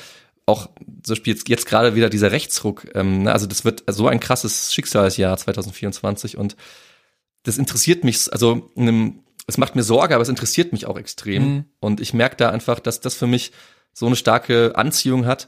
auch 0.45 0.69
Beispiel 1.07 1.33
jetzt, 1.33 1.47
jetzt 1.47 1.65
gerade 1.65 1.95
wieder 1.95 2.09
dieser 2.09 2.31
Rechtsruck. 2.31 2.87
Ähm, 2.93 3.23
ne? 3.23 3.31
also 3.31 3.47
das 3.47 3.63
wird 3.63 3.83
so 3.87 4.07
ein 4.07 4.19
krasses 4.19 4.73
Schicksalsjahr 4.73 5.37
2024 5.37 6.37
und 6.37 6.57
das 7.43 7.57
interessiert 7.57 8.03
mich, 8.03 8.31
also 8.31 8.69
einem, 8.75 9.23
es 9.47 9.57
macht 9.57 9.75
mir 9.75 9.83
Sorge, 9.83 10.13
aber 10.13 10.21
es 10.21 10.29
interessiert 10.29 10.73
mich 10.73 10.85
auch 10.85 10.97
extrem. 10.97 11.43
Mhm. 11.43 11.65
Und 11.79 12.01
ich 12.01 12.13
merke 12.13 12.35
da 12.35 12.49
einfach, 12.49 12.79
dass 12.79 12.99
das 12.99 13.15
für 13.15 13.27
mich 13.27 13.51
so 13.93 14.05
eine 14.05 14.15
starke 14.15 14.73
Anziehung 14.75 15.25
hat, 15.25 15.47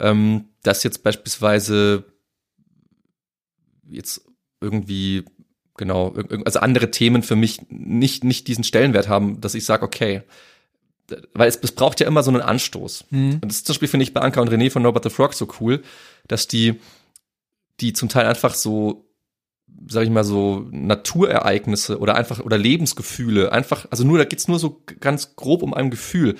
ähm, 0.00 0.46
dass 0.62 0.82
jetzt 0.82 1.02
beispielsweise 1.02 2.04
jetzt 3.88 4.22
irgendwie 4.60 5.24
genau, 5.76 6.14
also 6.44 6.58
andere 6.60 6.90
Themen 6.90 7.22
für 7.22 7.36
mich 7.36 7.62
nicht, 7.70 8.24
nicht 8.24 8.48
diesen 8.48 8.64
Stellenwert 8.64 9.08
haben, 9.08 9.40
dass 9.40 9.54
ich 9.54 9.64
sage, 9.64 9.84
okay, 9.84 10.22
weil 11.32 11.48
es, 11.48 11.58
es 11.62 11.72
braucht 11.72 12.00
ja 12.00 12.06
immer 12.06 12.22
so 12.22 12.30
einen 12.30 12.42
Anstoß. 12.42 13.06
Mhm. 13.10 13.38
Und 13.40 13.46
das 13.46 13.64
zum 13.64 13.72
Beispiel 13.72 13.88
finde 13.88 14.04
ich 14.04 14.12
bei 14.12 14.20
Anka 14.20 14.40
und 14.40 14.50
René 14.50 14.70
von 14.70 14.82
Norbert 14.82 15.04
the 15.04 15.10
Frog 15.10 15.32
so 15.32 15.48
cool, 15.60 15.82
dass 16.26 16.48
die, 16.48 16.80
die 17.80 17.94
zum 17.94 18.08
Teil 18.08 18.26
einfach 18.26 18.54
so, 18.54 19.06
sag 19.88 20.04
ich 20.04 20.10
mal, 20.10 20.24
so 20.24 20.66
Naturereignisse 20.70 21.98
oder 21.98 22.16
einfach, 22.16 22.40
oder 22.40 22.58
Lebensgefühle, 22.58 23.52
einfach, 23.52 23.86
also 23.90 24.04
nur, 24.04 24.18
da 24.18 24.24
geht's 24.24 24.48
nur 24.48 24.58
so 24.58 24.82
ganz 25.00 25.36
grob 25.36 25.62
um 25.62 25.72
ein 25.72 25.90
Gefühl 25.90 26.36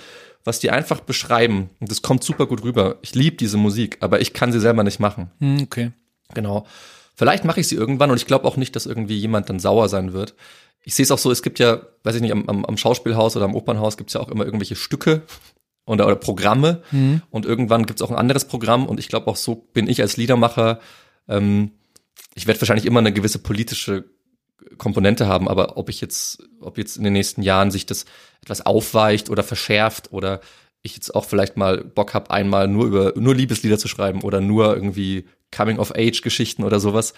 was 0.48 0.58
die 0.58 0.70
einfach 0.70 1.00
beschreiben. 1.00 1.70
Und 1.78 1.90
das 1.90 2.02
kommt 2.02 2.24
super 2.24 2.46
gut 2.46 2.64
rüber. 2.64 2.96
Ich 3.02 3.14
liebe 3.14 3.36
diese 3.36 3.56
Musik, 3.56 3.98
aber 4.00 4.20
ich 4.20 4.32
kann 4.32 4.50
sie 4.50 4.60
selber 4.60 4.82
nicht 4.82 4.98
machen. 4.98 5.30
Hm, 5.38 5.62
okay. 5.62 5.92
Genau. 6.34 6.66
Vielleicht 7.14 7.44
mache 7.44 7.60
ich 7.60 7.68
sie 7.68 7.76
irgendwann 7.76 8.10
und 8.10 8.16
ich 8.16 8.26
glaube 8.26 8.46
auch 8.46 8.56
nicht, 8.56 8.74
dass 8.74 8.86
irgendwie 8.86 9.16
jemand 9.16 9.48
dann 9.48 9.60
sauer 9.60 9.88
sein 9.88 10.12
wird. 10.12 10.34
Ich 10.82 10.94
sehe 10.94 11.02
es 11.02 11.10
auch 11.10 11.18
so, 11.18 11.30
es 11.30 11.42
gibt 11.42 11.58
ja, 11.58 11.82
weiß 12.02 12.14
ich 12.14 12.22
nicht, 12.22 12.32
am, 12.32 12.48
am, 12.48 12.64
am 12.64 12.76
Schauspielhaus 12.76 13.36
oder 13.36 13.44
am 13.44 13.54
Opernhaus 13.54 13.96
gibt 13.96 14.10
es 14.10 14.14
ja 14.14 14.20
auch 14.20 14.28
immer 14.28 14.44
irgendwelche 14.44 14.76
Stücke 14.76 15.22
oder, 15.84 16.06
oder 16.06 16.16
Programme 16.16 16.82
mhm. 16.90 17.22
und 17.30 17.44
irgendwann 17.44 17.86
gibt 17.86 18.00
es 18.00 18.06
auch 18.06 18.10
ein 18.10 18.16
anderes 18.16 18.46
Programm 18.46 18.86
und 18.86 19.00
ich 19.00 19.08
glaube 19.08 19.26
auch 19.26 19.36
so 19.36 19.54
bin 19.54 19.88
ich 19.88 20.00
als 20.00 20.16
Liedermacher, 20.16 20.80
ähm, 21.28 21.72
ich 22.34 22.46
werde 22.46 22.60
wahrscheinlich 22.60 22.86
immer 22.86 23.00
eine 23.00 23.12
gewisse 23.12 23.40
politische 23.40 24.04
Komponente 24.76 25.26
haben, 25.26 25.48
aber 25.48 25.76
ob 25.76 25.88
ich 25.88 26.00
jetzt, 26.00 26.42
ob 26.60 26.78
jetzt 26.78 26.96
in 26.96 27.04
den 27.04 27.12
nächsten 27.12 27.42
Jahren 27.42 27.70
sich 27.70 27.86
das 27.86 28.04
etwas 28.42 28.64
aufweicht 28.64 29.30
oder 29.30 29.42
verschärft 29.42 30.12
oder 30.12 30.40
ich 30.82 30.94
jetzt 30.94 31.14
auch 31.14 31.24
vielleicht 31.24 31.56
mal 31.56 31.84
Bock 31.84 32.14
habe, 32.14 32.30
einmal 32.30 32.68
nur 32.68 32.86
über 32.86 33.12
nur 33.16 33.34
Liebeslieder 33.34 33.78
zu 33.78 33.88
schreiben 33.88 34.22
oder 34.22 34.40
nur 34.40 34.74
irgendwie 34.74 35.26
Coming-of-Age-Geschichten 35.54 36.62
oder 36.62 36.80
sowas, 36.80 37.14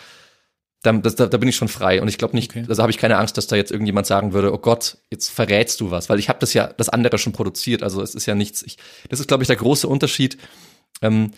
dann, 0.83 1.03
das, 1.03 1.15
da, 1.15 1.27
da 1.27 1.37
bin 1.37 1.49
ich 1.49 1.57
schon 1.57 1.69
frei. 1.69 2.01
Und 2.01 2.09
ich 2.09 2.17
glaube 2.17 2.35
nicht, 2.35 2.53
okay. 2.53 2.65
also 2.67 2.83
habe 2.83 2.91
ich 2.91 2.99
keine 2.99 3.19
Angst, 3.19 3.37
dass 3.37 3.47
da 3.47 3.57
jetzt 3.57 3.71
irgendjemand 3.71 4.07
sagen 4.07 4.33
würde, 4.33 4.53
oh 4.53 4.59
Gott, 4.59 4.97
jetzt 5.11 5.29
verrätst 5.29 5.81
du 5.81 5.91
was, 5.91 6.09
weil 6.09 6.19
ich 6.19 6.29
habe 6.29 6.39
das 6.39 6.55
ja, 6.55 6.69
das 6.69 6.89
andere 6.89 7.19
schon 7.19 7.33
produziert. 7.33 7.83
Also 7.83 8.01
es 8.01 8.15
ist 8.15 8.27
ja 8.27 8.35
nichts. 8.35 8.63
Ich, 8.63 8.79
das 9.09 9.21
ist, 9.21 9.27
glaube 9.27 9.43
ich, 9.43 9.49
der 9.49 9.57
große 9.57 9.87
Unterschied. 9.87 10.39
Ähm, 11.03 11.33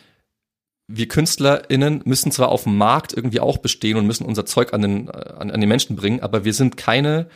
wir 0.94 1.08
KünstlerInnen 1.08 2.02
müssen 2.04 2.32
zwar 2.32 2.50
auf 2.50 2.64
dem 2.64 2.76
Markt 2.76 3.12
irgendwie 3.12 3.40
auch 3.40 3.58
bestehen 3.58 3.96
und 3.96 4.06
müssen 4.06 4.26
unser 4.26 4.44
Zeug 4.44 4.72
an 4.74 4.82
den, 4.82 5.10
an, 5.10 5.50
an 5.50 5.60
die 5.60 5.66
Menschen 5.66 5.96
bringen, 5.96 6.20
aber 6.20 6.44
wir 6.44 6.52
sind 6.52 6.76
keine, 6.76 7.28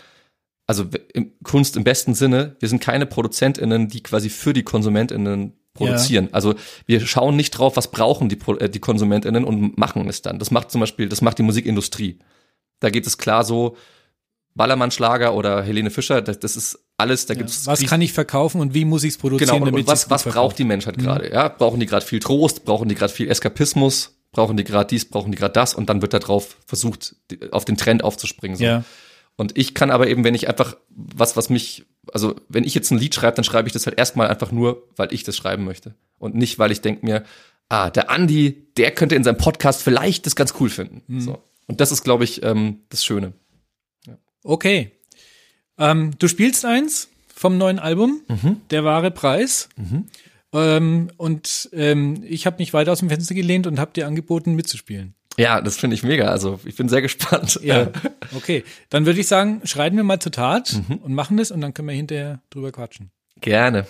also 0.66 0.84
im, 1.14 1.32
Kunst 1.42 1.76
im 1.76 1.84
besten 1.84 2.14
Sinne, 2.14 2.56
wir 2.60 2.68
sind 2.68 2.80
keine 2.80 3.06
ProduzentInnen, 3.06 3.88
die 3.88 4.02
quasi 4.02 4.28
für 4.28 4.52
die 4.52 4.62
KonsumentInnen 4.62 5.54
produzieren. 5.72 6.26
Ja. 6.26 6.32
Also 6.32 6.54
wir 6.86 7.00
schauen 7.00 7.36
nicht 7.36 7.52
drauf, 7.52 7.76
was 7.76 7.90
brauchen 7.90 8.28
die, 8.28 8.38
äh, 8.58 8.68
die 8.68 8.80
KonsumentInnen 8.80 9.44
und 9.44 9.78
machen 9.78 10.08
es 10.08 10.22
dann. 10.22 10.38
Das 10.38 10.50
macht 10.50 10.70
zum 10.70 10.80
Beispiel, 10.80 11.08
das 11.08 11.22
macht 11.22 11.38
die 11.38 11.42
Musikindustrie. 11.42 12.18
Da 12.80 12.90
geht 12.90 13.06
es 13.06 13.16
klar 13.16 13.44
so, 13.44 13.76
Ballermann-Schlager 14.56 15.34
oder 15.34 15.62
Helene 15.62 15.90
Fischer, 15.90 16.22
das, 16.22 16.40
das 16.40 16.56
ist 16.56 16.78
alles, 16.96 17.26
da 17.26 17.34
ja, 17.34 17.38
gibt's 17.38 17.66
was 17.66 17.84
kann 17.84 18.00
ich 18.00 18.12
verkaufen 18.12 18.60
und 18.60 18.72
wie 18.74 18.86
muss 18.86 19.04
ich 19.04 19.12
es 19.12 19.18
produzieren, 19.18 19.60
genau, 19.60 19.66
und, 19.66 19.74
und 19.74 19.86
was, 19.86 20.08
was 20.08 20.24
braucht 20.24 20.58
die 20.58 20.64
Menschheit 20.64 20.96
mhm. 20.96 21.02
gerade? 21.02 21.30
Ja, 21.30 21.48
brauchen 21.48 21.78
die 21.78 21.86
gerade 21.86 22.04
viel 22.04 22.20
Trost, 22.20 22.64
brauchen 22.64 22.88
die 22.88 22.94
gerade 22.94 23.12
viel 23.12 23.28
Eskapismus, 23.28 24.16
brauchen 24.32 24.56
die 24.56 24.64
gerade 24.64 24.88
dies, 24.88 25.04
brauchen 25.04 25.30
die 25.30 25.38
gerade 25.38 25.52
das 25.52 25.74
und 25.74 25.90
dann 25.90 26.00
wird 26.00 26.14
da 26.14 26.18
drauf 26.18 26.56
versucht, 26.66 27.16
auf 27.50 27.66
den 27.66 27.76
Trend 27.76 28.02
aufzuspringen. 28.02 28.56
So. 28.56 28.64
Ja. 28.64 28.84
Und 29.36 29.58
ich 29.58 29.74
kann 29.74 29.90
aber 29.90 30.08
eben, 30.08 30.24
wenn 30.24 30.34
ich 30.34 30.48
einfach 30.48 30.76
was, 30.88 31.36
was 31.36 31.50
mich, 31.50 31.84
also 32.10 32.34
wenn 32.48 32.64
ich 32.64 32.74
jetzt 32.74 32.90
ein 32.90 32.98
Lied 32.98 33.14
schreibe, 33.14 33.36
dann 33.36 33.44
schreibe 33.44 33.68
ich 33.68 33.74
das 33.74 33.86
halt 33.86 33.98
erstmal 33.98 34.28
einfach 34.28 34.50
nur, 34.52 34.88
weil 34.96 35.12
ich 35.12 35.22
das 35.22 35.36
schreiben 35.36 35.64
möchte 35.64 35.94
und 36.18 36.34
nicht, 36.34 36.58
weil 36.58 36.72
ich 36.72 36.80
denke 36.80 37.04
mir, 37.04 37.24
ah, 37.68 37.90
der 37.90 38.10
Andi, 38.10 38.68
der 38.78 38.92
könnte 38.92 39.14
in 39.14 39.24
seinem 39.24 39.36
Podcast 39.36 39.82
vielleicht 39.82 40.24
das 40.24 40.34
ganz 40.34 40.54
cool 40.60 40.70
finden. 40.70 41.02
Mhm. 41.08 41.20
So. 41.20 41.42
Und 41.66 41.80
das 41.80 41.92
ist, 41.92 42.04
glaube 42.04 42.24
ich, 42.24 42.42
ähm, 42.42 42.80
das 42.88 43.04
Schöne. 43.04 43.34
Okay. 44.46 44.92
Ähm, 45.78 46.12
du 46.18 46.28
spielst 46.28 46.64
eins 46.64 47.08
vom 47.34 47.58
neuen 47.58 47.78
Album, 47.78 48.22
mhm. 48.28 48.62
Der 48.70 48.84
wahre 48.84 49.10
Preis. 49.10 49.68
Mhm. 49.76 50.06
Ähm, 50.52 51.10
und 51.16 51.68
ähm, 51.72 52.22
ich 52.26 52.46
habe 52.46 52.58
mich 52.58 52.72
weiter 52.72 52.92
aus 52.92 53.00
dem 53.00 53.10
Fenster 53.10 53.34
gelehnt 53.34 53.66
und 53.66 53.78
habe 53.78 53.92
dir 53.92 54.06
angeboten, 54.06 54.54
mitzuspielen. 54.54 55.14
Ja, 55.36 55.60
das 55.60 55.76
finde 55.76 55.94
ich 55.94 56.02
mega. 56.02 56.28
Also 56.28 56.60
ich 56.64 56.76
bin 56.76 56.88
sehr 56.88 57.02
gespannt. 57.02 57.60
Ja, 57.62 57.88
okay. 58.36 58.64
Dann 58.88 59.04
würde 59.04 59.20
ich 59.20 59.28
sagen, 59.28 59.60
schreiten 59.64 59.96
wir 59.96 60.04
mal 60.04 60.18
zur 60.18 60.32
Tat 60.32 60.80
mhm. 60.88 60.96
und 60.96 61.12
machen 61.12 61.36
das 61.36 61.50
und 61.50 61.60
dann 61.60 61.74
können 61.74 61.88
wir 61.88 61.94
hinterher 61.94 62.40
drüber 62.48 62.72
quatschen. 62.72 63.10
Gerne. 63.40 63.86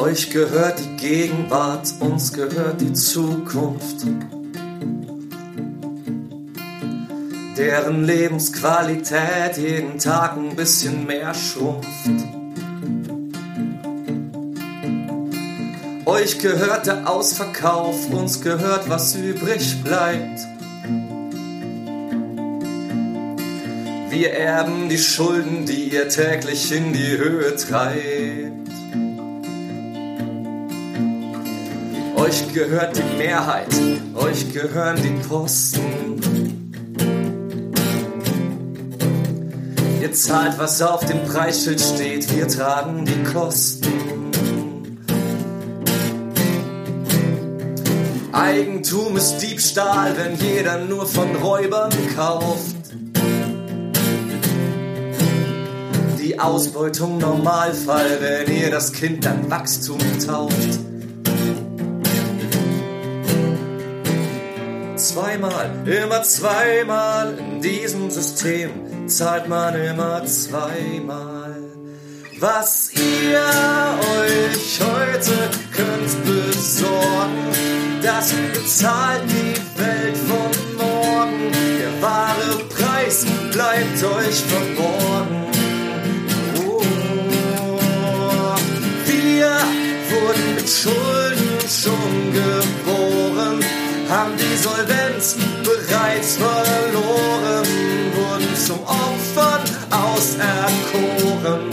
Euch 0.00 0.30
gehört 0.30 0.80
die 0.80 0.96
Gegenwart, 0.96 1.92
uns 2.00 2.32
gehört 2.32 2.80
die 2.80 2.94
Zukunft. 2.94 4.06
Deren 7.58 8.04
Lebensqualität 8.04 9.58
jeden 9.58 9.98
Tag 9.98 10.38
ein 10.38 10.56
bisschen 10.56 11.06
mehr 11.06 11.34
schrumpft. 11.34 12.08
Euch 16.06 16.38
gehört 16.38 16.86
der 16.86 17.06
Ausverkauf, 17.06 18.08
uns 18.10 18.40
gehört, 18.40 18.88
was 18.88 19.14
übrig 19.14 19.84
bleibt. 19.84 20.40
Wir 24.08 24.32
erben 24.32 24.88
die 24.88 24.96
Schulden, 24.96 25.66
die 25.66 25.92
ihr 25.92 26.08
täglich 26.08 26.72
in 26.72 26.94
die 26.94 27.18
Höhe 27.18 27.54
treibt. 27.54 28.59
Euch 32.30 32.54
gehört 32.54 32.96
die 32.96 33.16
Mehrheit, 33.18 33.74
euch 34.14 34.52
gehören 34.52 34.94
die 35.02 35.28
Posten. 35.28 36.60
Ihr 40.00 40.12
zahlt, 40.12 40.56
was 40.56 40.80
auf 40.80 41.04
dem 41.06 41.24
Preisschild 41.24 41.80
steht, 41.80 42.32
wir 42.32 42.46
tragen 42.46 43.04
die 43.04 43.20
Kosten. 43.24 43.90
Eigentum 48.30 49.16
ist 49.16 49.38
Diebstahl, 49.38 50.16
wenn 50.16 50.36
jeder 50.36 50.84
nur 50.84 51.06
von 51.06 51.34
Räubern 51.34 51.90
kauft. 52.14 52.76
Die 56.22 56.38
Ausbeutung 56.38 57.18
Normalfall, 57.18 58.18
wenn 58.20 58.56
ihr 58.56 58.70
das 58.70 58.92
Kind 58.92 59.24
dann 59.24 59.50
Wachstum 59.50 59.98
tauft. 60.24 60.89
Zweimal, 65.30 65.70
immer 65.86 66.22
zweimal 66.24 67.38
in 67.38 67.60
diesem 67.60 68.10
System 68.10 69.08
zahlt 69.08 69.48
man 69.48 69.76
immer 69.76 70.24
zweimal. 70.26 71.54
Was 72.40 72.90
ihr 72.94 73.44
euch 74.18 74.80
heute 74.80 75.36
könnt 75.72 76.24
besorgen, 76.24 77.46
das 78.02 78.32
bezahlt 78.32 79.22
die 79.28 79.54
Welt 79.80 80.16
von 80.16 80.50
morgen. 80.76 81.52
Der 81.78 82.02
wahre 82.02 82.64
Preis 82.68 83.24
bleibt 83.52 84.02
euch 84.02 84.40
verborgen. 84.42 85.44
Oh, 86.66 86.82
wir 89.06 89.52
wurden 90.10 90.54
mit 90.56 90.68
geboren, 90.68 91.19
haben 94.10 94.32
die 94.36 94.56
Solvenz 94.56 95.36
bereits 95.62 96.36
verloren, 96.36 97.64
wurden 98.14 98.56
zum 98.56 98.80
Opfern 98.80 99.62
auserkoren. 99.90 101.70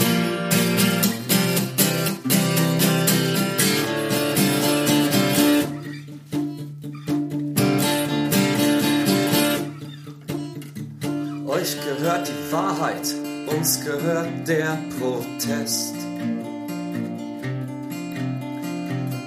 Euch 11.48 11.76
gehört 11.80 12.28
die 12.28 12.52
Wahrheit, 12.52 13.14
uns 13.48 13.84
gehört 13.84 14.46
der 14.46 14.78
Protest. 15.00 15.97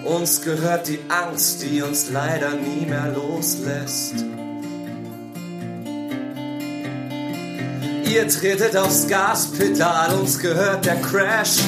Uns 0.06 0.42
gehört 0.42 0.88
die 0.88 1.00
Angst, 1.10 1.62
die 1.62 1.82
uns 1.82 2.10
leider 2.12 2.52
nie 2.56 2.86
mehr 2.86 3.14
loslässt. 3.16 4.26
Ihr 8.12 8.28
tretet 8.28 8.76
aufs 8.76 9.08
Gaspedal, 9.08 10.14
uns 10.20 10.40
gehört 10.40 10.86
der 10.86 11.00
Crash. 11.02 11.60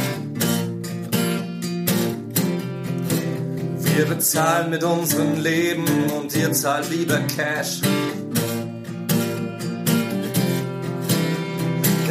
Wir 3.96 4.06
bezahlen 4.06 4.72
mit 4.72 4.84
unserem 4.84 5.40
Leben 5.40 5.86
und 6.18 6.36
ihr 6.36 6.52
zahlt 6.52 6.90
lieber 6.90 7.20
Cash. 7.38 7.82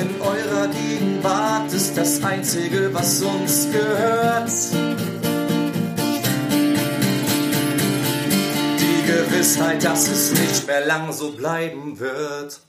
In 0.01 0.21
eurer 0.21 0.69
Gegenwart 0.69 1.73
ist 1.73 1.99
das 1.99 2.23
Einzige, 2.23 2.89
was 2.95 3.21
uns 3.21 3.69
gehört. 3.73 4.51
Gewissheit, 9.43 9.83
dass 9.83 10.07
es 10.07 10.31
nicht 10.31 10.69
mehr 10.69 10.87
lang 10.87 11.13
so 11.13 11.33
bleiben 11.33 11.99
wird. 11.99 12.61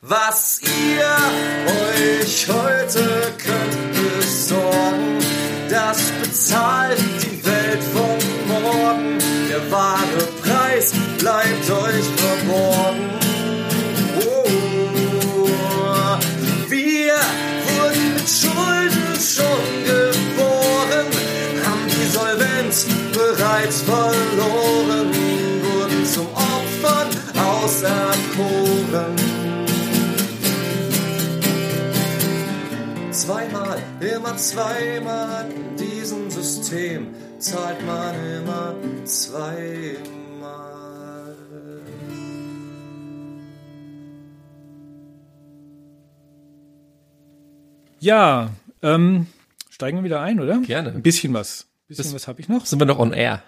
Was 0.00 0.58
ihr 0.62 1.04
euch 1.66 2.48
heute 2.48 3.30
könnt 3.44 3.92
besorgen, 3.92 5.18
das 5.68 6.12
bezahlt 6.22 6.98
die 6.98 7.44
Welt 7.44 7.82
von 7.92 8.18
morgen. 8.48 9.18
Der 9.50 9.70
wahre 9.70 10.28
Preis 10.42 10.94
bleibt 11.18 11.70
euch 11.70 12.06
verborgen. 12.16 13.10
Oh, 14.26 14.48
wir 16.70 17.16
wurden 17.66 18.14
mit 18.14 18.28
Schulden 18.30 19.14
schon 19.20 19.84
geboren, 19.84 21.06
haben 21.66 21.86
die 21.86 22.08
Solvenz 22.10 22.86
bereits 23.12 23.82
verloren, 23.82 24.63
auserkoren. 27.84 29.14
Zweimal, 33.10 33.78
immer 34.00 34.36
zweimal 34.36 35.46
in 35.50 35.76
diesem 35.76 36.30
System 36.30 37.06
zahlt 37.38 37.84
man 37.86 38.14
immer 38.14 38.74
zweimal. 39.04 39.74
Ja, 48.00 48.50
ähm, 48.82 49.26
steigen 49.70 49.98
wir 49.98 50.04
wieder 50.04 50.20
ein, 50.20 50.40
oder? 50.40 50.58
Gerne. 50.60 50.90
Ein 50.90 51.02
bisschen 51.02 51.32
was. 51.32 51.62
Ein 51.62 51.88
bisschen 51.88 52.04
Das- 52.04 52.14
was 52.14 52.28
habe 52.28 52.40
ich 52.40 52.48
noch. 52.48 52.66
Sind 52.66 52.78
wir 52.80 52.86
noch 52.86 52.98
on 52.98 53.12
air? 53.12 53.42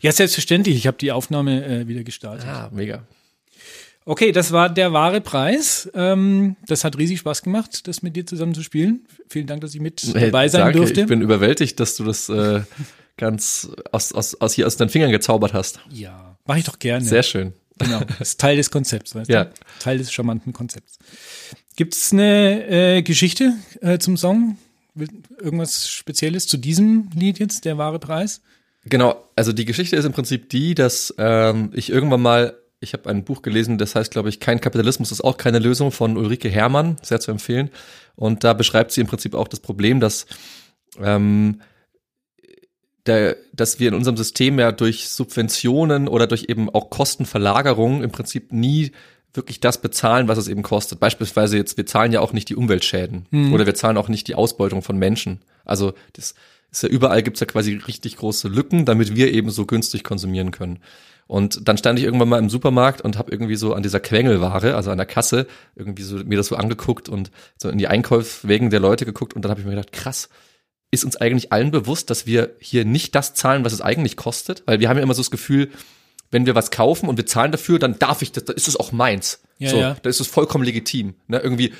Ja, 0.00 0.10
selbstverständlich. 0.10 0.76
Ich 0.76 0.86
habe 0.86 0.96
die 0.96 1.12
Aufnahme 1.12 1.64
äh, 1.64 1.86
wieder 1.86 2.02
gestartet. 2.02 2.46
Ah, 2.48 2.68
mega. 2.72 3.02
Okay, 4.04 4.32
das 4.32 4.50
war 4.52 4.68
der 4.68 4.92
wahre 4.92 5.20
Preis. 5.20 5.88
Ähm, 5.94 6.56
das 6.66 6.84
hat 6.84 6.98
riesig 6.98 7.20
Spaß 7.20 7.42
gemacht, 7.42 7.86
das 7.86 8.02
mit 8.02 8.16
dir 8.16 8.26
zusammen 8.26 8.54
zu 8.54 8.62
spielen. 8.62 9.06
Vielen 9.28 9.46
Dank, 9.46 9.60
dass 9.60 9.74
ich 9.74 9.80
mit 9.80 10.02
Hey, 10.14 10.26
dabei 10.26 10.48
sein 10.48 10.62
danke, 10.62 10.78
durfte. 10.78 11.02
Ich 11.02 11.06
bin 11.06 11.20
überwältigt, 11.22 11.78
dass 11.78 11.94
du 11.96 12.04
das 12.04 12.28
äh, 12.28 12.62
ganz 13.16 13.68
aus, 13.92 14.12
aus, 14.12 14.34
aus 14.40 14.54
hier 14.54 14.66
aus 14.66 14.76
deinen 14.76 14.88
Fingern 14.88 15.12
gezaubert 15.12 15.52
hast. 15.52 15.80
ja, 15.90 16.36
mache 16.46 16.58
ich 16.58 16.64
doch 16.64 16.78
gerne. 16.78 17.04
Sehr 17.04 17.22
schön. 17.22 17.52
Genau, 17.78 18.00
das 18.18 18.30
ist 18.30 18.40
Teil 18.40 18.56
des 18.56 18.70
Konzepts, 18.70 19.14
weißt 19.14 19.30
Ja. 19.30 19.44
du? 19.44 19.50
Teil 19.78 19.98
des 19.98 20.12
charmanten 20.12 20.52
Konzepts. 20.52 20.98
Gibt's 21.76 22.12
eine 22.12 22.66
äh, 22.98 23.02
Geschichte 23.02 23.54
äh, 23.80 23.98
zum 23.98 24.16
Song? 24.16 24.58
Irgendwas 25.40 25.88
Spezielles 25.88 26.46
zu 26.46 26.58
diesem 26.58 27.08
Lied 27.14 27.38
jetzt, 27.38 27.64
der 27.64 27.78
wahre 27.78 27.98
Preis? 27.98 28.42
Genau, 28.84 29.24
also 29.36 29.52
die 29.52 29.64
Geschichte 29.64 29.96
ist 29.96 30.04
im 30.04 30.12
Prinzip 30.12 30.50
die, 30.50 30.74
dass 30.74 31.14
ähm, 31.16 31.70
ich 31.72 31.88
irgendwann 31.88 32.20
mal, 32.20 32.56
ich 32.82 32.92
habe 32.92 33.08
ein 33.08 33.24
Buch 33.24 33.42
gelesen, 33.42 33.78
das 33.78 33.94
heißt, 33.94 34.10
glaube 34.10 34.28
ich, 34.28 34.40
kein 34.40 34.60
Kapitalismus 34.60 35.12
ist 35.12 35.22
auch 35.22 35.36
keine 35.36 35.58
Lösung 35.58 35.92
von 35.92 36.16
Ulrike 36.16 36.48
Herrmann, 36.48 36.96
sehr 37.02 37.20
zu 37.20 37.30
empfehlen. 37.30 37.70
Und 38.16 38.44
da 38.44 38.52
beschreibt 38.52 38.92
sie 38.92 39.00
im 39.00 39.06
Prinzip 39.06 39.34
auch 39.34 39.48
das 39.48 39.60
Problem, 39.60 40.00
dass 40.00 40.26
ähm, 41.00 41.60
der, 43.06 43.36
dass 43.52 43.80
wir 43.80 43.88
in 43.88 43.94
unserem 43.94 44.16
System 44.16 44.58
ja 44.58 44.72
durch 44.72 45.08
Subventionen 45.08 46.08
oder 46.08 46.26
durch 46.26 46.46
eben 46.48 46.70
auch 46.70 46.90
Kostenverlagerung 46.90 48.02
im 48.02 48.10
Prinzip 48.10 48.52
nie 48.52 48.92
wirklich 49.34 49.60
das 49.60 49.80
bezahlen, 49.80 50.28
was 50.28 50.38
es 50.38 50.48
eben 50.48 50.62
kostet. 50.62 51.00
Beispielsweise 51.00 51.56
jetzt, 51.56 51.76
wir 51.76 51.86
zahlen 51.86 52.12
ja 52.12 52.20
auch 52.20 52.32
nicht 52.32 52.48
die 52.48 52.56
Umweltschäden 52.56 53.26
oder 53.52 53.64
wir 53.64 53.74
zahlen 53.74 53.96
auch 53.96 54.08
nicht 54.08 54.28
die 54.28 54.34
Ausbeutung 54.34 54.82
von 54.82 54.98
Menschen. 54.98 55.40
Also 55.64 55.94
das 56.12 56.34
ist 56.70 56.82
ja 56.82 56.88
überall 56.88 57.22
gibt's 57.22 57.40
ja 57.40 57.46
quasi 57.46 57.74
richtig 57.74 58.16
große 58.16 58.48
Lücken, 58.48 58.84
damit 58.84 59.16
wir 59.16 59.32
eben 59.32 59.50
so 59.50 59.66
günstig 59.66 60.04
konsumieren 60.04 60.50
können. 60.50 60.80
Und 61.26 61.66
dann 61.68 61.78
stand 61.78 61.98
ich 61.98 62.04
irgendwann 62.04 62.28
mal 62.28 62.38
im 62.38 62.50
Supermarkt 62.50 63.00
und 63.00 63.16
habe 63.16 63.30
irgendwie 63.30 63.56
so 63.56 63.74
an 63.74 63.82
dieser 63.82 64.00
Quengelware, 64.00 64.74
also 64.74 64.90
an 64.90 64.98
der 64.98 65.06
Kasse, 65.06 65.46
irgendwie 65.76 66.02
so 66.02 66.16
mir 66.16 66.36
das 66.36 66.48
so 66.48 66.56
angeguckt 66.56 67.08
und 67.08 67.30
so 67.56 67.68
in 67.68 67.78
die 67.78 67.88
Einkaufswegen 67.88 68.70
der 68.70 68.80
Leute 68.80 69.04
geguckt 69.04 69.34
und 69.34 69.42
dann 69.42 69.50
habe 69.50 69.60
ich 69.60 69.66
mir 69.66 69.74
gedacht, 69.74 69.92
krass, 69.92 70.28
ist 70.90 71.04
uns 71.04 71.16
eigentlich 71.16 71.52
allen 71.52 71.70
bewusst, 71.70 72.10
dass 72.10 72.26
wir 72.26 72.54
hier 72.60 72.84
nicht 72.84 73.14
das 73.14 73.34
zahlen, 73.34 73.64
was 73.64 73.72
es 73.72 73.80
eigentlich 73.80 74.16
kostet? 74.16 74.62
Weil 74.66 74.78
wir 74.78 74.88
haben 74.88 74.98
ja 74.98 75.02
immer 75.02 75.14
so 75.14 75.22
das 75.22 75.30
Gefühl, 75.30 75.70
wenn 76.30 76.44
wir 76.44 76.54
was 76.54 76.70
kaufen 76.70 77.08
und 77.08 77.16
wir 77.16 77.26
zahlen 77.26 77.50
dafür, 77.50 77.78
dann 77.78 77.98
darf 77.98 78.22
ich 78.22 78.32
das, 78.32 78.44
dann 78.44 78.56
ist 78.56 78.68
es 78.68 78.76
auch 78.76 78.92
meins. 78.92 79.40
Ja, 79.58 79.70
so, 79.70 79.76
ja. 79.78 79.96
dann 80.02 80.10
ist 80.10 80.20
es 80.20 80.26
vollkommen 80.26 80.64
legitim. 80.64 81.14
Ne? 81.28 81.38
Irgendwie, 81.38 81.72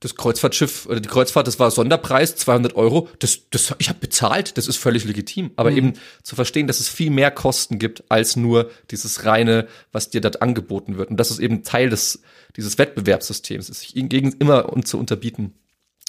das 0.00 0.14
Kreuzfahrtschiff 0.14 0.86
oder 0.86 0.98
die 1.00 1.08
Kreuzfahrt, 1.08 1.46
das 1.46 1.58
war 1.58 1.70
Sonderpreis, 1.70 2.34
200 2.36 2.74
Euro, 2.74 3.08
das, 3.18 3.50
das, 3.50 3.74
ich 3.78 3.90
habe 3.90 3.98
bezahlt, 3.98 4.56
das 4.56 4.66
ist 4.66 4.78
völlig 4.78 5.04
legitim. 5.04 5.50
Aber 5.56 5.70
mhm. 5.70 5.76
eben 5.76 5.92
zu 6.22 6.34
verstehen, 6.34 6.66
dass 6.66 6.80
es 6.80 6.88
viel 6.88 7.10
mehr 7.10 7.30
Kosten 7.30 7.78
gibt 7.78 8.04
als 8.08 8.34
nur 8.34 8.70
dieses 8.90 9.26
reine, 9.26 9.68
was 9.92 10.08
dir 10.08 10.22
dort 10.22 10.40
angeboten 10.40 10.96
wird. 10.96 11.10
Und 11.10 11.18
das 11.18 11.30
ist 11.30 11.38
eben 11.38 11.62
Teil 11.64 11.90
des, 11.90 12.22
dieses 12.56 12.78
Wettbewerbssystems 12.78 13.68
ist, 13.68 13.80
sich 13.80 13.94
gegen 13.94 14.32
immer 14.32 14.72
und 14.72 14.88
zu 14.88 14.98
unterbieten. 14.98 15.54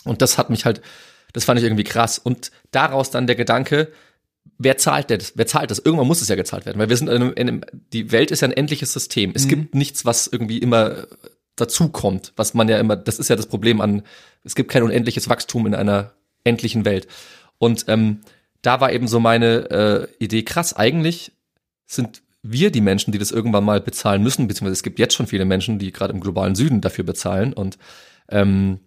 Und 0.06 0.22
das 0.22 0.38
hat 0.38 0.50
mich 0.50 0.64
halt, 0.64 0.82
das 1.34 1.44
fand 1.44 1.60
ich 1.60 1.66
irgendwie 1.66 1.84
krass. 1.84 2.18
Und 2.18 2.52
daraus 2.72 3.12
dann 3.12 3.28
der 3.28 3.36
Gedanke, 3.36 3.92
wer 4.58 4.78
zahlt 4.78 5.12
das? 5.12 5.34
Wer 5.36 5.48
zahlt 5.48 5.70
das? 5.70 5.80
Irgendwann 5.80 6.08
muss 6.08 6.22
es 6.22 6.30
ja 6.30 6.36
gezahlt 6.36 6.66
werden, 6.66 6.80
weil 6.80 6.90
wir 6.90 6.98
sind 6.98 7.10
in 7.10 7.16
einem, 7.16 7.34
in 7.34 7.48
einem 7.48 7.62
die 7.92 8.14
Welt 8.14 8.32
ist 8.32 8.42
ja 8.42 8.48
ein 8.48 8.54
endliches 8.54 8.94
System. 8.94 9.34
Es 9.36 9.46
mhm. 9.46 9.50
gibt 9.50 9.76
nichts, 9.76 10.06
was 10.06 10.28
irgendwie 10.28 10.60
immer 10.60 11.08
dazukommt, 11.56 12.34
was 12.36 12.54
man 12.54 12.70
ja 12.70 12.80
immer, 12.80 12.96
das 12.96 13.20
ist 13.20 13.30
ja 13.30 13.36
das 13.36 13.48
Problem 13.48 13.82
an, 13.82 14.04
es 14.44 14.56
gibt 14.56 14.72
kein 14.72 14.84
unendliches 14.84 15.30
Wachstum 15.30 15.68
in 15.68 15.76
einer 15.76 16.14
endlichen 16.44 16.86
Welt. 16.86 17.08
Und 17.58 17.86
ähm, 17.88 18.22
da 18.62 18.80
war 18.82 18.92
eben 18.92 19.08
so 19.08 19.20
meine 19.20 19.70
äh, 19.70 20.08
Idee, 20.24 20.44
krass, 20.44 20.76
eigentlich 20.76 21.32
sind 21.86 22.22
wir 22.44 22.72
die 22.72 22.82
Menschen, 22.82 23.12
die 23.12 23.20
das 23.20 23.32
irgendwann 23.32 23.64
mal 23.64 23.82
bezahlen 23.82 24.24
müssen, 24.24 24.48
beziehungsweise 24.48 24.74
es 24.74 24.84
gibt 24.84 24.98
jetzt 24.98 25.14
schon 25.14 25.28
viele 25.28 25.46
Menschen, 25.46 25.78
die 25.78 25.92
gerade 25.92 26.14
im 26.14 26.22
globalen 26.22 26.56
Süden 26.56 26.82
dafür 26.82 27.04
bezahlen. 27.04 27.54
Und 27.54 27.78
ähm, 28.30 28.80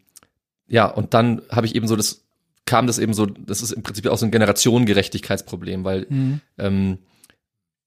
ja, 0.66 0.86
und 0.86 1.14
dann 1.14 1.42
habe 1.50 1.66
ich 1.66 1.74
eben 1.76 1.86
so 1.86 1.96
das, 1.96 2.24
kam 2.66 2.86
das 2.86 2.98
eben 2.98 3.14
so, 3.14 3.26
das 3.26 3.62
ist 3.62 3.72
im 3.72 3.82
Prinzip 3.82 4.06
auch 4.06 4.18
so 4.18 4.26
ein 4.26 4.32
Generationengerechtigkeitsproblem, 4.32 5.84
weil 5.84 6.06
mhm. 6.08 6.40
ähm, 6.58 6.98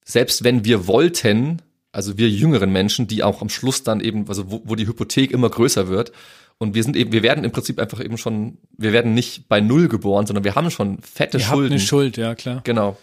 selbst 0.05 0.43
wenn 0.43 0.63
wir 0.63 0.87
wollten, 0.87 1.61
also 1.97 2.15
wir 2.15 2.29
jüngeren 2.29 2.71
Menschen, 2.71 3.07
die 3.07 3.23
auch 3.23 3.41
am 3.41 3.49
Schluss 3.49 3.81
dann 3.81 4.01
eben, 4.01 4.29
also 4.29 4.51
wo, 4.51 4.61
wo 4.65 4.75
die 4.75 4.85
Hypothek 4.85 5.31
immer 5.31 5.49
größer 5.49 5.87
wird. 5.87 6.11
Und 6.59 6.75
wir 6.75 6.83
sind 6.83 6.95
eben, 6.95 7.11
wir 7.11 7.23
werden 7.23 7.43
im 7.43 7.51
Prinzip 7.51 7.79
einfach 7.79 8.05
eben 8.05 8.19
schon, 8.19 8.59
wir 8.77 8.93
werden 8.93 9.15
nicht 9.15 9.49
bei 9.49 9.61
Null 9.61 9.87
geboren, 9.87 10.27
sondern 10.27 10.43
wir 10.43 10.53
haben 10.53 10.69
schon 10.69 11.01
fette 11.01 11.39
Ihr 11.39 11.43
Schulden. 11.43 11.63
Habt 11.63 11.71
eine 11.71 11.79
Schuld, 11.79 12.17
ja 12.17 12.35
klar. 12.35 12.61
Genau. 12.65 12.99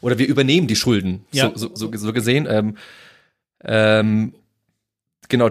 Oder 0.00 0.18
wir 0.18 0.28
übernehmen 0.28 0.68
die 0.68 0.76
Schulden, 0.76 1.24
ja. 1.32 1.50
so, 1.52 1.74
so, 1.74 1.90
so 1.92 2.12
gesehen. 2.12 2.46
Ähm, 2.48 2.76
ähm, 3.64 4.34
genau, 5.28 5.50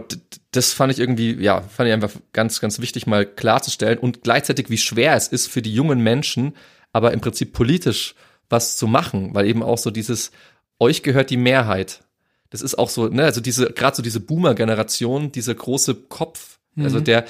das 0.52 0.72
fand 0.72 0.94
ich 0.94 1.00
irgendwie, 1.00 1.34
ja, 1.44 1.60
fand 1.64 1.88
ich 1.88 1.94
einfach 1.94 2.12
ganz, 2.32 2.62
ganz 2.62 2.80
wichtig 2.80 3.06
mal 3.06 3.26
klarzustellen 3.26 3.98
und 4.00 4.24
gleichzeitig, 4.24 4.70
wie 4.70 4.78
schwer 4.78 5.14
es 5.18 5.28
ist 5.28 5.48
für 5.48 5.62
die 5.62 5.74
jungen 5.74 6.00
Menschen, 6.00 6.56
aber 6.94 7.12
im 7.12 7.20
Prinzip 7.20 7.52
politisch 7.52 8.16
was 8.50 8.78
zu 8.78 8.88
machen, 8.88 9.34
weil 9.34 9.46
eben 9.46 9.62
auch 9.62 9.78
so 9.78 9.92
dieses, 9.92 10.32
euch 10.80 11.04
gehört 11.04 11.32
die 11.32 11.38
Mehrheit 11.38 12.07
das 12.50 12.62
ist 12.62 12.78
auch 12.78 12.90
so, 12.90 13.08
ne, 13.08 13.24
also 13.24 13.42
diese, 13.42 13.72
gerade 13.72 13.96
so 13.96 14.02
diese 14.02 14.20
Boomer-Generation, 14.20 15.32
dieser 15.32 15.56
große 15.56 15.96
Kopf, 15.96 16.60
also 16.76 16.80
mhm. 16.80 16.84
also 16.86 17.00
der, 17.00 17.26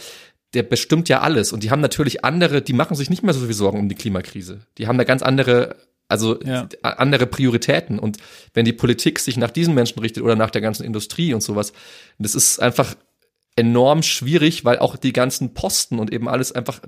der 0.53 0.63
bestimmt 0.63 1.09
ja 1.09 1.21
alles. 1.21 1.51
Und 1.53 1.63
die 1.63 1.71
haben 1.71 1.81
natürlich 1.81 2.23
andere, 2.23 2.61
die 2.61 2.73
machen 2.73 2.95
sich 2.95 3.09
nicht 3.09 3.23
mehr 3.23 3.33
so 3.33 3.45
viel 3.45 3.53
Sorgen 3.53 3.79
um 3.79 3.89
die 3.89 3.95
Klimakrise. 3.95 4.61
Die 4.77 4.87
haben 4.87 4.97
da 4.97 5.03
ganz 5.03 5.21
andere, 5.21 5.75
also 6.07 6.41
ja. 6.41 6.67
andere 6.81 7.27
Prioritäten. 7.27 7.99
Und 7.99 8.17
wenn 8.53 8.65
die 8.65 8.73
Politik 8.73 9.19
sich 9.19 9.37
nach 9.37 9.51
diesen 9.51 9.73
Menschen 9.73 9.99
richtet 9.99 10.23
oder 10.23 10.35
nach 10.35 10.51
der 10.51 10.61
ganzen 10.61 10.83
Industrie 10.83 11.33
und 11.33 11.41
sowas, 11.41 11.73
das 12.17 12.35
ist 12.35 12.59
einfach 12.59 12.95
enorm 13.57 14.03
schwierig, 14.03 14.63
weil 14.63 14.79
auch 14.79 14.95
die 14.95 15.11
ganzen 15.11 15.53
Posten 15.53 15.99
und 15.99 16.13
eben 16.13 16.29
alles 16.29 16.51
einfach 16.51 16.79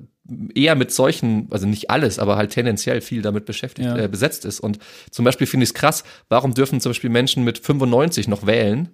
eher 0.54 0.76
mit 0.76 0.92
solchen, 0.92 1.48
also 1.50 1.68
nicht 1.68 1.90
alles, 1.90 2.20
aber 2.20 2.38
halt 2.38 2.52
tendenziell 2.52 3.02
viel 3.02 3.24
damit 3.24 3.46
beschäftigt, 3.46 3.88
ja. 3.88 3.98
äh, 3.98 4.08
besetzt 4.08 4.46
ist. 4.46 4.60
Und 4.60 4.78
zum 5.10 5.26
Beispiel 5.26 5.48
finde 5.48 5.64
ich 5.64 5.72
es 5.72 5.74
krass, 5.74 6.04
warum 6.30 6.54
dürfen 6.54 6.80
zum 6.80 6.92
Beispiel 6.92 7.10
Menschen 7.10 7.44
mit 7.44 7.58
95 7.58 8.28
noch 8.28 8.46
wählen, 8.46 8.90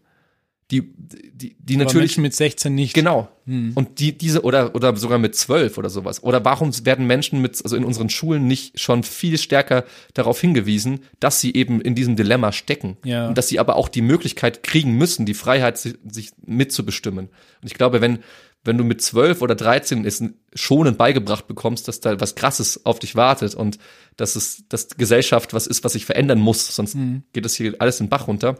die, 0.71 0.93
die, 0.97 1.55
die 1.59 1.77
natürlich. 1.77 2.17
Menschen 2.17 2.23
mit 2.23 2.33
16 2.33 2.73
nicht. 2.73 2.95
Genau. 2.95 3.29
Hm. 3.45 3.73
Und 3.75 3.99
die, 3.99 4.17
diese, 4.17 4.41
oder, 4.41 4.73
oder 4.73 4.95
sogar 4.95 5.19
mit 5.19 5.35
12 5.35 5.77
oder 5.77 5.91
sowas. 5.91 6.23
Oder 6.23 6.43
warum 6.43 6.71
werden 6.85 7.05
Menschen 7.05 7.39
mit, 7.39 7.61
also 7.63 7.75
in 7.75 7.85
unseren 7.85 8.09
Schulen 8.09 8.47
nicht 8.47 8.79
schon 8.79 9.03
viel 9.03 9.37
stärker 9.37 9.85
darauf 10.15 10.41
hingewiesen, 10.41 11.01
dass 11.19 11.39
sie 11.39 11.53
eben 11.53 11.81
in 11.81 11.93
diesem 11.93 12.15
Dilemma 12.15 12.51
stecken. 12.51 12.97
Ja. 13.05 13.27
Und 13.27 13.37
dass 13.37 13.47
sie 13.47 13.59
aber 13.59 13.75
auch 13.75 13.89
die 13.89 14.01
Möglichkeit 14.01 14.63
kriegen 14.63 14.93
müssen, 14.93 15.27
die 15.27 15.35
Freiheit, 15.35 15.77
sich, 15.77 15.95
sich 16.09 16.31
mitzubestimmen. 16.43 17.27
Und 17.27 17.67
ich 17.67 17.75
glaube, 17.75 18.01
wenn, 18.01 18.19
wenn 18.63 18.79
du 18.79 18.83
mit 18.83 19.03
12 19.03 19.43
oder 19.43 19.53
13 19.53 20.03
es 20.03 20.23
schonend 20.55 20.97
beigebracht 20.97 21.47
bekommst, 21.47 21.87
dass 21.87 21.99
da 21.99 22.19
was 22.19 22.33
Krasses 22.33 22.87
auf 22.87 22.97
dich 22.97 23.15
wartet 23.15 23.53
und 23.53 23.77
dass 24.17 24.35
es, 24.35 24.63
dass 24.67 24.87
Gesellschaft 24.97 25.53
was 25.53 25.67
ist, 25.67 25.83
was 25.83 25.93
sich 25.93 26.05
verändern 26.05 26.39
muss, 26.39 26.75
sonst 26.75 26.95
mhm. 26.95 27.21
geht 27.33 27.45
das 27.45 27.53
hier 27.53 27.75
alles 27.77 27.99
in 27.99 28.07
den 28.07 28.09
Bach 28.09 28.27
runter 28.27 28.57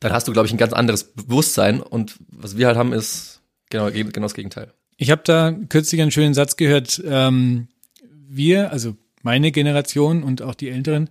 dann 0.00 0.12
hast 0.12 0.28
du, 0.28 0.32
glaube 0.32 0.46
ich, 0.46 0.52
ein 0.52 0.58
ganz 0.58 0.72
anderes 0.72 1.04
Bewusstsein. 1.14 1.80
Und 1.80 2.16
was 2.28 2.56
wir 2.56 2.66
halt 2.66 2.76
haben, 2.76 2.92
ist 2.92 3.42
genau, 3.70 3.90
genau 3.90 4.10
das 4.10 4.34
Gegenteil. 4.34 4.72
Ich 4.96 5.10
habe 5.10 5.22
da 5.24 5.52
kürzlich 5.52 6.00
einen 6.00 6.10
schönen 6.10 6.34
Satz 6.34 6.56
gehört. 6.56 7.02
Ähm, 7.04 7.68
wir, 8.02 8.72
also 8.72 8.96
meine 9.22 9.52
Generation 9.52 10.22
und 10.22 10.42
auch 10.42 10.54
die 10.54 10.68
Älteren, 10.68 11.10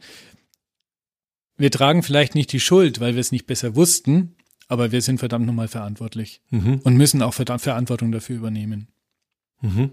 wir 1.58 1.72
tragen 1.72 2.04
vielleicht 2.04 2.36
nicht 2.36 2.52
die 2.52 2.60
Schuld, 2.60 3.00
weil 3.00 3.14
wir 3.14 3.22
es 3.22 3.32
nicht 3.32 3.46
besser 3.46 3.76
wussten, 3.76 4.36
aber 4.68 4.92
wir 4.92 5.02
sind 5.02 5.20
verdammt 5.20 5.46
nochmal 5.46 5.68
verantwortlich 5.68 6.42
mhm. 6.50 6.82
und 6.84 6.98
müssen 6.98 7.22
auch 7.22 7.34
Verantwortung 7.34 8.12
dafür 8.12 8.38
übernehmen. 8.38 8.88
Mhm. 9.62 9.92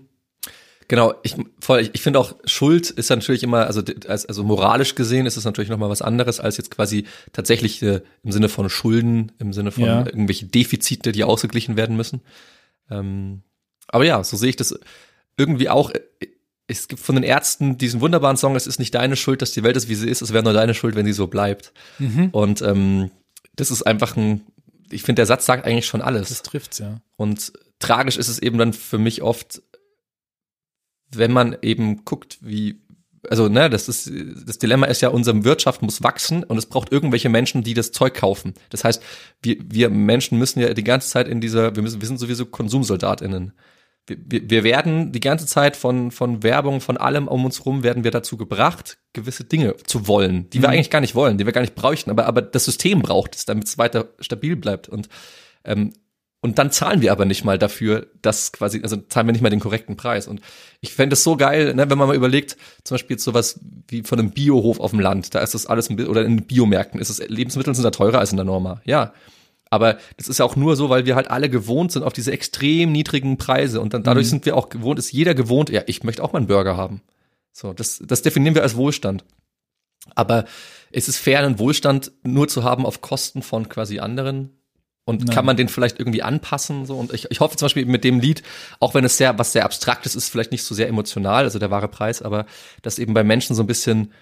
Genau, 0.93 1.14
ich 1.22 1.36
voll, 1.59 1.80
ich, 1.80 1.90
ich 1.95 2.03
finde 2.03 2.18
auch 2.18 2.34
Schuld 2.45 2.90
ist 2.90 3.09
natürlich 3.09 3.43
immer, 3.43 3.66
also 3.66 3.82
als, 4.09 4.26
also 4.26 4.45
moralisch 4.45 4.95
gesehen 4.95 5.24
ist 5.24 5.38
es 5.38 5.47
natürlich 5.47 5.70
nochmal 5.70 5.88
was 5.88 6.03
anderes 6.03 6.38
als 6.38 6.59
jetzt 6.59 6.70
quasi 6.70 7.07
tatsächlich 7.32 7.80
äh, 7.80 8.03
im 8.22 8.30
Sinne 8.30 8.51
von 8.51 8.68
Schulden, 8.68 9.32
im 9.38 9.55
Sinne 9.55 9.70
von 9.70 9.84
ja. 9.84 10.05
irgendwelche 10.05 10.45
Defizite, 10.45 11.12
die 11.12 11.24
ausgeglichen 11.24 11.78
werden 11.78 11.97
müssen. 11.97 12.20
Ähm, 12.90 13.40
aber 13.88 14.05
ja, 14.05 14.22
so 14.22 14.36
sehe 14.36 14.51
ich 14.51 14.57
das 14.57 14.78
irgendwie 15.38 15.70
auch. 15.70 15.93
Äh, 15.93 16.01
es 16.66 16.88
gibt 16.88 17.01
von 17.01 17.14
den 17.14 17.24
Ärzten 17.24 17.78
diesen 17.78 18.03
wunderbaren 18.03 18.36
Song, 18.36 18.55
es 18.55 18.66
ist 18.66 18.78
nicht 18.78 18.95
deine 18.95 19.16
Schuld, 19.16 19.40
dass 19.40 19.53
die 19.53 19.62
Welt 19.62 19.78
ist, 19.78 19.88
wie 19.88 19.95
sie 19.95 20.11
ist, 20.11 20.20
es 20.20 20.34
wäre 20.34 20.45
nur 20.45 20.53
deine 20.53 20.74
Schuld, 20.74 20.95
wenn 20.95 21.07
sie 21.07 21.14
so 21.14 21.26
bleibt. 21.26 21.72
Mhm. 22.01 22.28
Und 22.32 22.61
ähm, 22.61 23.11
das 23.57 23.70
ist 23.70 23.82
einfach 23.84 24.14
ein, 24.18 24.43
ich 24.90 25.05
finde, 25.05 25.20
der 25.20 25.26
Satz 25.26 25.47
sagt 25.47 25.64
eigentlich 25.64 25.86
schon 25.86 26.03
alles. 26.03 26.28
Das 26.28 26.43
trifft's, 26.43 26.80
ja. 26.80 27.01
Und 27.16 27.55
tragisch 27.78 28.18
ist 28.18 28.28
es 28.28 28.40
eben 28.40 28.59
dann 28.59 28.74
für 28.74 28.99
mich 28.99 29.22
oft, 29.22 29.62
wenn 31.15 31.33
man 31.33 31.57
eben 31.63 32.05
guckt, 32.05 32.39
wie, 32.41 32.81
also 33.29 33.49
ne, 33.49 33.71
das 33.71 33.89
ist 33.89 34.11
das 34.47 34.59
Dilemma 34.59 34.87
ist 34.87 35.01
ja, 35.01 35.09
unsere 35.09 35.45
Wirtschaft 35.45 35.83
muss 35.83 36.03
wachsen 36.03 36.43
und 36.45 36.59
es 36.59 36.67
braucht 36.67 36.91
irgendwelche 36.93 37.29
Menschen, 37.29 37.63
die 37.63 37.75
das 37.75 37.93
Zeug 37.93 38.15
kaufen. 38.15 38.55
Das 38.71 38.85
heißt, 38.85 39.03
wir, 39.43 39.57
wir 39.65 39.91
Menschen 39.91 40.39
müssen 40.39 40.61
ja 40.61 40.73
die 40.75 40.85
ganze 40.85 41.09
Zeit 41.09 41.29
in 41.29 41.41
dieser, 41.41 41.77
wir 41.77 41.83
müssen, 41.83 42.01
wir 42.01 42.09
sind 42.09 42.19
sowieso 42.19 42.47
KonsumsoldatInnen. 42.47 43.53
Wir, 44.07 44.51
wir, 44.51 44.65
werden 44.65 45.13
die 45.13 45.21
ganze 45.21 45.47
Zeit 45.47 45.77
von, 45.77 46.11
von 46.11 46.43
Werbung, 46.43 46.81
von 46.81 46.97
allem 46.97 47.29
um 47.29 47.45
uns 47.45 47.65
rum, 47.65 47.85
werden 47.85 48.03
wir 48.03 48.11
dazu 48.11 48.37
gebracht, 48.37 48.99
gewisse 49.13 49.45
Dinge 49.45 49.77
zu 49.85 50.09
wollen, 50.09 50.51
die 50.51 50.61
wir 50.61 50.69
mhm. 50.69 50.75
eigentlich 50.75 50.91
gar 50.91 51.01
nicht 51.01 51.15
wollen, 51.15 51.39
die 51.39 51.47
wir 51.47 51.53
gar 51.53 51.61
nicht 51.61 51.77
bräuchten, 51.77 52.11
aber, 52.11 52.27
aber 52.27 52.43
das 52.43 52.65
System 52.65 53.01
braucht 53.01 53.37
es, 53.37 53.45
damit 53.45 53.69
es 53.69 53.79
weiter 53.79 54.09
stabil 54.19 54.57
bleibt. 54.57 54.89
Und 54.89 55.09
ähm, 55.65 55.93
und 56.45 56.59
dann 56.59 56.72
zahlen 56.72 57.03
wir 57.03 57.12
aber 57.12 57.24
nicht 57.24 57.45
mal 57.45 57.57
dafür, 57.57 58.09
dass 58.20 58.51
quasi, 58.51 58.80
also 58.82 58.97
zahlen 58.97 59.28
wir 59.28 59.32
nicht 59.32 59.43
mal 59.43 59.51
den 59.51 59.61
korrekten 59.61 59.97
Preis. 59.97 60.26
Und 60.26 60.40
ich 60.80 60.93
fände 60.93 61.14
es 61.14 61.22
so 61.22 61.36
geil, 61.36 61.72
ne, 61.72 61.88
wenn 61.88 61.97
man 61.97 62.09
mal 62.09 62.16
überlegt, 62.16 62.57
zum 62.82 62.97
Beispiel 62.97 63.14
jetzt 63.14 63.22
sowas 63.22 63.61
wie 63.86 64.03
von 64.03 64.18
einem 64.18 64.32
Biohof 64.32 64.80
auf 64.80 64.90
dem 64.90 64.99
Land, 64.99 65.36
da 65.36 65.38
ist 65.38 65.55
das 65.55 65.66
alles, 65.66 65.88
oder 65.88 66.24
in 66.24 66.45
Biomärkten, 66.45 67.01
ist 67.01 67.11
es, 67.11 67.20
Lebensmittel 67.28 67.76
sind 67.76 67.84
da 67.84 67.93
teurer 67.93 68.18
als 68.18 68.32
in 68.32 68.38
der 68.38 68.45
Norma. 68.45 68.82
Ja. 68.84 69.12
Aber 69.70 69.99
das 70.16 70.26
ist 70.26 70.38
ja 70.38 70.45
auch 70.45 70.57
nur 70.57 70.74
so, 70.74 70.90
weil 70.90 71.07
wir 71.07 71.14
halt 71.14 71.30
alle 71.30 71.49
gewohnt 71.49 71.93
sind 71.93 72.03
auf 72.03 72.12
diese 72.12 72.32
extrem 72.32 72.90
niedrigen 72.90 73.38
Preise. 73.38 73.80
Und 73.80 73.95
dann 73.95 74.03
dadurch 74.03 74.26
mhm. 74.26 74.30
sind 74.30 74.47
wir 74.47 74.57
auch 74.57 74.68
gewohnt, 74.68 74.99
ist 74.99 75.12
jeder 75.12 75.36
gewohnt, 75.36 75.70
ja, 75.70 75.82
ich 75.86 76.03
möchte 76.03 76.24
auch 76.24 76.32
mal 76.32 76.40
einen 76.40 76.49
Burger 76.49 76.76
haben. 76.76 77.03
So, 77.53 77.72
das, 77.72 78.03
das 78.05 78.22
definieren 78.22 78.57
wir 78.57 78.62
als 78.62 78.74
Wohlstand. 78.74 79.24
Aber 80.16 80.45
es 80.90 81.09
ist 81.09 81.18
fair, 81.18 81.38
einen 81.38 81.61
Wohlstand 81.61 82.11
nur 82.24 82.49
zu 82.49 82.64
haben 82.64 82.84
auf 82.84 83.01
Kosten 83.01 83.43
von 83.43 83.68
quasi 83.68 84.01
anderen 84.01 84.51
und 85.05 85.25
Nein. 85.25 85.35
kann 85.35 85.45
man 85.45 85.57
den 85.57 85.69
vielleicht 85.69 85.99
irgendwie 85.99 86.23
anpassen? 86.23 86.87
So? 86.87 86.97
Und 86.99 87.13
ich, 87.13 87.31
ich 87.31 87.41
hoffe 87.41 87.57
zum 87.57 87.67
Beispiel 87.67 87.87
mit 87.87 88.05
dem 88.05 88.21
Lied, 88.21 88.43
auch 88.79 88.95
wenn 88.95 89.05
es 89.05 89.17
sehr, 89.17 89.39
was 89.39 89.53
sehr 89.53 89.65
abstraktes 89.65 90.15
ist, 90.15 90.29
vielleicht 90.29 90.53
nicht 90.53 90.63
so 90.63 90.75
sehr 90.75 90.89
emotional, 90.89 91.45
also 91.45 91.59
der 91.59 91.71
wahre 91.71 91.89
Preis, 91.89 92.23
aber 92.23 92.47
dass 92.83 92.99
eben 92.99 93.15
bei 93.15 93.25
Menschen 93.25 93.57
so 93.57 93.63
ein 93.63 93.67
bisschen 93.67 94.13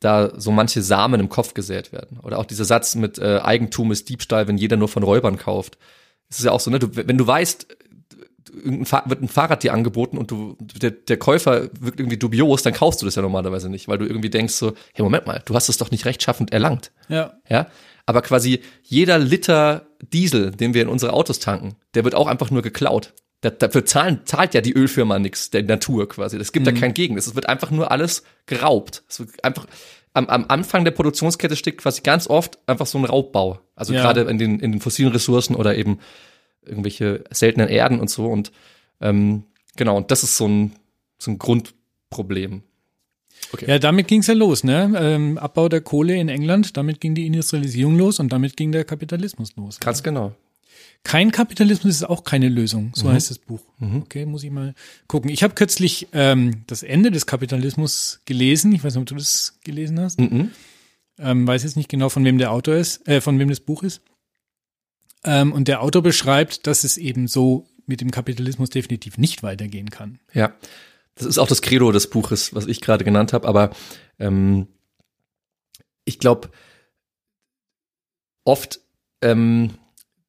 da 0.00 0.32
so 0.38 0.50
manche 0.50 0.82
Samen 0.82 1.20
im 1.20 1.28
Kopf 1.28 1.54
gesät 1.54 1.92
werden. 1.92 2.18
Oder 2.22 2.38
auch 2.38 2.44
dieser 2.44 2.64
Satz 2.64 2.94
mit 2.94 3.18
äh, 3.18 3.38
Eigentum 3.42 3.92
ist 3.92 4.08
Diebstahl, 4.08 4.48
wenn 4.48 4.58
jeder 4.58 4.76
nur 4.76 4.88
von 4.88 5.02
Räubern 5.02 5.38
kauft. 5.38 5.78
Es 6.28 6.38
ist 6.38 6.44
ja 6.44 6.52
auch 6.52 6.60
so, 6.60 6.70
ne, 6.70 6.78
du, 6.78 6.94
wenn 6.94 7.16
du 7.16 7.26
weißt, 7.26 7.66
wird 8.54 9.22
ein 9.22 9.28
Fahrrad 9.28 9.62
dir 9.62 9.72
angeboten 9.72 10.18
und 10.18 10.30
du, 10.30 10.56
der, 10.60 10.90
der 10.92 11.16
Käufer 11.16 11.68
wirkt 11.80 12.00
irgendwie 12.00 12.16
dubios, 12.16 12.62
dann 12.62 12.72
kaufst 12.72 13.02
du 13.02 13.06
das 13.06 13.14
ja 13.14 13.22
normalerweise 13.22 13.68
nicht, 13.68 13.88
weil 13.88 13.98
du 13.98 14.06
irgendwie 14.06 14.30
denkst 14.30 14.54
so, 14.54 14.74
hey, 14.92 15.02
Moment 15.02 15.26
mal, 15.26 15.42
du 15.44 15.54
hast 15.54 15.68
es 15.68 15.76
doch 15.76 15.90
nicht 15.90 16.04
rechtschaffend 16.04 16.52
erlangt. 16.52 16.92
Ja. 17.08 17.34
Ja 17.48 17.66
aber 18.06 18.22
quasi 18.22 18.60
jeder 18.82 19.18
Liter 19.18 19.86
Diesel, 20.12 20.50
den 20.50 20.74
wir 20.74 20.82
in 20.82 20.88
unsere 20.88 21.12
Autos 21.12 21.38
tanken, 21.38 21.76
der 21.94 22.04
wird 22.04 22.14
auch 22.14 22.26
einfach 22.26 22.50
nur 22.50 22.62
geklaut. 22.62 23.14
Dafür 23.40 23.84
zahlen, 23.84 24.20
zahlt 24.24 24.54
ja 24.54 24.62
die 24.62 24.72
Ölfirma 24.72 25.18
nichts, 25.18 25.50
der 25.50 25.62
Natur 25.62 26.08
quasi. 26.08 26.38
Es 26.38 26.52
gibt 26.52 26.66
mhm. 26.66 26.74
da 26.74 26.80
kein 26.80 26.94
Gegen. 26.94 27.18
Es 27.18 27.34
wird 27.34 27.48
einfach 27.48 27.70
nur 27.70 27.90
alles 27.90 28.22
geraubt. 28.46 29.04
Es 29.08 29.20
wird 29.20 29.44
einfach 29.44 29.66
am, 30.14 30.28
am 30.28 30.46
Anfang 30.48 30.84
der 30.84 30.92
Produktionskette 30.92 31.56
steckt 31.56 31.82
quasi 31.82 32.00
ganz 32.00 32.26
oft 32.28 32.58
einfach 32.66 32.86
so 32.86 32.96
ein 32.96 33.04
Raubbau. 33.04 33.60
Also 33.74 33.92
ja. 33.92 34.00
gerade 34.00 34.22
in 34.22 34.38
den, 34.38 34.60
in 34.60 34.72
den 34.72 34.80
fossilen 34.80 35.12
Ressourcen 35.12 35.56
oder 35.56 35.76
eben 35.76 35.98
irgendwelche 36.66 37.24
seltenen 37.30 37.68
Erden 37.68 38.00
und 38.00 38.10
so. 38.10 38.26
Und 38.26 38.52
Ähm, 39.00 39.44
genau, 39.76 39.96
und 39.96 40.10
das 40.10 40.22
ist 40.22 40.36
so 40.36 40.46
ein, 40.46 40.72
so 41.18 41.30
ein 41.30 41.38
Grundproblem. 41.38 42.62
Okay. 43.52 43.66
Ja, 43.68 43.78
damit 43.78 44.08
ging's 44.08 44.26
ja 44.26 44.34
los, 44.34 44.64
ne? 44.64 44.92
Ähm, 44.96 45.38
Abbau 45.38 45.68
der 45.68 45.80
Kohle 45.80 46.16
in 46.16 46.28
England, 46.28 46.76
damit 46.76 47.00
ging 47.00 47.14
die 47.14 47.26
Industrialisierung 47.26 47.98
los 47.98 48.18
und 48.18 48.32
damit 48.32 48.56
ging 48.56 48.72
der 48.72 48.84
Kapitalismus 48.84 49.54
los. 49.56 49.80
Ganz 49.80 49.98
ja. 49.98 50.04
genau. 50.04 50.34
Kein 51.02 51.30
Kapitalismus 51.30 51.96
ist 51.96 52.04
auch 52.04 52.24
keine 52.24 52.48
Lösung, 52.48 52.92
so 52.94 53.06
mhm. 53.06 53.12
heißt 53.12 53.30
das 53.30 53.38
Buch. 53.38 53.60
Mhm. 53.78 54.02
Okay, 54.02 54.24
muss 54.24 54.42
ich 54.42 54.50
mal 54.50 54.74
gucken. 55.06 55.30
Ich 55.30 55.42
habe 55.42 55.54
kürzlich 55.54 56.08
ähm, 56.12 56.62
das 56.66 56.82
Ende 56.82 57.10
des 57.10 57.26
Kapitalismus 57.26 58.20
gelesen. 58.24 58.72
Ich 58.72 58.82
weiß 58.82 58.94
nicht, 58.94 59.02
ob 59.02 59.06
du 59.08 59.14
das 59.16 59.58
gelesen 59.64 60.00
hast. 60.00 60.18
Mhm. 60.18 60.50
Ähm, 61.18 61.46
weiß 61.46 61.62
jetzt 61.62 61.76
nicht 61.76 61.90
genau, 61.90 62.08
von 62.08 62.24
wem 62.24 62.38
der 62.38 62.50
Autor 62.50 62.76
ist, 62.76 63.06
äh, 63.06 63.20
von 63.20 63.38
wem 63.38 63.50
das 63.50 63.60
Buch 63.60 63.82
ist. 63.82 64.00
Ähm, 65.24 65.52
und 65.52 65.68
der 65.68 65.82
Autor 65.82 66.02
beschreibt, 66.02 66.66
dass 66.66 66.84
es 66.84 66.96
eben 66.96 67.26
so 67.26 67.66
mit 67.86 68.00
dem 68.00 68.10
Kapitalismus 68.10 68.70
definitiv 68.70 69.18
nicht 69.18 69.42
weitergehen 69.42 69.90
kann. 69.90 70.18
Ja, 70.32 70.54
das 71.14 71.26
ist 71.26 71.38
auch 71.38 71.48
das 71.48 71.62
Credo 71.62 71.92
des 71.92 72.10
Buches, 72.10 72.54
was 72.54 72.66
ich 72.66 72.80
gerade 72.80 73.04
genannt 73.04 73.32
habe. 73.32 73.46
Aber 73.48 73.70
ähm, 74.18 74.68
ich 76.04 76.18
glaube, 76.18 76.50
oft 78.44 78.80
ähm, 79.22 79.74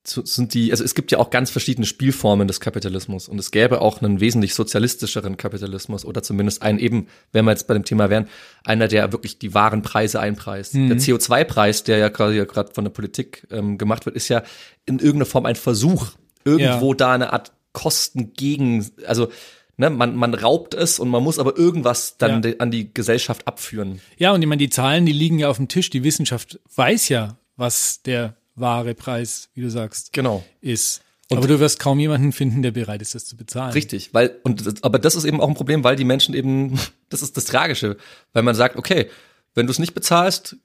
sind 0.08 0.54
die, 0.54 0.72
also 0.72 0.84
es 0.84 0.96
gibt 0.96 1.12
ja 1.12 1.18
auch 1.18 1.30
ganz 1.30 1.50
verschiedene 1.50 1.86
Spielformen 1.86 2.48
des 2.48 2.60
Kapitalismus 2.60 3.28
und 3.28 3.40
es 3.40 3.52
gäbe 3.52 3.82
auch 3.82 4.02
einen 4.02 4.20
wesentlich 4.20 4.54
sozialistischeren 4.54 5.38
Kapitalismus 5.38 6.06
oder 6.06 6.24
zumindest 6.24 6.62
einen 6.62 6.80
eben, 6.80 7.08
wenn 7.32 7.46
wir 7.46 7.52
jetzt 7.52 7.68
bei 7.68 7.74
dem 7.74 7.84
Thema 7.84 8.10
wären, 8.10 8.28
einer, 8.64 8.88
der 8.88 9.12
wirklich 9.12 9.40
die 9.40 9.54
wahren 9.54 9.82
Preise 9.82 10.20
einpreist. 10.20 10.76
Mhm. 10.76 10.90
Der 10.90 10.98
CO2-Preis, 10.98 11.84
der 11.84 11.98
ja 11.98 12.10
quasi 12.10 12.38
gerade 12.46 12.74
von 12.74 12.84
der 12.84 12.92
Politik 12.92 13.48
ähm, 13.52 13.78
gemacht 13.78 14.06
wird, 14.06 14.16
ist 14.16 14.30
ja 14.30 14.44
in 14.86 15.00
irgendeiner 15.00 15.26
Form 15.26 15.46
ein 15.46 15.56
Versuch, 15.56 16.12
irgendwo 16.44 16.92
ja. 16.92 16.98
da 16.98 17.14
eine 17.14 17.34
Art 17.34 17.52
Kosten 17.74 18.34
gegen, 18.34 18.90
also 19.06 19.30
Ne, 19.78 19.90
man, 19.90 20.16
man 20.16 20.34
raubt 20.34 20.74
es 20.74 21.00
und 21.00 21.10
man 21.10 21.22
muss 21.22 21.38
aber 21.38 21.58
irgendwas 21.58 22.18
dann 22.18 22.42
ja. 22.42 22.54
an 22.60 22.72
die 22.72 22.94
Gesellschaft 22.94 23.46
abführen. 23.46 24.00
Ja, 24.18 24.32
und 24.32 24.42
ich 24.42 24.48
meine, 24.48 24.60
die 24.60 24.70
Zahlen, 24.70 25.06
die 25.06 25.12
liegen 25.12 25.38
ja 25.38 25.50
auf 25.50 25.58
dem 25.58 25.68
Tisch. 25.68 25.90
Die 25.90 26.06
Wissenschaft 26.06 26.62
weiß 26.74 27.10
ja, 27.10 27.38
was 27.58 28.02
der 28.04 28.38
wahre 28.56 28.94
Preis, 28.94 29.50
wie 29.54 29.62
du 29.62 29.70
sagst, 29.70 30.14
genau. 30.14 30.44
ist. 30.62 31.02
Und 31.30 31.40
aber 31.40 31.48
du 31.48 31.60
wirst 31.60 31.80
kaum 31.80 32.00
jemanden 32.00 32.32
finden, 32.32 32.62
der 32.62 32.72
bereit 32.72 33.02
ist, 33.02 33.16
das 33.16 33.26
zu 33.26 33.36
bezahlen. 33.36 33.74
Richtig, 33.74 34.14
weil 34.14 34.40
und 34.44 34.84
aber 34.84 35.00
das 35.00 35.16
ist 35.16 35.26
eben 35.26 35.42
auch 35.42 35.48
ein 35.48 35.56
Problem, 35.56 35.84
weil 35.84 35.96
die 35.96 36.04
Menschen 36.04 36.36
eben, 36.36 36.80
das 37.10 37.22
ist 37.22 37.36
das 37.36 37.46
Tragische, 37.46 37.98
weil 38.34 38.44
man 38.44 38.56
sagt, 38.56 38.76
okay, 38.76 39.10
wenn 39.56 39.66
du 39.66 39.72
es 39.72 39.80
nicht 39.80 39.94
bezahlst, 39.94 40.58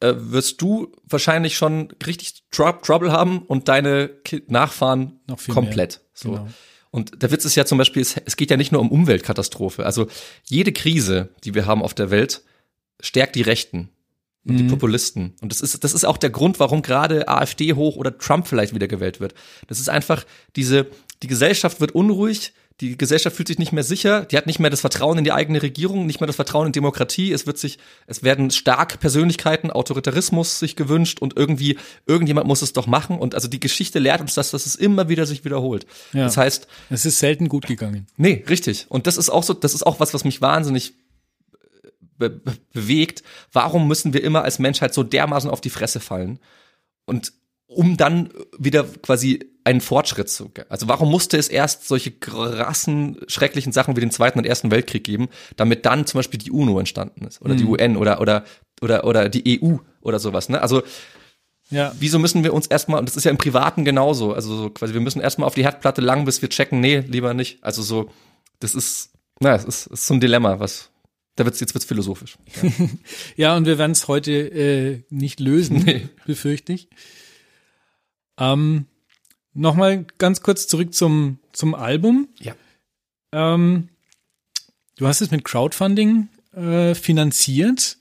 äh, 0.00 0.14
wirst 0.16 0.60
du 0.60 0.92
wahrscheinlich 1.04 1.56
schon 1.56 1.88
richtig 2.04 2.42
Trouble 2.50 3.12
haben 3.12 3.38
und 3.40 3.68
deine 3.68 4.10
Nachfahren 4.48 5.20
komplett. 5.48 5.92
Mehr. 5.92 6.10
So. 6.12 6.30
Genau. 6.32 6.48
Und 6.90 7.22
der 7.22 7.30
Witz 7.30 7.46
ist 7.46 7.54
ja 7.54 7.64
zum 7.64 7.78
Beispiel, 7.78 8.02
es, 8.02 8.16
es 8.18 8.36
geht 8.36 8.50
ja 8.50 8.58
nicht 8.58 8.70
nur 8.70 8.82
um 8.82 8.90
Umweltkatastrophe. 8.90 9.86
Also 9.86 10.08
jede 10.44 10.72
Krise, 10.72 11.30
die 11.42 11.54
wir 11.54 11.64
haben 11.64 11.82
auf 11.82 11.94
der 11.94 12.10
Welt, 12.10 12.42
stärkt 13.00 13.34
die 13.34 13.42
Rechten 13.42 13.88
und 14.44 14.56
die 14.56 14.64
mhm. 14.64 14.68
Populisten. 14.68 15.34
Und 15.40 15.52
das 15.52 15.60
ist, 15.60 15.84
das 15.84 15.92
ist 15.92 16.04
auch 16.04 16.16
der 16.16 16.30
Grund, 16.30 16.58
warum 16.58 16.82
gerade 16.82 17.28
AfD 17.28 17.74
hoch 17.74 17.96
oder 17.96 18.16
Trump 18.18 18.46
vielleicht 18.46 18.74
wieder 18.74 18.88
gewählt 18.88 19.20
wird. 19.20 19.34
Das 19.68 19.78
ist 19.78 19.88
einfach 19.88 20.24
diese, 20.56 20.86
die 21.22 21.28
Gesellschaft 21.28 21.80
wird 21.80 21.92
unruhig, 21.92 22.52
die 22.80 22.98
Gesellschaft 22.98 23.36
fühlt 23.36 23.46
sich 23.46 23.58
nicht 23.58 23.72
mehr 23.72 23.84
sicher, 23.84 24.24
die 24.24 24.36
hat 24.36 24.46
nicht 24.46 24.58
mehr 24.58 24.70
das 24.70 24.80
Vertrauen 24.80 25.18
in 25.18 25.24
die 25.24 25.30
eigene 25.30 25.62
Regierung, 25.62 26.06
nicht 26.06 26.20
mehr 26.20 26.26
das 26.26 26.34
Vertrauen 26.34 26.66
in 26.66 26.72
Demokratie, 26.72 27.32
es 27.32 27.46
wird 27.46 27.58
sich, 27.58 27.78
es 28.08 28.24
werden 28.24 28.50
stark 28.50 28.98
Persönlichkeiten, 28.98 29.70
Autoritarismus 29.70 30.58
sich 30.58 30.74
gewünscht 30.74 31.20
und 31.20 31.36
irgendwie, 31.36 31.78
irgendjemand 32.06 32.48
muss 32.48 32.62
es 32.62 32.72
doch 32.72 32.88
machen 32.88 33.18
und 33.18 33.36
also 33.36 33.46
die 33.46 33.60
Geschichte 33.60 34.00
lehrt 34.00 34.20
uns 34.20 34.34
das, 34.34 34.50
dass 34.50 34.66
es 34.66 34.74
immer 34.74 35.08
wieder 35.08 35.26
sich 35.26 35.44
wiederholt. 35.44 35.86
Ja. 36.12 36.24
Das 36.24 36.36
heißt. 36.36 36.66
Es 36.90 37.06
ist 37.06 37.20
selten 37.20 37.48
gut 37.48 37.66
gegangen. 37.66 38.06
Nee, 38.16 38.44
richtig. 38.48 38.86
Und 38.88 39.06
das 39.06 39.16
ist 39.16 39.30
auch 39.30 39.44
so, 39.44 39.54
das 39.54 39.74
ist 39.74 39.86
auch 39.86 40.00
was, 40.00 40.12
was 40.12 40.24
mich 40.24 40.40
wahnsinnig 40.40 40.94
be 42.30 42.42
bewegt, 42.72 43.22
warum 43.52 43.88
müssen 43.88 44.12
wir 44.12 44.22
immer 44.22 44.42
als 44.42 44.58
Menschheit 44.58 44.94
so 44.94 45.02
dermaßen 45.02 45.50
auf 45.50 45.60
die 45.60 45.70
Fresse 45.70 46.00
fallen? 46.00 46.38
Und 47.04 47.32
um 47.66 47.96
dann 47.96 48.30
wieder 48.58 48.84
quasi 48.84 49.52
einen 49.64 49.80
Fortschritt 49.80 50.28
zu. 50.28 50.50
Also 50.68 50.88
warum 50.88 51.10
musste 51.10 51.36
es 51.36 51.48
erst 51.48 51.86
solche 51.86 52.10
krassen, 52.10 53.18
schrecklichen 53.28 53.72
Sachen 53.72 53.96
wie 53.96 54.00
den 54.00 54.10
Zweiten 54.10 54.38
und 54.38 54.44
Ersten 54.44 54.70
Weltkrieg 54.70 55.04
geben, 55.04 55.28
damit 55.56 55.86
dann 55.86 56.06
zum 56.06 56.18
Beispiel 56.18 56.38
die 56.38 56.50
UNO 56.50 56.78
entstanden 56.78 57.26
ist 57.26 57.40
oder 57.40 57.54
mhm. 57.54 57.58
die 57.58 57.64
UN 57.64 57.96
oder 57.96 58.20
oder 58.20 58.44
oder 58.80 59.04
oder 59.04 59.28
die 59.28 59.62
EU 59.62 59.76
oder 60.00 60.18
sowas. 60.18 60.48
Ne? 60.48 60.60
Also 60.60 60.82
ja. 61.70 61.92
wieso 61.98 62.18
müssen 62.18 62.44
wir 62.44 62.52
uns 62.52 62.66
erstmal, 62.66 62.98
und 62.98 63.08
das 63.08 63.16
ist 63.16 63.24
ja 63.24 63.30
im 63.30 63.38
Privaten 63.38 63.84
genauso, 63.84 64.34
also 64.34 64.54
so 64.54 64.70
quasi, 64.70 64.92
wir 64.92 65.00
müssen 65.00 65.20
erstmal 65.20 65.46
auf 65.46 65.54
die 65.54 65.64
Herdplatte 65.64 66.00
lang, 66.02 66.24
bis 66.24 66.42
wir 66.42 66.48
checken, 66.48 66.80
nee, 66.80 66.98
lieber 66.98 67.32
nicht. 67.32 67.62
Also 67.64 67.82
so, 67.82 68.10
das 68.60 68.74
ist, 68.74 69.10
na, 69.40 69.54
es 69.54 69.64
ist, 69.64 69.86
ist 69.86 70.06
so 70.06 70.14
ein 70.14 70.20
Dilemma, 70.20 70.60
was, 70.60 70.90
da 71.36 71.44
wird's, 71.44 71.60
jetzt 71.60 71.74
wird's 71.74 71.86
philosophisch. 71.86 72.36
Ja, 72.62 72.70
ja 73.36 73.56
und 73.56 73.66
wir 73.66 73.78
werden 73.78 73.92
es 73.92 74.08
heute 74.08 74.32
äh, 74.32 75.02
nicht 75.10 75.40
lösen, 75.40 75.82
nee. 75.84 76.08
befürchte 76.26 76.72
ich. 76.72 76.88
Ähm, 78.38 78.86
Nochmal 79.54 80.06
ganz 80.18 80.40
kurz 80.40 80.66
zurück 80.66 80.94
zum, 80.94 81.38
zum 81.52 81.74
Album. 81.74 82.28
Ja. 82.40 82.54
Ähm, 83.32 83.88
du 84.96 85.06
hast 85.06 85.20
es 85.20 85.30
mit 85.30 85.44
Crowdfunding 85.44 86.28
äh, 86.54 86.94
finanziert. 86.94 87.98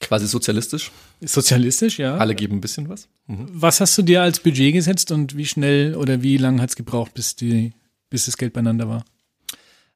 Quasi 0.00 0.26
sozialistisch. 0.26 0.90
Sozialistisch, 1.20 1.98
ja. 1.98 2.16
Alle 2.16 2.34
geben 2.34 2.56
ein 2.56 2.60
bisschen 2.60 2.88
was. 2.88 3.08
Mhm. 3.26 3.48
Was 3.50 3.80
hast 3.80 3.96
du 3.98 4.02
dir 4.02 4.22
als 4.22 4.40
Budget 4.40 4.72
gesetzt 4.72 5.12
und 5.12 5.36
wie 5.36 5.46
schnell 5.46 5.94
oder 5.94 6.22
wie 6.22 6.36
lange 6.36 6.60
hat 6.60 6.70
es 6.70 6.76
gebraucht, 6.76 7.14
bis, 7.14 7.36
die, 7.36 7.72
bis 8.10 8.26
das 8.26 8.36
Geld 8.36 8.52
beieinander 8.52 8.88
war? 8.88 9.04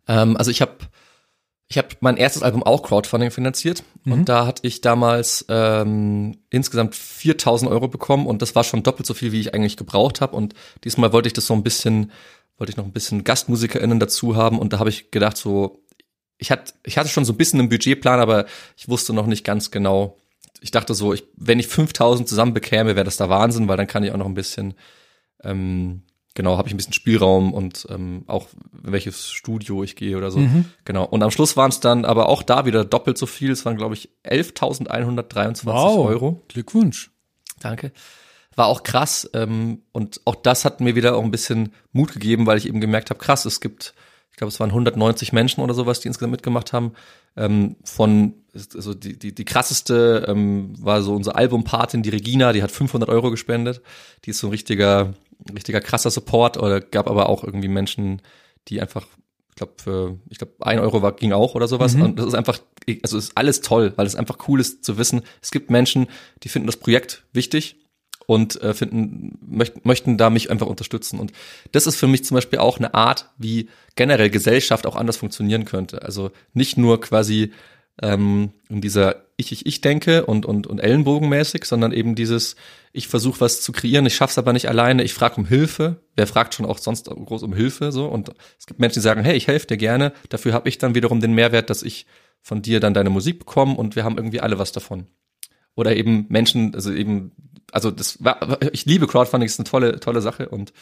Ähm, 0.07 0.36
also 0.36 0.51
ich 0.51 0.61
habe 0.61 0.76
ich 1.73 1.79
habe 1.79 1.89
mein 2.01 2.18
erstes 2.18 2.43
Album 2.43 2.62
auch 2.62 2.83
Crowdfunding 2.83 3.31
finanziert 3.31 3.83
mhm. 4.05 4.12
und 4.12 4.29
da 4.29 4.47
hatte 4.47 4.61
ich 4.66 4.83
damals 4.83 5.47
ähm, 5.49 6.37
insgesamt 6.51 6.95
4000 6.95 7.70
Euro 7.70 7.89
bekommen 7.89 8.27
und 8.27 8.43
das 8.43 8.55
war 8.55 8.62
schon 8.62 8.83
doppelt 8.83 9.07
so 9.07 9.14
viel, 9.14 9.33
wie 9.33 9.41
ich 9.41 9.55
eigentlich 9.55 9.79
gebraucht 9.79 10.20
habe 10.20 10.37
und 10.37 10.53
diesmal 10.85 11.14
wollte 11.14 11.29
ich 11.29 11.33
das 11.33 11.47
so 11.47 11.55
ein 11.55 11.62
bisschen, 11.62 12.12
wollte 12.59 12.73
ich 12.73 12.77
noch 12.77 12.85
ein 12.85 12.93
bisschen 12.93 13.25
GastmusikerInnen 13.25 13.99
dazu 13.99 14.37
haben 14.37 14.59
und 14.59 14.75
da 14.75 14.81
habe 14.81 14.91
ich 14.91 15.11
gedacht 15.11 15.39
so, 15.39 15.83
ich 16.37 16.51
hatte, 16.51 16.75
ich 16.85 16.99
hatte 16.99 17.09
schon 17.09 17.25
so 17.25 17.33
ein 17.33 17.39
bisschen 17.39 17.59
einen 17.59 17.70
Budgetplan, 17.70 18.20
aber 18.20 18.45
ich 18.77 18.91
wusste 18.91 19.14
noch 19.14 19.27
nicht 19.27 19.43
ganz 19.43 19.70
genau. 19.70 20.18
Ich 20.61 20.73
dachte 20.73 20.93
so, 20.93 21.14
ich, 21.14 21.25
wenn 21.37 21.59
ich 21.59 21.68
5000 21.68 22.29
zusammen 22.29 22.53
bekäme, 22.53 22.97
wäre 22.97 23.05
das 23.05 23.16
da 23.16 23.31
Wahnsinn, 23.31 23.66
weil 23.66 23.79
dann 23.79 23.87
kann 23.87 24.05
ich 24.05 24.12
auch 24.12 24.18
noch 24.18 24.27
ein 24.27 24.35
bisschen 24.35 24.75
ähm, 25.43 26.03
genau, 26.35 26.57
habe 26.59 26.68
ich 26.68 26.74
ein 26.74 26.76
bisschen 26.76 26.93
Spielraum 26.93 27.53
und 27.53 27.87
ähm, 27.91 28.24
auch 28.26 28.49
welches 28.72 29.30
Studio 29.30 29.83
ich 29.83 29.97
gehe 29.97 30.16
oder 30.16 30.30
so. 30.30 30.39
Mhm. 30.39 30.66
Genau. 30.85 31.05
Und 31.05 31.22
am 31.22 31.30
Schluss 31.30 31.57
waren 31.57 31.70
es 31.70 31.80
dann 31.80 32.05
aber 32.05 32.28
auch 32.28 32.43
da 32.43 32.66
wieder 32.66 32.85
doppelt 32.85 33.18
so 33.18 33.26
viel. 33.26 33.51
Es 33.51 33.64
waren, 33.64 33.76
glaube 33.76 33.95
ich, 33.95 34.11
11.123 34.24 35.66
wow. 35.66 36.07
Euro. 36.07 36.43
Glückwunsch. 36.49 37.11
Danke. 37.61 37.93
War 38.55 38.66
auch 38.66 38.83
krass. 38.83 39.28
Ähm, 39.35 39.83
und 39.93 40.20
auch 40.24 40.37
das 40.37 40.64
hat 40.64 40.80
mir 40.80 40.95
wieder 40.95 41.16
auch 41.16 41.22
ein 41.22 41.30
bisschen 41.30 41.72
Mut 41.93 42.12
gegeben, 42.12 42.47
weil 42.47 42.59
ich 42.59 42.68
eben 42.68 42.80
gemerkt 42.80 43.11
habe, 43.11 43.20
krass, 43.20 43.45
es 43.45 43.61
gibt, 43.61 43.95
ich 44.30 44.37
glaube, 44.37 44.49
es 44.49 44.61
waren 44.61 44.70
190 44.70 45.33
Menschen 45.33 45.62
oder 45.62 45.74
sowas, 45.74 46.01
die 46.01 46.09
insgesamt 46.09 46.33
mitgemacht 46.33 46.72
haben. 46.72 46.93
Ähm, 47.35 47.76
von, 47.85 48.35
also 48.74 48.93
die, 48.93 49.18
die, 49.18 49.35
die 49.35 49.45
krasseste 49.45 50.26
ähm, 50.28 50.74
war 50.78 51.03
so 51.03 51.14
unsere 51.14 51.37
Albumpatin, 51.37 52.03
die 52.03 52.11
Regina, 52.11 52.53
die 52.53 52.62
hat 52.62 52.70
500 52.70 53.09
Euro 53.09 53.30
gespendet. 53.30 53.80
Die 54.24 54.30
ist 54.30 54.39
so 54.39 54.49
ein 54.49 54.51
richtiger 54.51 55.14
richtiger 55.55 55.80
krasser 55.80 56.11
Support 56.11 56.57
oder 56.57 56.80
gab 56.80 57.09
aber 57.09 57.28
auch 57.28 57.45
irgendwie 57.45 57.68
Menschen, 57.68 58.22
die 58.68 58.80
einfach, 58.80 59.07
ich 59.51 59.57
glaube, 59.57 59.72
für, 59.76 60.18
ich 60.28 60.38
glaube, 60.38 60.55
ein 60.61 60.78
Euro 60.78 61.03
war, 61.03 61.12
ging 61.12 61.32
auch 61.32 61.55
oder 61.55 61.68
sowas. 61.68 61.95
Mhm. 61.95 62.03
Und 62.03 62.18
das 62.18 62.26
ist 62.26 62.34
einfach, 62.34 62.59
also 63.03 63.18
ist 63.18 63.36
alles 63.36 63.61
toll, 63.61 63.93
weil 63.97 64.07
es 64.07 64.16
einfach 64.16 64.49
cool 64.49 64.61
ist 64.61 64.84
zu 64.84 64.99
wissen, 64.99 65.22
es 65.40 65.51
gibt 65.51 65.70
Menschen, 65.70 66.07
die 66.43 66.49
finden 66.49 66.66
das 66.66 66.76
Projekt 66.76 67.24
wichtig 67.32 67.76
und 68.26 68.61
äh, 68.62 68.74
finden, 68.74 69.38
möchten, 69.47 69.80
möchten 69.84 70.16
da 70.16 70.30
mich 70.30 70.51
einfach 70.51 70.66
unterstützen. 70.66 71.18
Und 71.18 71.32
das 71.72 71.86
ist 71.86 71.97
für 71.97 72.07
mich 72.07 72.24
zum 72.24 72.36
Beispiel 72.36 72.59
auch 72.59 72.78
eine 72.78 72.95
Art, 72.95 73.30
wie 73.38 73.68
generell 73.97 74.30
Gesellschaft 74.30 74.86
auch 74.86 74.97
anders 74.97 75.16
funktionieren 75.16 75.64
könnte. 75.64 76.03
Also 76.03 76.30
nicht 76.55 76.78
nur 76.78 77.01
quasi 77.01 77.53
ähm, 78.01 78.53
in 78.68 78.80
dieser 78.80 79.22
ich, 79.43 79.53
ich, 79.53 79.66
ich 79.66 79.80
denke 79.80 80.26
und, 80.26 80.47
und, 80.47 80.66
und 80.66 80.78
ellenbogenmäßig, 80.78 81.64
sondern 81.64 81.93
eben 81.93 82.14
dieses, 82.14 82.57
ich 82.93 83.09
versuche 83.09 83.40
was 83.40 83.61
zu 83.61 83.72
kreieren, 83.72 84.07
ich 84.07 84.14
schaff's 84.14 84.38
aber 84.38 84.53
nicht 84.53 84.68
alleine, 84.68 85.03
ich 85.03 85.14
frage 85.14 85.36
um 85.36 85.47
Hilfe. 85.47 86.03
Wer 86.14 86.26
fragt 86.26 86.55
schon 86.55 86.66
auch 86.66 86.78
sonst 86.78 87.07
groß 87.07 87.43
um 87.43 87.55
Hilfe 87.55 87.93
so? 87.93 88.07
Und 88.07 88.32
es 88.59 88.66
gibt 88.66 88.80
Menschen, 88.80 89.01
die 89.01 89.05
sagen, 89.05 89.22
hey, 89.22 89.36
ich 89.36 89.47
helfe 89.47 89.66
dir 89.66 89.76
gerne, 89.76 90.12
dafür 90.28 90.53
habe 90.53 90.68
ich 90.68 90.78
dann 90.78 90.95
wiederum 90.95 91.20
den 91.20 91.34
Mehrwert, 91.34 91.70
dass 91.70 91.82
ich 91.82 92.07
von 92.40 92.62
dir 92.62 92.80
dann 92.80 92.95
deine 92.95 93.11
Musik 93.11 93.40
bekomme 93.40 93.76
und 93.76 93.97
wir 93.97 94.05
haben 94.05 94.16
irgendwie 94.16 94.40
alle 94.40 94.59
was 94.59 94.72
davon. 94.72 95.07
Oder 95.74 95.97
eben 95.97 96.26
Menschen, 96.28 96.74
also 96.74 96.93
eben, 96.93 97.32
also 97.70 97.90
das 97.90 98.22
war, 98.22 98.59
ich 98.72 98.84
liebe 98.84 99.07
Crowdfunding, 99.07 99.47
ist 99.47 99.59
eine 99.59 99.68
tolle, 99.68 100.01
tolle 100.01 100.20
Sache 100.20 100.49
und 100.49 100.72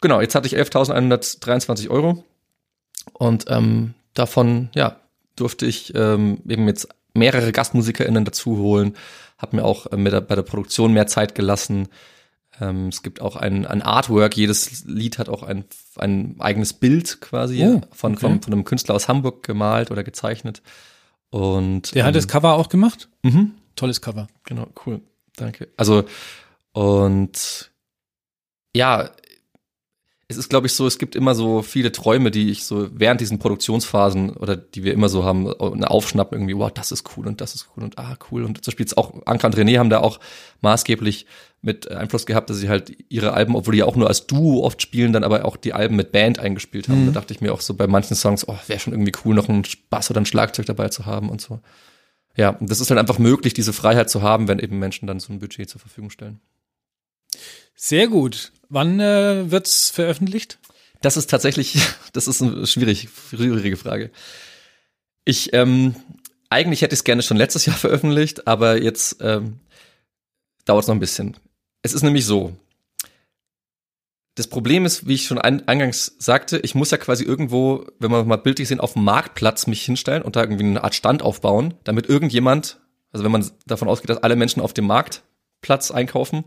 genau, 0.00 0.20
jetzt 0.20 0.34
hatte 0.34 0.46
ich 0.46 0.56
11.123 0.56 1.88
Euro 1.88 2.24
und 3.14 3.46
ähm, 3.48 3.94
davon, 4.14 4.68
ja, 4.74 5.00
durfte 5.40 5.66
ich 5.66 5.94
ähm, 5.94 6.40
eben 6.48 6.66
jetzt 6.66 6.88
mehrere 7.14 7.52
GastmusikerInnen 7.52 8.24
dazu 8.24 8.58
holen, 8.58 8.96
habe 9.38 9.56
mir 9.56 9.64
auch 9.64 9.86
äh, 9.92 9.96
der, 10.04 10.20
bei 10.20 10.34
der 10.34 10.42
Produktion 10.42 10.92
mehr 10.92 11.06
Zeit 11.06 11.34
gelassen. 11.34 11.88
Ähm, 12.60 12.88
es 12.88 13.02
gibt 13.02 13.20
auch 13.20 13.36
ein, 13.36 13.66
ein 13.66 13.82
Artwork, 13.82 14.36
jedes 14.36 14.84
Lied 14.84 15.18
hat 15.18 15.28
auch 15.28 15.42
ein, 15.42 15.64
ein 15.96 16.36
eigenes 16.38 16.72
Bild 16.72 17.20
quasi 17.20 17.64
Oh, 17.64 17.80
von, 17.92 18.12
okay. 18.12 18.20
von, 18.20 18.42
von 18.42 18.52
einem 18.52 18.64
Künstler 18.64 18.94
aus 18.94 19.08
Hamburg 19.08 19.42
gemalt 19.44 19.90
oder 19.90 20.04
gezeichnet. 20.04 20.62
Und 21.30 21.94
Der 21.94 22.04
hat 22.04 22.10
ähm, 22.10 22.14
das 22.14 22.28
Cover 22.28 22.54
auch 22.54 22.68
gemacht? 22.68 23.08
mhm. 23.22 23.52
Tolles 23.76 24.00
Cover. 24.00 24.26
Genau, 24.44 24.66
cool. 24.86 25.02
Danke. 25.36 25.68
Also, 25.76 26.04
und 26.72 27.70
ja, 28.74 29.10
es 30.30 30.36
ist, 30.36 30.50
glaube 30.50 30.66
ich, 30.66 30.74
so, 30.74 30.86
es 30.86 30.98
gibt 30.98 31.16
immer 31.16 31.34
so 31.34 31.62
viele 31.62 31.90
Träume, 31.90 32.30
die 32.30 32.50
ich 32.50 32.64
so 32.64 32.88
während 32.92 33.22
diesen 33.22 33.38
Produktionsphasen 33.38 34.30
oder 34.30 34.56
die 34.56 34.84
wir 34.84 34.92
immer 34.92 35.08
so 35.08 35.24
haben, 35.24 35.50
eine 35.58 35.90
aufschnappen 35.90 36.36
irgendwie, 36.36 36.56
wow, 36.56 36.70
das 36.70 36.92
ist 36.92 37.16
cool 37.16 37.26
und 37.26 37.40
das 37.40 37.54
ist 37.54 37.68
cool 37.74 37.84
und 37.84 37.98
ah, 37.98 38.16
cool. 38.30 38.44
Und 38.44 38.62
so 38.62 38.70
spielt's 38.70 38.94
auch, 38.94 39.14
Anka 39.24 39.46
und 39.46 39.56
René 39.56 39.78
haben 39.78 39.88
da 39.88 40.00
auch 40.00 40.20
maßgeblich 40.60 41.24
mit 41.62 41.90
Einfluss 41.90 42.26
gehabt, 42.26 42.50
dass 42.50 42.58
sie 42.58 42.68
halt 42.68 42.92
ihre 43.08 43.32
Alben, 43.32 43.56
obwohl 43.56 43.72
die 43.72 43.78
ja 43.78 43.86
auch 43.86 43.96
nur 43.96 44.06
als 44.06 44.26
Duo 44.26 44.64
oft 44.64 44.82
spielen, 44.82 45.14
dann 45.14 45.24
aber 45.24 45.46
auch 45.46 45.56
die 45.56 45.72
Alben 45.72 45.96
mit 45.96 46.12
Band 46.12 46.38
eingespielt 46.38 46.88
haben. 46.90 47.06
Da 47.06 47.12
dachte 47.12 47.32
ich 47.32 47.40
mir 47.40 47.52
auch 47.54 47.62
so 47.62 47.72
bei 47.72 47.86
manchen 47.86 48.14
Songs, 48.14 48.46
oh, 48.46 48.58
wäre 48.66 48.78
schon 48.78 48.92
irgendwie 48.92 49.12
cool, 49.24 49.34
noch 49.34 49.48
einen 49.48 49.64
Bass 49.88 50.10
oder 50.10 50.20
ein 50.20 50.26
Schlagzeug 50.26 50.66
dabei 50.66 50.90
zu 50.90 51.06
haben 51.06 51.30
und 51.30 51.40
so. 51.40 51.60
Ja, 52.36 52.50
und 52.50 52.70
das 52.70 52.80
ist 52.80 52.90
halt 52.90 53.00
einfach 53.00 53.18
möglich, 53.18 53.54
diese 53.54 53.72
Freiheit 53.72 54.10
zu 54.10 54.22
haben, 54.22 54.46
wenn 54.46 54.58
eben 54.58 54.78
Menschen 54.78 55.06
dann 55.06 55.20
so 55.20 55.32
ein 55.32 55.40
Budget 55.40 55.70
zur 55.70 55.80
Verfügung 55.80 56.10
stellen. 56.10 56.38
Sehr 57.74 58.08
gut. 58.08 58.52
Wann 58.68 59.00
äh, 59.00 59.50
wird's 59.50 59.90
veröffentlicht? 59.90 60.58
Das 61.00 61.16
ist 61.16 61.30
tatsächlich, 61.30 61.78
das 62.12 62.28
ist 62.28 62.42
eine 62.42 62.66
schwierig, 62.66 63.08
schwierige 63.30 63.76
Frage. 63.76 64.10
Ich, 65.24 65.52
ähm, 65.52 65.94
eigentlich 66.50 66.82
hätte 66.82 66.94
ich 66.94 67.00
es 67.00 67.04
gerne 67.04 67.22
schon 67.22 67.36
letztes 67.36 67.66
Jahr 67.66 67.76
veröffentlicht, 67.76 68.46
aber 68.46 68.80
jetzt 68.80 69.18
ähm, 69.20 69.60
dauert 70.64 70.84
es 70.84 70.88
noch 70.88 70.94
ein 70.94 71.00
bisschen. 71.00 71.36
Es 71.82 71.92
ist 71.92 72.02
nämlich 72.02 72.26
so. 72.26 72.56
Das 74.34 74.46
Problem 74.46 74.86
ist, 74.86 75.08
wie 75.08 75.14
ich 75.14 75.24
schon 75.24 75.38
ein, 75.38 75.66
eingangs 75.66 76.14
sagte, 76.18 76.58
ich 76.58 76.76
muss 76.76 76.92
ja 76.92 76.96
quasi 76.96 77.24
irgendwo, 77.24 77.86
wenn 77.98 78.12
wir 78.12 78.24
mal 78.24 78.36
bildlich 78.36 78.68
sehen, 78.68 78.78
auf 78.78 78.92
dem 78.92 79.02
Marktplatz 79.02 79.66
mich 79.66 79.82
hinstellen 79.82 80.22
und 80.22 80.36
da 80.36 80.42
irgendwie 80.42 80.64
eine 80.64 80.84
Art 80.84 80.94
Stand 80.94 81.22
aufbauen, 81.22 81.74
damit 81.82 82.08
irgendjemand, 82.08 82.78
also 83.10 83.24
wenn 83.24 83.32
man 83.32 83.50
davon 83.66 83.88
ausgeht, 83.88 84.10
dass 84.10 84.22
alle 84.22 84.36
Menschen 84.36 84.62
auf 84.62 84.72
dem 84.72 84.86
Marktplatz 85.58 85.90
einkaufen 85.90 86.44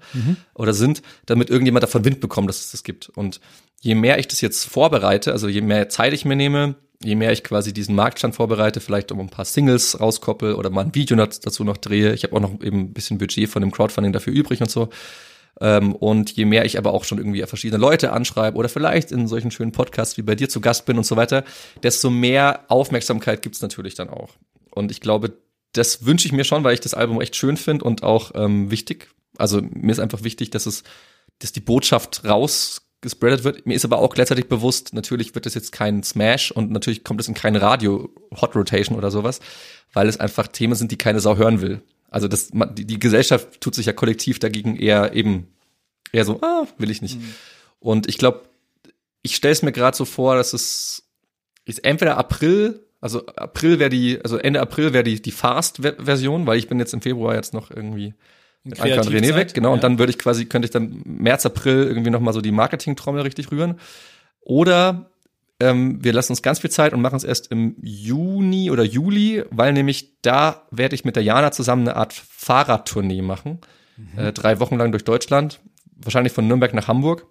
oder 0.54 0.74
sind, 0.74 1.02
damit 1.26 1.50
irgendjemand 1.50 1.84
davon 1.84 2.06
Wind 2.06 2.20
bekommt, 2.20 2.50
dass 2.50 2.60
es 2.60 2.72
das 2.72 2.84
gibt. 2.84 3.10
Und 3.10 3.40
je 3.82 3.96
mehr 3.96 4.20
ich 4.20 4.28
das 4.28 4.42
jetzt 4.42 4.66
vorbereite, 4.66 5.32
also 5.32 5.48
je 5.48 5.62
mehr 5.62 5.90
Zeit 5.90 6.14
ich 6.14 6.26
mir 6.26 6.36
nehme, 6.36 6.76
je 7.04 7.16
mehr 7.16 7.32
ich 7.32 7.44
quasi 7.44 7.74
diesen 7.74 7.96
Marktstand 7.96 8.36
vorbereite, 8.36 8.80
vielleicht 8.80 9.12
um 9.12 9.20
ein 9.20 9.30
paar 9.30 9.46
Singles 9.46 10.00
rauskoppel 10.00 10.56
oder 10.56 10.70
mal 10.70 10.86
ein 10.86 10.96
Video 10.96 11.18
dazu 11.18 11.64
noch 11.64 11.78
drehe. 11.78 12.14
Ich 12.14 12.24
habe 12.24 12.36
auch 12.36 12.40
noch 12.40 12.62
eben 12.62 12.80
ein 12.80 12.94
bisschen 12.94 13.18
Budget 13.18 13.50
von 13.50 13.62
dem 13.62 13.72
Crowdfunding 13.72 14.14
dafür 14.14 14.34
übrig 14.34 14.62
und 14.62 14.70
so. 14.70 14.90
Ähm, 15.60 15.94
und 15.94 16.32
je 16.32 16.46
mehr 16.46 16.64
ich 16.64 16.78
aber 16.78 16.94
auch 16.94 17.04
schon 17.04 17.18
irgendwie 17.18 17.42
verschiedene 17.44 17.82
Leute 17.82 18.14
anschreibe 18.14 18.58
oder 18.58 18.70
vielleicht 18.70 19.12
in 19.12 19.28
solchen 19.28 19.52
schönen 19.52 19.74
Podcasts 19.74 20.16
wie 20.18 20.22
bei 20.22 20.36
dir 20.36 20.48
zu 20.48 20.62
Gast 20.62 20.86
bin 20.86 20.98
und 20.98 21.06
so 21.06 21.18
weiter, 21.18 21.44
desto 21.84 22.10
mehr 22.10 22.62
Aufmerksamkeit 22.70 23.42
gibt's 23.42 23.62
natürlich 23.62 23.96
dann 23.96 24.10
auch. 24.10 24.30
Und 24.70 24.92
ich 24.92 25.02
glaube, 25.02 25.34
das 25.74 26.06
wünsche 26.06 26.28
ich 26.28 26.34
mir 26.34 26.44
schon, 26.44 26.64
weil 26.64 26.74
ich 26.74 26.80
das 26.80 26.94
Album 26.94 27.22
echt 27.22 27.36
schön 27.36 27.58
finde 27.58 27.86
und 27.86 28.04
auch 28.04 28.32
ähm, 28.36 28.72
wichtig. 28.72 29.10
Also 29.38 29.62
mir 29.62 29.92
ist 29.92 30.00
einfach 30.00 30.24
wichtig, 30.24 30.50
dass 30.52 30.66
es, 30.66 30.84
dass 31.40 31.52
die 31.52 31.62
Botschaft 31.62 32.26
rausgespreadet 32.26 33.44
wird. 33.44 33.66
Mir 33.66 33.76
ist 33.76 33.86
aber 33.86 34.00
auch 34.00 34.14
gleichzeitig 34.14 34.48
bewusst, 34.48 34.94
natürlich 34.94 35.34
wird 35.34 35.46
es 35.46 35.54
jetzt 35.54 35.72
kein 35.72 36.04
Smash 36.04 36.52
und 36.52 36.72
natürlich 36.72 37.04
kommt 37.04 37.22
es 37.22 37.28
in 37.28 37.34
keine 37.34 37.62
Radio-Hot 37.62 38.56
Rotation 38.56 38.98
oder 38.98 39.12
sowas, 39.12 39.40
weil 39.94 40.08
es 40.08 40.20
einfach 40.20 40.48
Themen 40.48 40.76
sind, 40.76 40.92
die 40.92 40.98
keine 40.98 41.20
Sau 41.20 41.38
hören 41.38 41.62
will. 41.62 41.82
Also 42.10 42.28
das, 42.28 42.50
die, 42.74 42.86
die 42.86 43.00
Gesellschaft 43.00 43.62
tut 43.62 43.74
sich 43.74 43.86
ja 43.86 43.94
kollektiv 43.94 44.40
dagegen 44.40 44.76
eher 44.76 45.14
eben 45.14 45.48
eher 46.12 46.26
so, 46.26 46.42
ah, 46.42 46.68
will 46.78 46.92
ich 46.92 47.02
nicht. 47.02 47.18
Und 47.80 48.08
ich 48.10 48.18
glaube, 48.18 48.42
ich 49.22 49.36
stelle 49.36 49.54
es 49.54 49.62
mir 49.62 49.72
gerade 49.72 49.96
so 49.96 50.06
vor, 50.06 50.36
dass 50.36 50.54
es 50.54 51.04
ist 51.66 51.84
entweder 51.86 52.18
April, 52.18 52.86
also 53.02 53.26
April 53.26 53.80
wäre 53.80 53.90
die, 53.90 54.20
also 54.24 54.38
Ende 54.38 54.62
April 54.62 54.94
wäre 54.94 55.04
die 55.04 55.22
die 55.22 55.32
Fast-Version, 55.32 56.48
weil 56.48 56.58
ich 56.58 56.68
bin 56.68 56.80
jetzt 56.80 56.94
im 56.94 57.02
Februar 57.02 57.36
jetzt 57.36 57.54
noch 57.54 57.72
irgendwie 57.72 58.14
mit 58.64 58.80
Anka 58.80 59.02
und 59.02 59.10
René 59.10 59.36
weg, 59.36 59.54
genau. 59.54 59.70
ja. 59.70 59.74
Und 59.74 59.84
dann 59.84 59.98
würde 59.98 60.12
ich 60.12 60.20
quasi, 60.20 60.46
könnte 60.46 60.68
ich 60.68 60.72
dann 60.72 61.02
März, 61.04 61.46
April 61.46 61.84
irgendwie 61.88 62.12
noch 62.12 62.20
mal 62.20 62.32
so 62.32 62.42
die 62.42 62.52
Marketing-Trommel 62.52 63.24
richtig 63.24 63.52
rühren. 63.52 63.80
Oder 64.42 65.10
ähm, 65.60 66.04
wir 66.04 66.14
lassen 66.14 66.34
uns 66.34 66.44
ganz 66.44 66.60
viel 66.60 66.70
Zeit 66.70 66.94
und 66.94 67.02
machen 67.02 67.16
es 67.16 67.24
erst 67.24 67.52
im 67.52 67.76
Juni 67.82 68.70
oder 68.70 68.84
Juli, 68.84 69.44
weil 69.50 69.74
nämlich 69.74 70.22
da 70.22 70.68
werde 70.70 70.96
ich 70.96 71.06
mit 71.06 71.16
der 71.16 71.24
Jana 71.24 71.52
zusammen 71.52 71.88
eine 71.88 71.98
Art 71.98 72.14
Fahrradtournee 72.14 73.24
machen. 73.24 73.60
Äh, 74.16 74.34
drei 74.34 74.60
Wochen 74.60 74.78
lang 74.78 74.92
durch 74.92 75.04
Deutschland, 75.04 75.60
wahrscheinlich 75.96 76.34
von 76.34 76.48
Nürnberg 76.48 76.74
nach 76.74 76.88
Hamburg. 76.88 77.28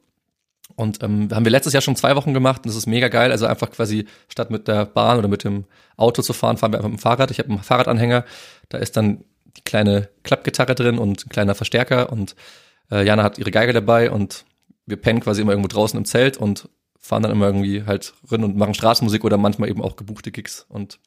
Und 0.80 1.02
ähm, 1.02 1.28
haben 1.32 1.44
wir 1.44 1.50
letztes 1.52 1.72
Jahr 1.74 1.82
schon 1.82 1.96
zwei 1.96 2.16
Wochen 2.16 2.32
gemacht 2.32 2.62
und 2.64 2.68
das 2.68 2.76
ist 2.76 2.86
mega 2.86 3.08
geil. 3.08 3.30
Also 3.32 3.46
einfach 3.46 3.70
quasi 3.70 4.06
statt 4.28 4.50
mit 4.50 4.66
der 4.66 4.86
Bahn 4.86 5.18
oder 5.18 5.28
mit 5.28 5.44
dem 5.44 5.64
Auto 5.96 6.22
zu 6.22 6.32
fahren, 6.32 6.56
fahren 6.56 6.72
wir 6.72 6.78
einfach 6.78 6.88
mit 6.90 6.98
dem 6.98 7.02
Fahrrad. 7.02 7.30
Ich 7.30 7.38
habe 7.38 7.50
einen 7.50 7.62
Fahrradanhänger, 7.62 8.24
da 8.70 8.78
ist 8.78 8.96
dann 8.96 9.24
die 9.56 9.62
kleine 9.62 10.08
Klappgitarre 10.22 10.74
drin 10.74 10.98
und 10.98 11.26
ein 11.26 11.28
kleiner 11.28 11.54
Verstärker 11.54 12.10
und 12.12 12.34
äh, 12.90 13.04
Jana 13.04 13.22
hat 13.22 13.36
ihre 13.38 13.50
Geige 13.50 13.72
dabei 13.72 14.10
und 14.10 14.44
wir 14.86 14.96
pennen 14.96 15.20
quasi 15.20 15.42
immer 15.42 15.52
irgendwo 15.52 15.68
draußen 15.68 15.98
im 15.98 16.04
Zelt 16.04 16.36
und 16.38 16.68
fahren 16.98 17.22
dann 17.22 17.32
immer 17.32 17.46
irgendwie 17.46 17.84
halt 17.84 18.14
rein 18.30 18.42
und 18.44 18.56
machen 18.56 18.74
Straßenmusik 18.74 19.24
oder 19.24 19.36
manchmal 19.36 19.68
eben 19.68 19.82
auch 19.82 19.96
gebuchte 19.96 20.30
Gigs 20.32 20.64
und 20.68 20.98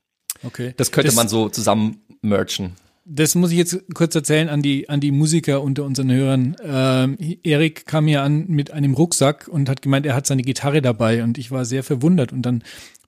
Okay. 0.43 0.73
das 0.77 0.91
könnte 0.91 1.07
Das- 1.07 1.15
man 1.15 1.27
so 1.29 1.49
zusammen 1.49 2.01
merchen. 2.21 2.75
Das 3.05 3.35
muss 3.35 3.51
ich 3.51 3.57
jetzt 3.57 3.83
kurz 3.93 4.15
erzählen 4.15 4.47
an 4.47 4.61
die, 4.61 4.87
an 4.87 5.01
die 5.01 5.11
Musiker 5.11 5.61
unter 5.61 5.83
unseren 5.83 6.11
Hörern. 6.11 6.55
Ähm, 6.63 7.17
Erik 7.43 7.85
kam 7.85 8.07
hier 8.07 8.21
an 8.21 8.47
mit 8.47 8.71
einem 8.71 8.93
Rucksack 8.93 9.49
und 9.49 9.67
hat 9.67 9.81
gemeint, 9.81 10.05
er 10.05 10.15
hat 10.15 10.25
seine 10.25 10.41
Gitarre 10.41 10.81
dabei 10.81 11.21
und 11.23 11.37
ich 11.37 11.51
war 11.51 11.65
sehr 11.65 11.83
verwundert 11.83 12.31
und 12.31 12.43
dann 12.43 12.63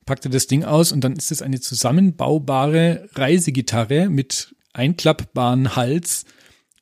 packte 0.06 0.30
das 0.30 0.48
Ding 0.48 0.66
aus 0.66 0.92
und 0.92 1.02
dann 1.04 1.14
ist 1.14 1.32
es 1.32 1.42
eine 1.42 1.62
zusammenbaubare 1.62 3.10
Reisegitarre 3.14 4.10
mit 4.10 4.54
einklappbaren 4.74 5.78
Hals. 5.78 6.26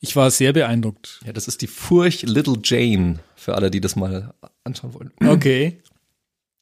Ich 0.01 0.16
war 0.16 0.32
sehr 0.32 0.51
beeindruckt. 0.51 1.22
Ja, 1.26 1.34
das 1.34 1.47
ist 1.47 1.61
die 1.61 1.68
Furch 1.68 2.24
Little 2.24 2.57
Jane 2.64 3.20
für 3.36 3.53
alle, 3.55 3.70
die 3.70 3.80
das 3.80 3.95
mal 3.95 4.34
anschauen 4.64 4.93
wollen. 4.95 5.11
Okay, 5.26 5.78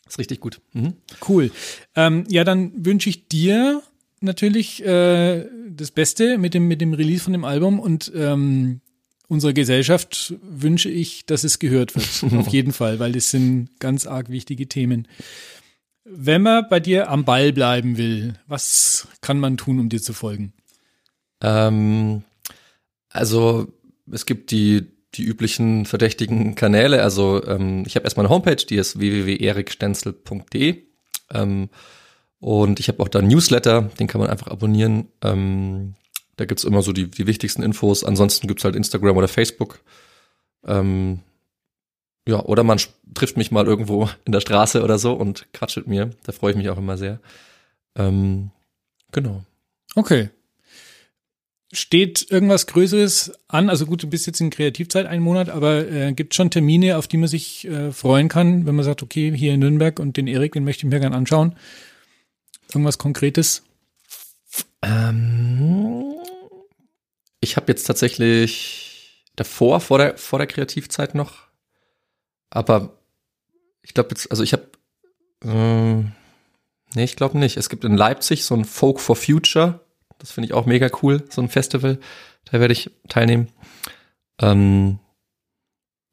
Ist 0.07 0.19
richtig 0.19 0.41
gut. 0.41 0.59
Mhm. 0.73 0.95
cool. 1.29 1.49
Ähm, 1.95 2.25
ja, 2.27 2.43
dann 2.43 2.71
wünsche 2.85 3.09
ich 3.09 3.29
dir 3.29 3.81
natürlich 4.21 4.83
äh, 4.85 5.45
das 5.69 5.91
Beste 5.91 6.37
mit 6.37 6.53
dem, 6.53 6.67
mit 6.67 6.81
dem 6.81 6.93
Release 6.93 7.23
von 7.23 7.33
dem 7.33 7.45
Album 7.45 7.79
und 7.79 8.11
ähm, 8.15 8.81
unserer 9.27 9.53
Gesellschaft 9.53 10.35
wünsche 10.43 10.89
ich, 10.89 11.25
dass 11.25 11.43
es 11.43 11.59
gehört 11.59 11.95
wird. 11.95 12.33
Auf 12.39 12.47
jeden 12.49 12.73
Fall, 12.73 12.99
weil 12.99 13.13
das 13.13 13.29
sind 13.29 13.69
ganz 13.79 14.05
arg 14.05 14.29
wichtige 14.29 14.67
Themen. 14.67 15.07
Wenn 16.03 16.41
man 16.41 16.65
bei 16.69 16.79
dir 16.79 17.09
am 17.09 17.25
Ball 17.25 17.53
bleiben 17.53 17.97
will, 17.97 18.33
was 18.47 19.07
kann 19.21 19.39
man 19.39 19.57
tun, 19.57 19.79
um 19.79 19.89
dir 19.89 20.01
zu 20.01 20.13
folgen? 20.13 20.53
Ähm, 21.41 22.23
also 23.09 23.67
es 24.11 24.25
gibt 24.25 24.51
die 24.51 24.87
die 25.15 25.23
üblichen 25.23 25.85
verdächtigen 25.85 26.55
Kanäle. 26.55 27.01
Also 27.01 27.45
ähm, 27.45 27.83
ich 27.85 27.95
habe 27.95 28.05
erstmal 28.05 28.25
eine 28.25 28.33
Homepage, 28.33 28.55
die 28.55 28.75
ist 28.75 28.99
www.erikstenzel.de 28.99 30.83
ähm, 31.33 31.69
und 32.41 32.79
ich 32.79 32.87
habe 32.87 33.01
auch 33.01 33.07
da 33.07 33.19
einen 33.19 33.27
Newsletter, 33.27 33.83
den 33.99 34.07
kann 34.07 34.19
man 34.19 34.29
einfach 34.29 34.47
abonnieren. 34.47 35.07
Ähm, 35.21 35.93
da 36.37 36.45
gibt's 36.45 36.63
immer 36.63 36.81
so 36.81 36.91
die, 36.91 37.09
die 37.09 37.27
wichtigsten 37.27 37.61
Infos. 37.61 38.03
Ansonsten 38.03 38.47
gibt's 38.47 38.63
halt 38.63 38.75
Instagram 38.75 39.15
oder 39.15 39.27
Facebook. 39.27 39.79
Ähm, 40.65 41.19
ja, 42.27 42.43
oder 42.43 42.63
man 42.63 42.79
trifft 43.13 43.37
mich 43.37 43.51
mal 43.51 43.67
irgendwo 43.67 44.09
in 44.25 44.31
der 44.31 44.41
Straße 44.41 44.81
oder 44.81 44.97
so 44.97 45.13
und 45.13 45.53
quatscht 45.53 45.85
mir. 45.85 46.09
Da 46.23 46.31
freue 46.31 46.51
ich 46.51 46.57
mich 46.57 46.69
auch 46.69 46.79
immer 46.79 46.97
sehr. 46.97 47.19
Ähm, 47.95 48.49
genau. 49.11 49.43
Okay. 49.93 50.29
Steht 51.71 52.25
irgendwas 52.31 52.65
Größeres 52.65 53.33
an? 53.49 53.69
Also 53.69 53.85
gut, 53.85 54.01
du 54.01 54.07
bist 54.07 54.25
jetzt 54.25 54.41
in 54.41 54.49
Kreativzeit 54.49 55.05
einen 55.05 55.21
Monat, 55.21 55.49
aber 55.49 55.87
äh, 55.87 56.11
gibt 56.13 56.33
schon 56.33 56.49
Termine, 56.49 56.97
auf 56.97 57.07
die 57.07 57.17
man 57.17 57.29
sich 57.29 57.67
äh, 57.67 57.91
freuen 57.91 58.29
kann, 58.29 58.65
wenn 58.65 58.75
man 58.75 58.83
sagt, 58.83 59.03
okay, 59.03 59.31
hier 59.37 59.53
in 59.53 59.59
Nürnberg 59.59 59.99
und 59.99 60.17
den 60.17 60.25
Erik, 60.25 60.53
den 60.53 60.63
möchte 60.63 60.87
ich 60.87 60.91
mir 60.91 60.99
gerne 60.99 61.15
anschauen. 61.15 61.55
Irgendwas 62.73 62.97
Konkretes? 62.97 63.63
Ähm, 64.81 66.15
ich 67.39 67.57
habe 67.57 67.71
jetzt 67.71 67.83
tatsächlich 67.83 69.25
davor, 69.35 69.79
vor 69.81 69.97
der, 69.97 70.17
vor 70.17 70.39
der 70.39 70.47
Kreativzeit 70.47 71.15
noch, 71.15 71.47
aber 72.49 72.97
ich 73.81 73.93
glaube 73.93 74.09
jetzt, 74.11 74.29
also 74.29 74.43
ich 74.43 74.53
habe, 74.53 74.69
ähm, 75.43 76.11
nee, 76.93 77.03
ich 77.03 77.15
glaube 77.15 77.37
nicht. 77.37 77.57
Es 77.57 77.69
gibt 77.69 77.83
in 77.83 77.97
Leipzig 77.97 78.45
so 78.45 78.55
ein 78.55 78.65
Folk 78.65 78.99
for 78.99 79.15
Future, 79.15 79.79
das 80.17 80.31
finde 80.31 80.47
ich 80.47 80.53
auch 80.53 80.65
mega 80.65 80.89
cool, 81.01 81.23
so 81.29 81.41
ein 81.41 81.49
Festival, 81.49 81.99
da 82.45 82.59
werde 82.59 82.73
ich 82.73 82.91
teilnehmen. 83.09 83.47
Ähm, 84.39 84.99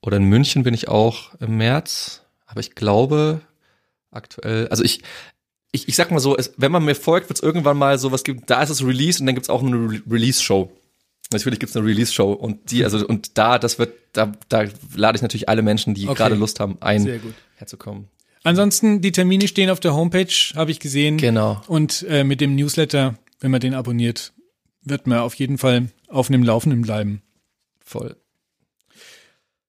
oder 0.03 0.17
in 0.17 0.25
München 0.25 0.63
bin 0.63 0.75
ich 0.75 0.89
auch 0.89 1.35
im 1.41 1.57
März, 1.57 2.25
aber 2.47 2.61
ich 2.61 2.75
glaube 2.75 3.41
aktuell, 4.11 4.69
also 4.69 4.83
ich, 4.83 5.03
ich, 5.73 5.89
ich 5.89 5.97
sag 5.97 6.11
mal 6.11 6.21
so, 6.21 6.37
es, 6.37 6.53
wenn 6.57 6.73
man 6.73 6.85
mir 6.85 6.95
folgt, 6.95 7.29
wird 7.29 7.39
es 7.39 7.43
irgendwann 7.43 7.77
mal 7.77 7.99
sowas 7.99 8.25
geben, 8.25 8.43
da 8.47 8.63
ist 8.63 8.71
es 8.71 8.85
Release 8.85 9.21
und 9.21 9.27
dann 9.27 9.35
gibt's 9.35 9.51
auch 9.51 9.63
eine 9.63 9.77
Re 9.77 10.01
Release-Show. 10.11 10.71
Natürlich 11.31 11.61
gibt's 11.61 11.77
eine 11.77 11.85
Release-Show 11.87 12.33
und 12.33 12.71
die, 12.71 12.85
also 12.85 13.07
und 13.07 13.37
da, 13.37 13.59
das 13.59 13.79
wird, 13.79 13.93
da, 14.15 14.33
da 14.49 14.65
lade 14.95 15.17
ich 15.17 15.23
natürlich 15.23 15.49
alle 15.49 15.63
Menschen, 15.63 15.93
die 15.95 16.07
Okay. 16.09 16.17
gerade 16.17 16.35
Lust 16.37 16.59
haben, 16.61 16.79
ein, 16.81 17.03
Sehr 17.03 17.19
gut. 17.19 17.35
herzukommen. 17.57 18.09
Ansonsten, 18.45 19.03
die 19.03 19.13
Termine 19.13 19.47
stehen 19.49 19.69
auf 19.69 19.81
der 19.81 19.95
Homepage, 19.95 20.33
habe 20.55 20.71
ich 20.71 20.81
gesehen. 20.81 21.19
Genau. 21.19 21.61
Und 21.67 22.07
äh, 22.09 22.25
mit 22.25 22.41
dem 22.41 22.55
Newsletter, 22.55 23.19
wenn 23.41 23.51
man 23.51 23.61
den 23.61 23.75
abonniert, 23.75 24.33
wird 24.83 25.07
man 25.07 25.19
auf 25.19 25.35
jeden 25.35 25.59
Fall 25.59 25.89
auf 26.07 26.29
dem 26.29 26.43
Laufenden 26.43 26.81
bleiben. 26.81 27.21
Voll. 27.85 28.17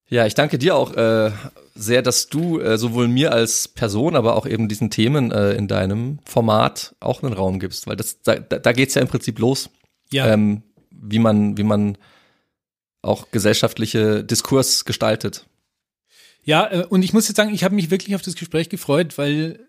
Ja, 0.10 0.26
ich 0.26 0.34
danke 0.34 0.57
dir 0.57 0.76
auch 0.76 0.93
äh, 0.95 1.32
sehr, 1.76 2.01
dass 2.01 2.28
du 2.28 2.60
äh, 2.60 2.78
sowohl 2.78 3.07
mir 3.07 3.32
als 3.32 3.68
Person, 3.68 4.16
aber 4.16 4.36
auch 4.36 4.47
eben 4.47 4.68
diesen 4.68 4.89
Themen 4.89 5.32
äh, 5.32 5.53
in 5.53 5.68
deinem 5.68 6.20
Format 6.26 6.95
auch 6.99 7.22
einen 7.22 7.34
Raum 7.34 7.60
gibst, 7.60 7.86
weil 7.86 7.95
das 7.95 8.22
da, 8.22 8.36
da 8.36 8.72
geht's 8.72 8.95
ja 8.95 9.01
im 9.01 9.07
Prinzip 9.07 9.38
los, 9.38 9.70
Ja, 10.12 10.34
ähm, 10.34 10.64
wie 10.89 11.20
man 11.20 11.57
wie 11.57 11.64
man 11.64 11.97
auch 13.01 13.30
gesellschaftliche 13.32 14.24
Diskurs 14.24 14.84
gestaltet. 14.84 15.45
ja 16.43 16.70
äh, 16.72 16.86
und 16.86 17.03
ich 17.03 17.14
muss 17.14 17.28
jetzt 17.28 17.38
sagen, 17.38 17.53
ich 17.53 17.64
habe 17.64 17.76
mich 17.76 17.91
wirklich 17.91 18.16
auf 18.16 18.24
das 18.24 18.36
Gespräch 18.36 18.70
gefreut, 18.70 19.18
weil 19.18 19.60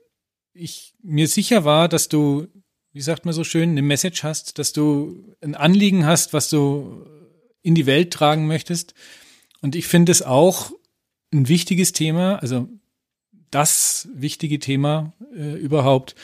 ich 0.54 0.94
mir 1.02 1.28
sicher 1.28 1.64
war, 1.64 1.86
dass 1.86 2.08
du, 2.08 2.48
wie 2.92 3.02
sagt 3.02 3.24
man 3.24 3.34
so 3.34 3.44
schön, 3.44 3.70
eine 3.70 3.82
Message 3.82 4.24
hast, 4.24 4.58
dass 4.58 4.72
du 4.72 5.36
ein 5.42 5.54
Anliegen 5.54 6.06
hast, 6.06 6.32
was 6.32 6.48
du 6.48 7.06
in 7.62 7.74
die 7.74 7.86
Welt 7.86 8.12
tragen 8.12 8.46
möchtest. 8.46 8.94
Und 9.60 9.76
ich 9.76 9.86
finde 9.86 10.12
es 10.12 10.22
auch 10.22 10.72
ein 11.32 11.48
wichtiges 11.48 11.92
Thema, 11.92 12.36
also 12.36 12.68
das 13.50 14.08
wichtige 14.14 14.58
Thema 14.58 15.12
äh, 15.36 15.54
überhaupt. 15.54 16.14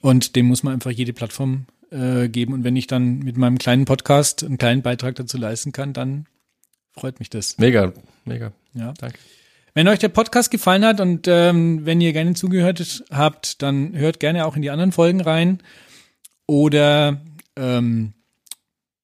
Und 0.00 0.36
dem 0.36 0.46
muss 0.46 0.62
man 0.62 0.74
einfach 0.74 0.90
jede 0.90 1.12
Plattform 1.12 1.66
äh, 1.90 2.28
geben. 2.28 2.52
Und 2.52 2.64
wenn 2.64 2.76
ich 2.76 2.86
dann 2.86 3.20
mit 3.20 3.36
meinem 3.36 3.58
kleinen 3.58 3.84
Podcast 3.84 4.44
einen 4.44 4.58
kleinen 4.58 4.82
Beitrag 4.82 5.14
dazu 5.16 5.38
leisten 5.38 5.72
kann, 5.72 5.92
dann 5.92 6.26
freut 6.92 7.18
mich 7.18 7.30
das. 7.30 7.58
Mega, 7.58 7.92
mega. 8.24 8.52
Ja. 8.74 8.92
Danke. 8.98 9.18
Wenn 9.74 9.88
euch 9.88 9.98
der 9.98 10.08
Podcast 10.08 10.50
gefallen 10.50 10.86
hat 10.86 11.00
und 11.00 11.28
ähm, 11.28 11.84
wenn 11.84 12.00
ihr 12.00 12.14
gerne 12.14 12.34
zugehört 12.34 13.04
habt, 13.10 13.60
dann 13.60 13.94
hört 13.94 14.20
gerne 14.20 14.46
auch 14.46 14.56
in 14.56 14.62
die 14.62 14.70
anderen 14.70 14.92
Folgen 14.92 15.20
rein 15.20 15.62
oder 16.46 17.20
ähm, 17.56 18.14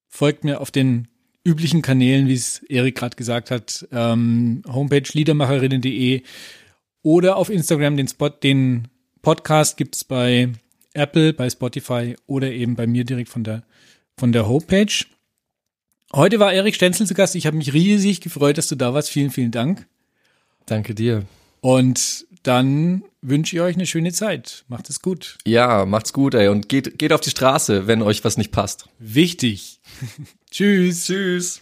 folgt 0.08 0.44
mir 0.44 0.60
auf 0.60 0.70
den 0.70 1.08
üblichen 1.44 1.82
Kanälen, 1.82 2.28
wie 2.28 2.34
es 2.34 2.62
Erik 2.68 2.96
gerade 2.96 3.16
gesagt 3.16 3.50
hat, 3.50 3.86
ähm, 3.92 4.62
Homepage 4.66 5.08
liedermacherinnen.de 5.12 6.22
oder 7.02 7.36
auf 7.36 7.50
Instagram 7.50 7.96
den 7.96 8.08
Spot, 8.08 8.28
den 8.28 8.88
Podcast 9.22 9.76
gibt's 9.76 10.04
bei 10.04 10.50
Apple, 10.94 11.32
bei 11.32 11.48
Spotify 11.50 12.16
oder 12.26 12.50
eben 12.52 12.76
bei 12.76 12.86
mir 12.86 13.04
direkt 13.04 13.28
von 13.28 13.44
der 13.44 13.62
von 14.16 14.32
der 14.32 14.46
Homepage. 14.46 15.04
Heute 16.14 16.38
war 16.38 16.52
Erik 16.52 16.74
Stenzel 16.74 17.06
zu 17.06 17.14
Gast. 17.14 17.34
Ich 17.34 17.46
habe 17.46 17.56
mich 17.56 17.72
riesig 17.72 18.20
gefreut, 18.20 18.58
dass 18.58 18.68
du 18.68 18.76
da 18.76 18.92
warst. 18.92 19.08
Vielen, 19.08 19.30
vielen 19.30 19.50
Dank. 19.50 19.86
Danke 20.66 20.94
dir. 20.94 21.24
Und 21.62 22.26
dann 22.42 23.04
wünsche 23.22 23.54
ich 23.54 23.62
euch 23.62 23.76
eine 23.76 23.86
schöne 23.86 24.12
Zeit. 24.12 24.64
Macht 24.66 24.90
es 24.90 25.00
gut. 25.00 25.38
Ja, 25.46 25.86
macht's 25.86 26.12
gut, 26.12 26.34
ey, 26.34 26.48
und 26.48 26.68
geht 26.68 26.98
geht 26.98 27.12
auf 27.12 27.20
die 27.20 27.30
Straße, 27.30 27.86
wenn 27.86 28.02
euch 28.02 28.24
was 28.24 28.36
nicht 28.36 28.50
passt. 28.50 28.88
Wichtig. 28.98 29.80
Tschüss. 30.50 31.06
Tschüss. 31.06 31.61